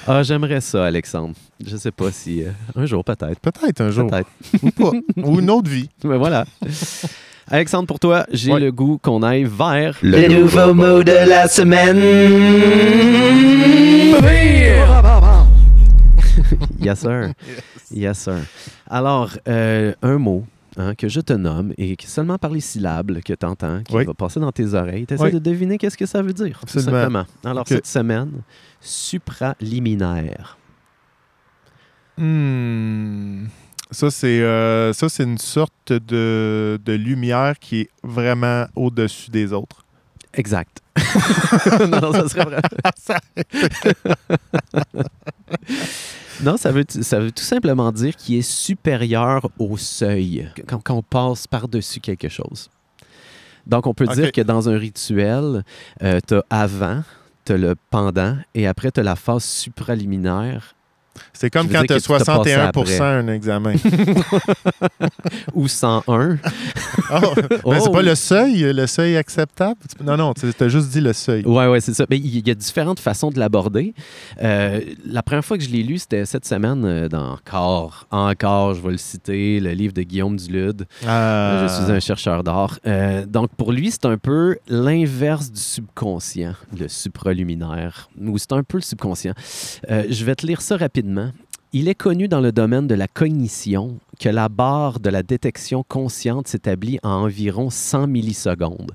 Ah, 0.09 0.23
j'aimerais 0.23 0.61
ça, 0.61 0.85
Alexandre. 0.85 1.35
Je 1.65 1.77
sais 1.77 1.91
pas 1.91 2.13
si... 2.13 2.43
un 2.77 2.87
jour, 2.87 3.03
peut-être. 3.05 3.41
Peut-être 3.41 3.81
un 3.81 3.91
jour. 3.91 4.09
Peut-être. 4.09 4.29
Ou 4.63 4.71
pas. 4.71 4.93
Ou 5.17 5.41
une 5.41 5.51
autre 5.51 5.69
vie. 5.69 5.89
Mais 6.05 6.17
voilà. 6.19 6.36
Alexandre, 7.49 7.87
pour 7.87 8.01
toi, 8.01 8.27
j'ai 8.33 8.53
Ouais. 8.53 8.59
le 8.61 8.73
goût 8.73 8.99
qu'on 9.01 9.23
aille 9.23 9.45
vers 9.45 9.97
Le 10.03 10.27
nouveau 10.29 10.75
mot 10.75 11.03
de 11.05 11.13
la 11.29 11.47
semaine. 11.49 12.01
Yes, 16.81 17.01
sir. 17.01 17.33
Yes, 17.91 18.19
sir. 18.19 18.41
Alors, 18.89 19.31
euh, 19.49 19.93
un 20.03 20.19
mot 20.19 20.45
hein, 20.77 20.95
que 20.95 21.09
je 21.09 21.21
te 21.21 21.33
nomme 21.33 21.73
et 21.79 21.97
qui 21.97 22.07
seulement 22.07 22.39
par 22.39 22.51
les 22.51 22.61
syllabes 22.61 23.21
que 23.23 23.33
tu 23.33 23.47
entends, 23.47 23.83
qui 23.83 23.95
Oui. 23.97 24.05
va 24.05 24.15
passer 24.15 24.39
dans 24.41 24.53
tes 24.53 24.75
oreilles, 24.75 25.07
tu 25.07 25.15
essaies 25.15 25.25
Oui. 25.25 25.33
de 25.33 25.39
deviner 25.39 25.79
qu'est-ce 25.79 25.97
que 25.97 26.07
ça 26.07 26.23
veut 26.23 26.33
dire. 26.33 26.61
tout 26.71 26.79
simplement. 26.79 27.25
Alors, 27.45 27.67
cette 27.67 27.87
semaine, 27.87 28.31
supraliminaire. 28.81 30.59
Hmm. 32.19 33.47
Ça, 33.91 34.11
c'est 34.11 34.41
euh, 34.41 34.93
une 35.21 35.39
sorte 35.39 35.93
de, 35.93 36.79
de 36.85 36.93
lumière 36.93 37.59
qui 37.59 37.83
est 37.83 37.91
vraiment 38.03 38.67
au-dessus 38.75 39.31
des 39.31 39.53
autres. 39.53 39.85
Exact. 40.35 40.83
non, 41.89 42.01
non, 42.01 42.13
ça 42.13 42.29
serait 42.29 42.45
vrai. 42.45 42.61
non, 46.43 46.57
ça 46.57 46.73
veut, 46.73 46.85
ça 46.89 47.21
veut 47.21 47.31
tout 47.31 47.45
simplement 47.45 47.93
dire 47.93 48.17
qu'il 48.17 48.37
est 48.37 48.43
supérieur 48.43 49.49
au 49.59 49.77
seuil, 49.77 50.51
quand, 50.67 50.83
quand 50.83 50.95
on 50.95 51.03
passe 51.03 51.47
par-dessus 51.47 52.01
quelque 52.01 52.29
chose. 52.29 52.69
Donc, 53.67 53.87
on 53.87 53.95
peut 53.95 54.07
dire 54.09 54.33
que 54.33 54.41
dans 54.43 54.69
un 54.69 54.77
rituel, 54.77 55.65
tu 56.01 56.35
as 56.35 56.45
avant, 56.51 57.03
tu 57.45 57.53
as 57.53 57.57
le 57.57 57.75
pendant, 57.91 58.37
et 58.55 58.67
après, 58.67 58.91
tu 58.91 59.01
as 59.01 59.03
la 59.03 59.17
phase 59.17 59.45
supraliminaire 59.45 60.76
C'est 61.33 61.51
comme 61.51 61.69
quand 61.69 61.83
tu 61.85 61.93
as 61.93 62.01
tu 62.01 62.09
t'as 62.09 62.19
passé 62.19 62.55
61% 62.55 63.03
un 63.03 63.29
examen. 63.29 63.75
ou 65.55 65.69
101. 65.69 66.39
Ah, 67.11 67.21
ben, 67.21 67.81
c'est 67.81 67.89
Oh. 67.89 67.91
pas 67.91 68.03
le 68.03 68.15
seuil, 68.15 68.73
le 68.73 68.87
seuil 68.87 69.17
acceptable? 69.17 69.79
Non, 70.03 70.17
non, 70.17 70.35
tu 70.35 70.47
as 70.59 70.69
juste 70.69 70.89
dit 70.91 71.01
le 71.01 71.13
seuil. 71.13 71.45
Ouais, 71.45 71.67
ouais, 71.67 71.81
c'est 71.81 71.95
ça. 71.95 72.05
Mais 72.11 72.19
il 72.19 72.47
y 72.47 72.51
a 72.51 72.55
différentes 72.55 73.01
façons 73.01 73.31
de 73.31 73.39
l'aborder. 73.39 73.95
Euh, 74.43 74.81
la 75.05 75.23
première 75.23 75.45
fois 75.45 75.59
que 75.59 75.65
je 75.65 75.71
l'ai 75.71 75.83
lu, 75.83 75.99
c'était 75.99 76.25
cette 76.25 76.47
semaine 76.47 76.85
euh, 76.85 77.09
dans 77.09 77.33
Encore, 77.35 78.07
encore, 78.11 78.75
je 78.75 78.83
vais 78.83 78.91
le 78.93 78.97
citer, 78.99 79.61
le 79.61 79.73
livre 79.73 79.93
de 79.93 80.03
Guillaume 80.03 80.37
Dulude. 80.37 80.87
Ah. 81.07 81.67
Je 81.69 81.83
suis 81.83 81.93
un 81.93 82.01
chercheur 82.01 82.43
d'art. 82.43 82.79
Euh, 82.87 83.27
donc, 83.27 83.51
pour 83.57 83.73
lui, 83.73 83.91
c'est 83.91 84.07
un 84.07 84.17
peu 84.19 84.57
l'inverse 84.69 85.51
du 85.51 85.61
subconscient, 85.61 86.55
le 86.79 86.89
supraluminaire, 86.89 88.09
ou 88.21 88.39
c'est 88.39 88.53
un 88.53 88.63
peu 88.63 88.79
le 88.79 88.83
subconscient. 88.83 89.33
Euh, 89.91 90.05
je 90.09 90.25
vais 90.25 90.35
te 90.35 90.47
lire 90.47 90.61
ça 90.61 90.77
rapidement. 90.77 91.06
Il 91.73 91.89
est 91.89 91.95
connu 91.95 92.29
dans 92.29 92.41
le 92.41 92.53
domaine 92.53 92.87
de 92.87 92.95
la 92.95 93.09
cognition 93.09 93.99
que 94.19 94.29
la 94.29 94.49
barre 94.49 95.01
de 95.01 95.11
la 95.11 95.23
détection 95.23 95.85
consciente 95.87 96.49
s'établit 96.49 96.99
à 97.03 97.11
environ 97.11 97.71
100 97.71 98.07
millisecondes. 98.07 98.93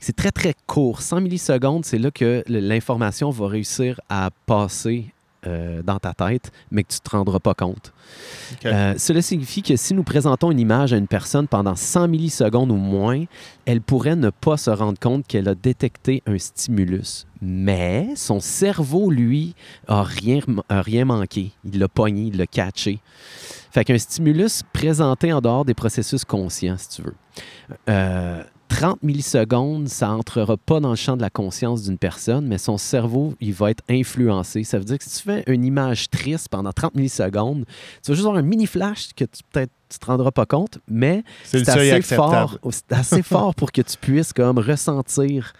C'est 0.00 0.16
très, 0.16 0.30
très 0.30 0.54
court. 0.66 1.00
100 1.02 1.22
millisecondes, 1.22 1.84
c'est 1.84 1.98
là 1.98 2.10
que 2.10 2.44
l'information 2.48 3.30
va 3.30 3.48
réussir 3.48 4.00
à 4.08 4.30
passer 4.46 5.06
euh, 5.46 5.82
dans 5.82 5.98
ta 5.98 6.12
tête, 6.12 6.52
mais 6.70 6.82
que 6.82 6.92
tu 6.92 6.98
ne 7.04 7.08
te 7.08 7.16
rendras 7.16 7.38
pas 7.38 7.54
compte. 7.54 7.92
Euh, 8.64 8.94
cela 8.98 9.22
signifie 9.22 9.62
que 9.62 9.76
si 9.76 9.94
nous 9.94 10.02
présentons 10.02 10.50
une 10.50 10.60
image 10.60 10.92
à 10.92 10.96
une 10.96 11.06
personne 11.06 11.48
pendant 11.48 11.76
100 11.76 12.08
millisecondes 12.08 12.70
ou 12.70 12.76
moins, 12.76 13.24
elle 13.64 13.80
pourrait 13.80 14.16
ne 14.16 14.30
pas 14.30 14.56
se 14.56 14.70
rendre 14.70 14.98
compte 14.98 15.26
qu'elle 15.26 15.48
a 15.48 15.54
détecté 15.54 16.22
un 16.26 16.38
stimulus. 16.38 17.26
Mais 17.40 18.08
son 18.16 18.40
cerveau, 18.40 19.10
lui, 19.10 19.54
a 19.88 20.02
rien, 20.02 20.40
a 20.68 20.82
rien 20.82 21.04
manqué. 21.04 21.52
Il 21.64 21.78
l'a 21.78 21.88
pogné, 21.88 22.22
il 22.32 22.36
l'a 22.38 22.46
catché. 22.46 23.00
Fait 23.70 23.84
qu'un 23.84 23.98
stimulus 23.98 24.62
présenté 24.72 25.32
en 25.32 25.40
dehors 25.40 25.64
des 25.64 25.74
processus 25.74 26.24
conscients, 26.24 26.78
si 26.78 26.88
tu 26.88 27.02
veux. 27.02 27.14
Euh, 27.90 28.42
30 28.68 29.02
millisecondes, 29.02 29.88
ça 29.88 30.10
entrera 30.10 30.56
pas 30.56 30.80
dans 30.80 30.90
le 30.90 30.96
champ 30.96 31.16
de 31.16 31.22
la 31.22 31.30
conscience 31.30 31.84
d'une 31.84 31.98
personne, 31.98 32.46
mais 32.46 32.58
son 32.58 32.78
cerveau, 32.78 33.34
il 33.40 33.52
va 33.52 33.70
être 33.70 33.82
influencé. 33.88 34.64
Ça 34.64 34.78
veut 34.78 34.84
dire 34.84 34.98
que 34.98 35.04
si 35.04 35.22
tu 35.22 35.22
fais 35.22 35.44
une 35.46 35.64
image 35.64 36.10
triste 36.10 36.48
pendant 36.48 36.72
30 36.72 36.94
millisecondes, 36.94 37.64
tu 38.02 38.10
vas 38.10 38.14
juste 38.14 38.26
avoir 38.26 38.36
un 38.36 38.46
mini 38.46 38.66
flash 38.66 39.10
que 39.14 39.24
tu 39.24 39.42
peut-être 39.52 39.72
tu 39.88 39.98
te 39.98 40.06
rendras 40.06 40.30
pas 40.32 40.46
compte, 40.46 40.78
mais 40.88 41.22
C'est 41.44 41.68
assez 41.68 42.02
fort, 42.02 42.58
c'est 42.70 42.92
assez 42.92 43.22
fort 43.22 43.54
pour 43.54 43.70
que 43.72 43.82
tu 43.82 43.96
puisses 43.98 44.32
comme 44.32 44.58
ressentir 44.58 45.52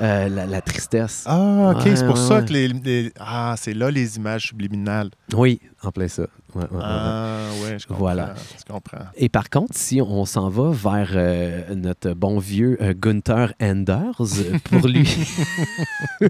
euh, 0.00 0.28
la, 0.28 0.46
la 0.46 0.60
tristesse. 0.60 1.24
Ah, 1.26 1.72
OK. 1.76 1.84
Ouais, 1.84 1.96
c'est 1.96 2.06
pour 2.06 2.16
ouais, 2.16 2.28
ça 2.28 2.38
ouais. 2.40 2.44
que 2.44 2.52
les, 2.52 2.68
les- 2.68 3.12
Ah, 3.18 3.54
c'est 3.58 3.74
là 3.74 3.90
les 3.90 4.16
images 4.16 4.48
subliminales. 4.48 5.10
Oui, 5.34 5.60
en 5.82 5.90
plein 5.90 6.08
ça. 6.08 6.24
Ah, 6.78 7.46
ouais, 7.62 7.78
je 7.78 7.86
comprends. 7.86 8.02
Voilà. 8.02 8.34
Je 8.58 8.70
comprends. 8.70 9.06
Et 9.16 9.30
par 9.30 9.48
contre, 9.48 9.72
si 9.74 10.02
on 10.02 10.26
s'en 10.26 10.50
va 10.50 10.70
vers 10.70 11.12
euh, 11.14 11.74
notre 11.74 12.12
bon 12.12 12.38
vieux 12.38 12.76
euh, 12.82 12.92
Gunther 12.94 13.54
Anders, 13.58 14.20
euh, 14.20 14.58
pour 14.64 14.86
lui, 14.86 15.08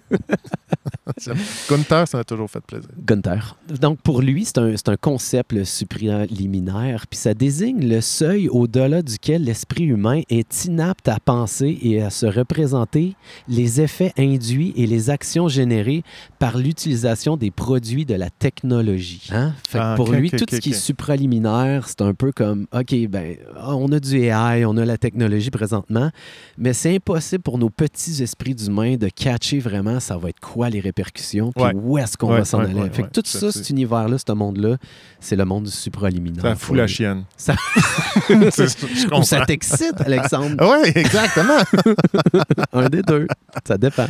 Gunther, 1.69 2.07
ça 2.09 2.19
m'a 2.19 2.25
toujours 2.25 2.51
fait 2.51 2.61
plaisir. 2.61 2.89
Gunther. 3.05 3.57
Donc, 3.81 4.01
pour 4.01 4.23
lui, 4.23 4.45
c'est 4.45 4.59
un, 4.59 4.75
un 4.87 4.97
concept 4.97 5.65
supraliminaire, 5.65 7.07
puis 7.09 7.19
ça 7.19 7.32
désigne 7.35 7.87
le 7.89 8.01
seuil 8.01 8.49
au-delà 8.49 9.03
duquel 9.03 9.45
l'esprit 9.45 9.85
humain 9.85 10.23
est 10.31 10.65
inapte 10.65 11.09
à 11.09 11.19
penser 11.25 11.79
et 11.83 12.03
à 12.03 12.11
se 12.11 12.27
représenter 12.27 13.15
les 13.49 13.81
effets 13.81 14.13
induits 14.19 14.73
et 14.77 14.87
les 14.87 15.11
actions 15.11 15.49
générées 15.49 16.03
par 16.39 16.59
l'utilisation 16.59 17.37
des 17.37 17.51
produits 17.51 18.05
de 18.07 18.15
la 18.15 18.31
technologie. 18.31 19.29
Hein? 19.33 19.53
Fait 19.69 19.79
que 19.79 19.83
Ah, 19.85 19.95
pour 19.97 20.11
lui, 20.13 20.31
tout 20.31 20.45
ce 20.51 20.57
qui 20.57 20.71
est 20.71 20.73
supraliminaire, 20.73 21.89
c'est 21.89 22.03
un 22.03 22.15
peu 22.15 22.33
comme, 22.33 22.67
OK, 22.73 22.95
ben, 23.09 23.37
ah, 23.57 23.77
on 23.77 23.91
a 23.93 24.01
du 24.01 24.17
AI, 24.19 24.65
on 24.65 24.77
a 24.77 24.85
la 24.85 24.99
technologie 24.99 25.51
présentement, 25.51 26.11
mais 26.59 26.73
c'est 26.73 26.95
impossible 26.95 27.43
pour 27.43 27.59
nos 27.59 27.71
petits 27.71 28.23
esprits 28.23 28.55
d'humains 28.55 28.97
de 28.97 29.09
catcher 29.09 29.59
vraiment 29.59 30.01
ça 30.01 30.17
va 30.17 30.31
être 30.31 30.41
quoi 30.41 30.71
les 30.71 30.81
répercussions, 30.81 31.53
puis 31.53 31.65
Ouais. 31.65 31.73
où 31.75 31.99
est-ce 31.99 32.17
qu'on 32.17 32.31
Ouais, 32.31 32.39
va 32.39 32.45
s'en 32.45 32.59
ouais, 32.65 32.71
aller. 32.71 32.91
fait 32.91 33.03
que 33.05 33.09
tout 33.11 33.23
ça, 33.25 33.39
ça, 33.41 33.53
cet 33.53 33.71
univers-là, 33.71 34.17
ce 34.19 34.33
monde-là, 34.33 34.77
c'est 35.21 35.37
le 35.37 35.45
monde 35.45 35.65
du 35.65 35.71
supraliminaire. 35.71 36.43
Ça 36.43 36.55
fout 36.55 36.77
la 36.77 36.87
chienne. 36.87 37.22
Ça- 37.37 37.55
Ou 39.19 39.23
ça 39.23 39.45
t'excite, 39.47 40.01
Alexandre. 40.05 40.57
Oui, 40.83 40.93
exactement. 40.95 41.59
Un 42.73 42.89
des 42.89 43.03
deux. 43.03 43.27
Ça 43.67 43.77
dépend. 43.79 44.07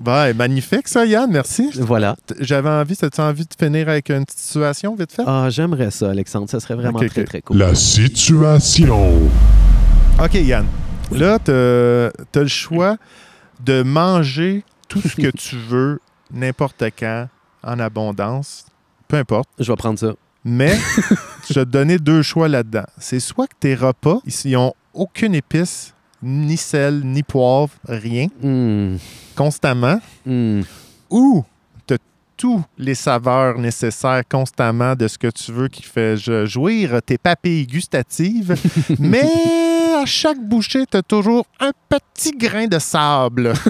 Ben, 0.00 0.34
magnifique, 0.34 0.88
ça, 0.88 1.04
Yann. 1.06 1.30
Merci. 1.30 1.70
Voilà. 1.78 2.16
J'avais 2.40 2.68
envie, 2.70 2.96
as-tu 3.00 3.20
envie 3.20 3.44
de 3.44 3.54
finir 3.58 3.88
avec 3.88 4.10
une 4.10 4.24
petite 4.24 4.40
situation, 4.40 4.94
vite 4.96 5.12
fait? 5.12 5.22
Ah, 5.26 5.46
j'aimerais 5.50 5.90
ça, 5.90 6.10
Alexandre. 6.10 6.48
Ça 6.50 6.58
serait 6.60 6.74
vraiment 6.74 6.98
très, 6.98 7.24
très 7.24 7.40
cool. 7.42 7.58
La 7.58 7.74
situation. 7.74 9.20
OK, 10.22 10.34
Yann. 10.34 10.66
Là, 11.12 11.38
tu 11.38 11.50
as 11.52 12.42
le 12.42 12.48
choix 12.48 12.96
de 13.64 13.82
manger 13.82 14.64
tout 14.88 15.00
ce 15.00 15.14
que 15.16 15.28
tu 15.30 15.56
veux, 15.56 16.00
n'importe 16.32 16.82
quand, 16.98 17.28
en 17.62 17.78
abondance, 17.78 18.66
peu 19.08 19.16
importe. 19.16 19.48
Je 19.58 19.70
vais 19.70 19.76
prendre 19.76 19.98
ça. 19.98 20.14
Mais 20.44 20.76
je 21.48 21.54
vais 21.54 21.64
te 21.64 21.70
donner 21.70 21.98
deux 21.98 22.22
choix 22.22 22.48
là-dedans. 22.48 22.84
C'est 22.98 23.20
soit 23.20 23.46
que 23.46 23.54
tes 23.58 23.74
repas, 23.74 24.20
ils 24.24 24.52
n'ont 24.52 24.72
aucune 24.92 25.34
épice, 25.34 25.92
ni 26.22 26.56
sel, 26.56 27.02
ni 27.04 27.22
poivre, 27.22 27.70
rien, 27.88 28.28
Hmm. 28.42 28.96
constamment, 29.36 30.00
Hmm. 30.24 30.62
ou 31.10 31.44
tu 31.86 31.94
as 31.94 31.98
tous 32.36 32.62
les 32.78 32.94
saveurs 32.94 33.58
nécessaires 33.58 34.22
constamment 34.28 34.94
de 34.96 35.06
ce 35.08 35.18
que 35.18 35.28
tu 35.28 35.52
veux 35.52 35.68
qui 35.68 35.82
fait 35.82 36.16
jouir 36.46 37.00
tes 37.04 37.18
papilles 37.18 37.66
gustatives, 37.66 38.54
mais 38.98 39.22
à 39.96 40.06
chaque 40.06 40.40
bouchée, 40.40 40.84
tu 40.90 40.96
as 40.96 41.02
toujours 41.02 41.44
un 41.60 41.72
petit 41.88 42.32
grain 42.36 42.66
de 42.66 42.78
sable. 42.78 43.52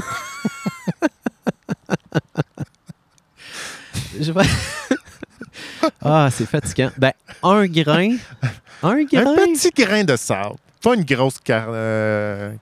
Je 4.21 4.31
vais- 4.33 4.43
ah, 6.05 6.29
c'est 6.31 6.47
fatigant. 6.47 6.91
Ben, 6.99 7.13
un 7.43 7.67
grain. 7.67 8.17
Un 8.83 9.03
grain? 9.05 9.33
Un 9.33 9.53
petit 9.55 9.71
grain 9.71 10.05
de 10.05 10.17
sable. 10.17 10.57
Pas 10.83 10.95
une 10.95 11.05
grosse 11.05 11.39
car- 11.43 11.69
euh, 11.71 12.53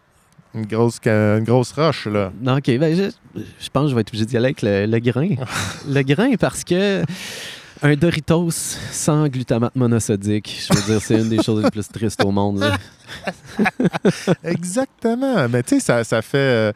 une 0.55 0.67
grosse 0.67 1.01
une 1.05 1.45
grosse 1.45 1.73
roche 1.73 2.07
là. 2.07 2.31
OK. 2.47 2.79
Ben, 2.79 2.95
je, 2.97 3.11
je 3.37 3.69
pense 3.73 3.85
que 3.85 3.91
je 3.91 3.95
vais 3.95 4.03
être 4.03 4.11
obligé 4.11 4.27
d'y 4.27 4.37
aller 4.37 4.47
avec 4.47 4.63
le, 4.63 4.87
le 4.87 4.99
grain. 5.01 5.29
le 5.89 6.03
grain, 6.03 6.35
parce 6.39 6.63
que 6.65 7.03
un 7.85 7.97
Doritos 7.97 8.51
sans 8.93 9.27
glutamate 9.27 9.75
monosodique, 9.75 10.69
je 10.71 10.77
veux 10.79 10.83
dire, 10.93 11.03
c'est 11.03 11.17
une 11.17 11.29
des 11.29 11.43
choses 11.43 11.65
les 11.65 11.71
plus 11.71 11.89
tristes 11.89 12.25
au 12.25 12.31
monde. 12.31 12.61
là. 12.61 12.77
Exactement. 14.45 15.49
Mais 15.49 15.63
tu 15.63 15.77
sais, 15.77 15.81
ça, 15.81 16.05
ça 16.05 16.23
fait. 16.23 16.39
euh, 16.39 16.73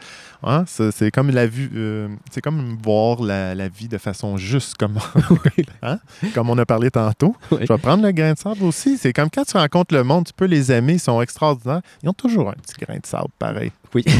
hein, 0.46 0.64
c'est 0.66 1.10
comme 1.10 1.30
la 1.30 1.46
vue. 1.46 1.70
euh, 1.74 2.08
c'est 2.30 2.40
comme 2.40 2.78
voir 2.82 3.22
la, 3.22 3.54
la 3.54 3.68
vie 3.68 3.88
de 3.88 3.98
façon 3.98 4.36
juste, 4.36 4.76
comme, 4.76 4.98
hein, 5.82 5.98
comme 6.34 6.48
on 6.50 6.56
a 6.58 6.64
parlé 6.64 6.90
tantôt. 6.90 7.36
Oui. 7.50 7.58
Je 7.62 7.72
vais 7.72 7.78
prendre 7.78 8.02
le 8.04 8.12
grain 8.12 8.32
de 8.32 8.38
sable 8.38 8.62
aussi. 8.62 8.96
C'est 8.96 9.12
comme 9.12 9.28
quand 9.30 9.44
tu 9.44 9.56
rencontres 9.56 9.94
le 9.94 10.04
monde, 10.04 10.24
tu 10.26 10.32
peux 10.32 10.46
les 10.46 10.72
aimer, 10.72 10.94
ils 10.94 11.00
sont 11.00 11.20
extraordinaires. 11.20 11.82
Ils 12.02 12.08
ont 12.08 12.14
toujours 12.14 12.48
un 12.48 12.54
petit 12.54 12.74
grain 12.84 12.96
de 12.98 13.06
sable 13.06 13.28
pareil. 13.38 13.72
Oui. 13.96 14.04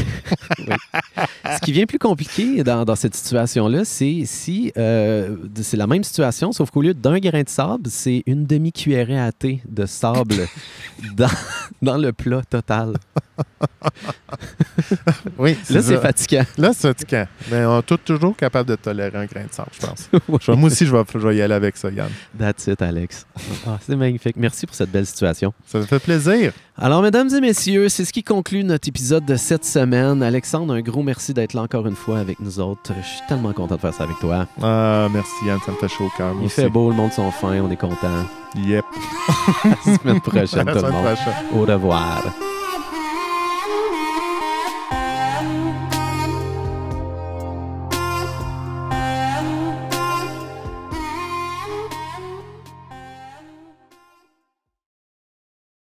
Oui. 0.67 0.75
Ce 1.55 1.59
qui 1.61 1.71
vient 1.71 1.85
plus 1.85 1.99
compliqué 1.99 2.63
dans, 2.63 2.83
dans 2.83 2.95
cette 2.95 3.15
situation-là, 3.15 3.85
c'est 3.85 4.23
si 4.25 4.71
euh, 4.77 5.35
c'est 5.61 5.77
la 5.77 5.87
même 5.87 6.03
situation, 6.03 6.51
sauf 6.51 6.71
qu'au 6.71 6.81
lieu 6.81 6.93
d'un 6.93 7.19
grain 7.19 7.43
de 7.43 7.49
sable, 7.49 7.89
c'est 7.89 8.23
une 8.25 8.45
demi-cuillerée 8.45 9.19
à 9.19 9.31
thé 9.31 9.61
de 9.67 9.85
sable 9.85 10.47
dans, 11.15 11.29
dans 11.81 11.97
le 11.97 12.11
plat 12.11 12.41
total. 12.49 12.93
Oui, 15.37 15.55
Là, 15.69 15.81
c'est 15.81 15.97
fatigant. 16.01 16.43
Là, 16.57 16.71
c'est 16.73 16.87
fatigant. 16.87 17.25
Mais 17.51 17.65
on 17.65 17.79
est 17.79 18.03
toujours 18.03 18.35
capable 18.35 18.69
de 18.69 18.75
tolérer 18.75 19.17
un 19.17 19.25
grain 19.25 19.43
de 19.43 19.53
sable, 19.53 19.69
je 19.73 19.85
pense. 19.85 20.09
Moi 20.57 20.67
aussi, 20.67 20.85
je 20.85 20.95
vais, 20.95 21.03
je 21.11 21.19
vais 21.19 21.35
y 21.37 21.41
aller 21.41 21.53
avec 21.53 21.77
ça, 21.77 21.89
Yann. 21.89 22.09
That's 22.37 22.67
it, 22.67 22.81
Alex. 22.81 23.25
Ah, 23.65 23.77
c'est 23.85 23.95
magnifique. 23.95 24.35
Merci 24.37 24.65
pour 24.65 24.75
cette 24.75 24.91
belle 24.91 25.05
situation. 25.05 25.53
Ça 25.65 25.79
me 25.79 25.85
fait 25.85 25.99
plaisir. 25.99 26.51
Alors, 26.77 27.01
mesdames 27.01 27.29
et 27.33 27.41
messieurs, 27.41 27.89
c'est 27.89 28.05
ce 28.05 28.13
qui 28.13 28.23
conclut 28.23 28.63
notre 28.63 28.87
épisode 28.87 29.25
de 29.25 29.35
cette 29.35 29.65
semaine. 29.67 30.23
Alexandre, 30.23 30.73
un 30.73 30.81
gros 30.81 31.03
merci 31.03 31.33
d'être 31.33 31.53
là 31.53 31.61
encore 31.63 31.85
une 31.87 31.95
fois 31.95 32.19
avec 32.19 32.39
nous 32.39 32.59
autres. 32.59 32.91
Je 33.01 33.05
suis 33.07 33.21
tellement 33.27 33.53
content 33.53 33.75
de 33.75 33.79
faire 33.81 33.93
ça 33.93 34.03
avec 34.03 34.17
toi. 34.19 34.47
Ah, 34.61 35.07
merci, 35.11 35.31
Yann. 35.45 35.59
Ça 35.65 35.71
me 35.71 35.77
fait 35.77 35.87
chaud 35.87 36.05
au 36.05 36.17
cœur. 36.17 36.33
Il 36.41 36.49
fait 36.49 36.69
beau, 36.69 36.89
le 36.89 36.95
monde 36.95 37.11
sont 37.11 37.29
fins, 37.31 37.59
on 37.61 37.69
est 37.69 37.75
content. 37.75 38.25
Yep. 38.55 38.85
À 39.63 39.67
la 39.85 39.97
semaine 39.97 40.21
prochaine, 40.21 40.59
À 40.59 40.63
la 40.73 40.73
tout 40.79 40.85
le 40.85 40.91
monde. 40.91 41.03
prochaine. 41.05 41.33
Au 41.53 41.61
revoir. 41.61 42.23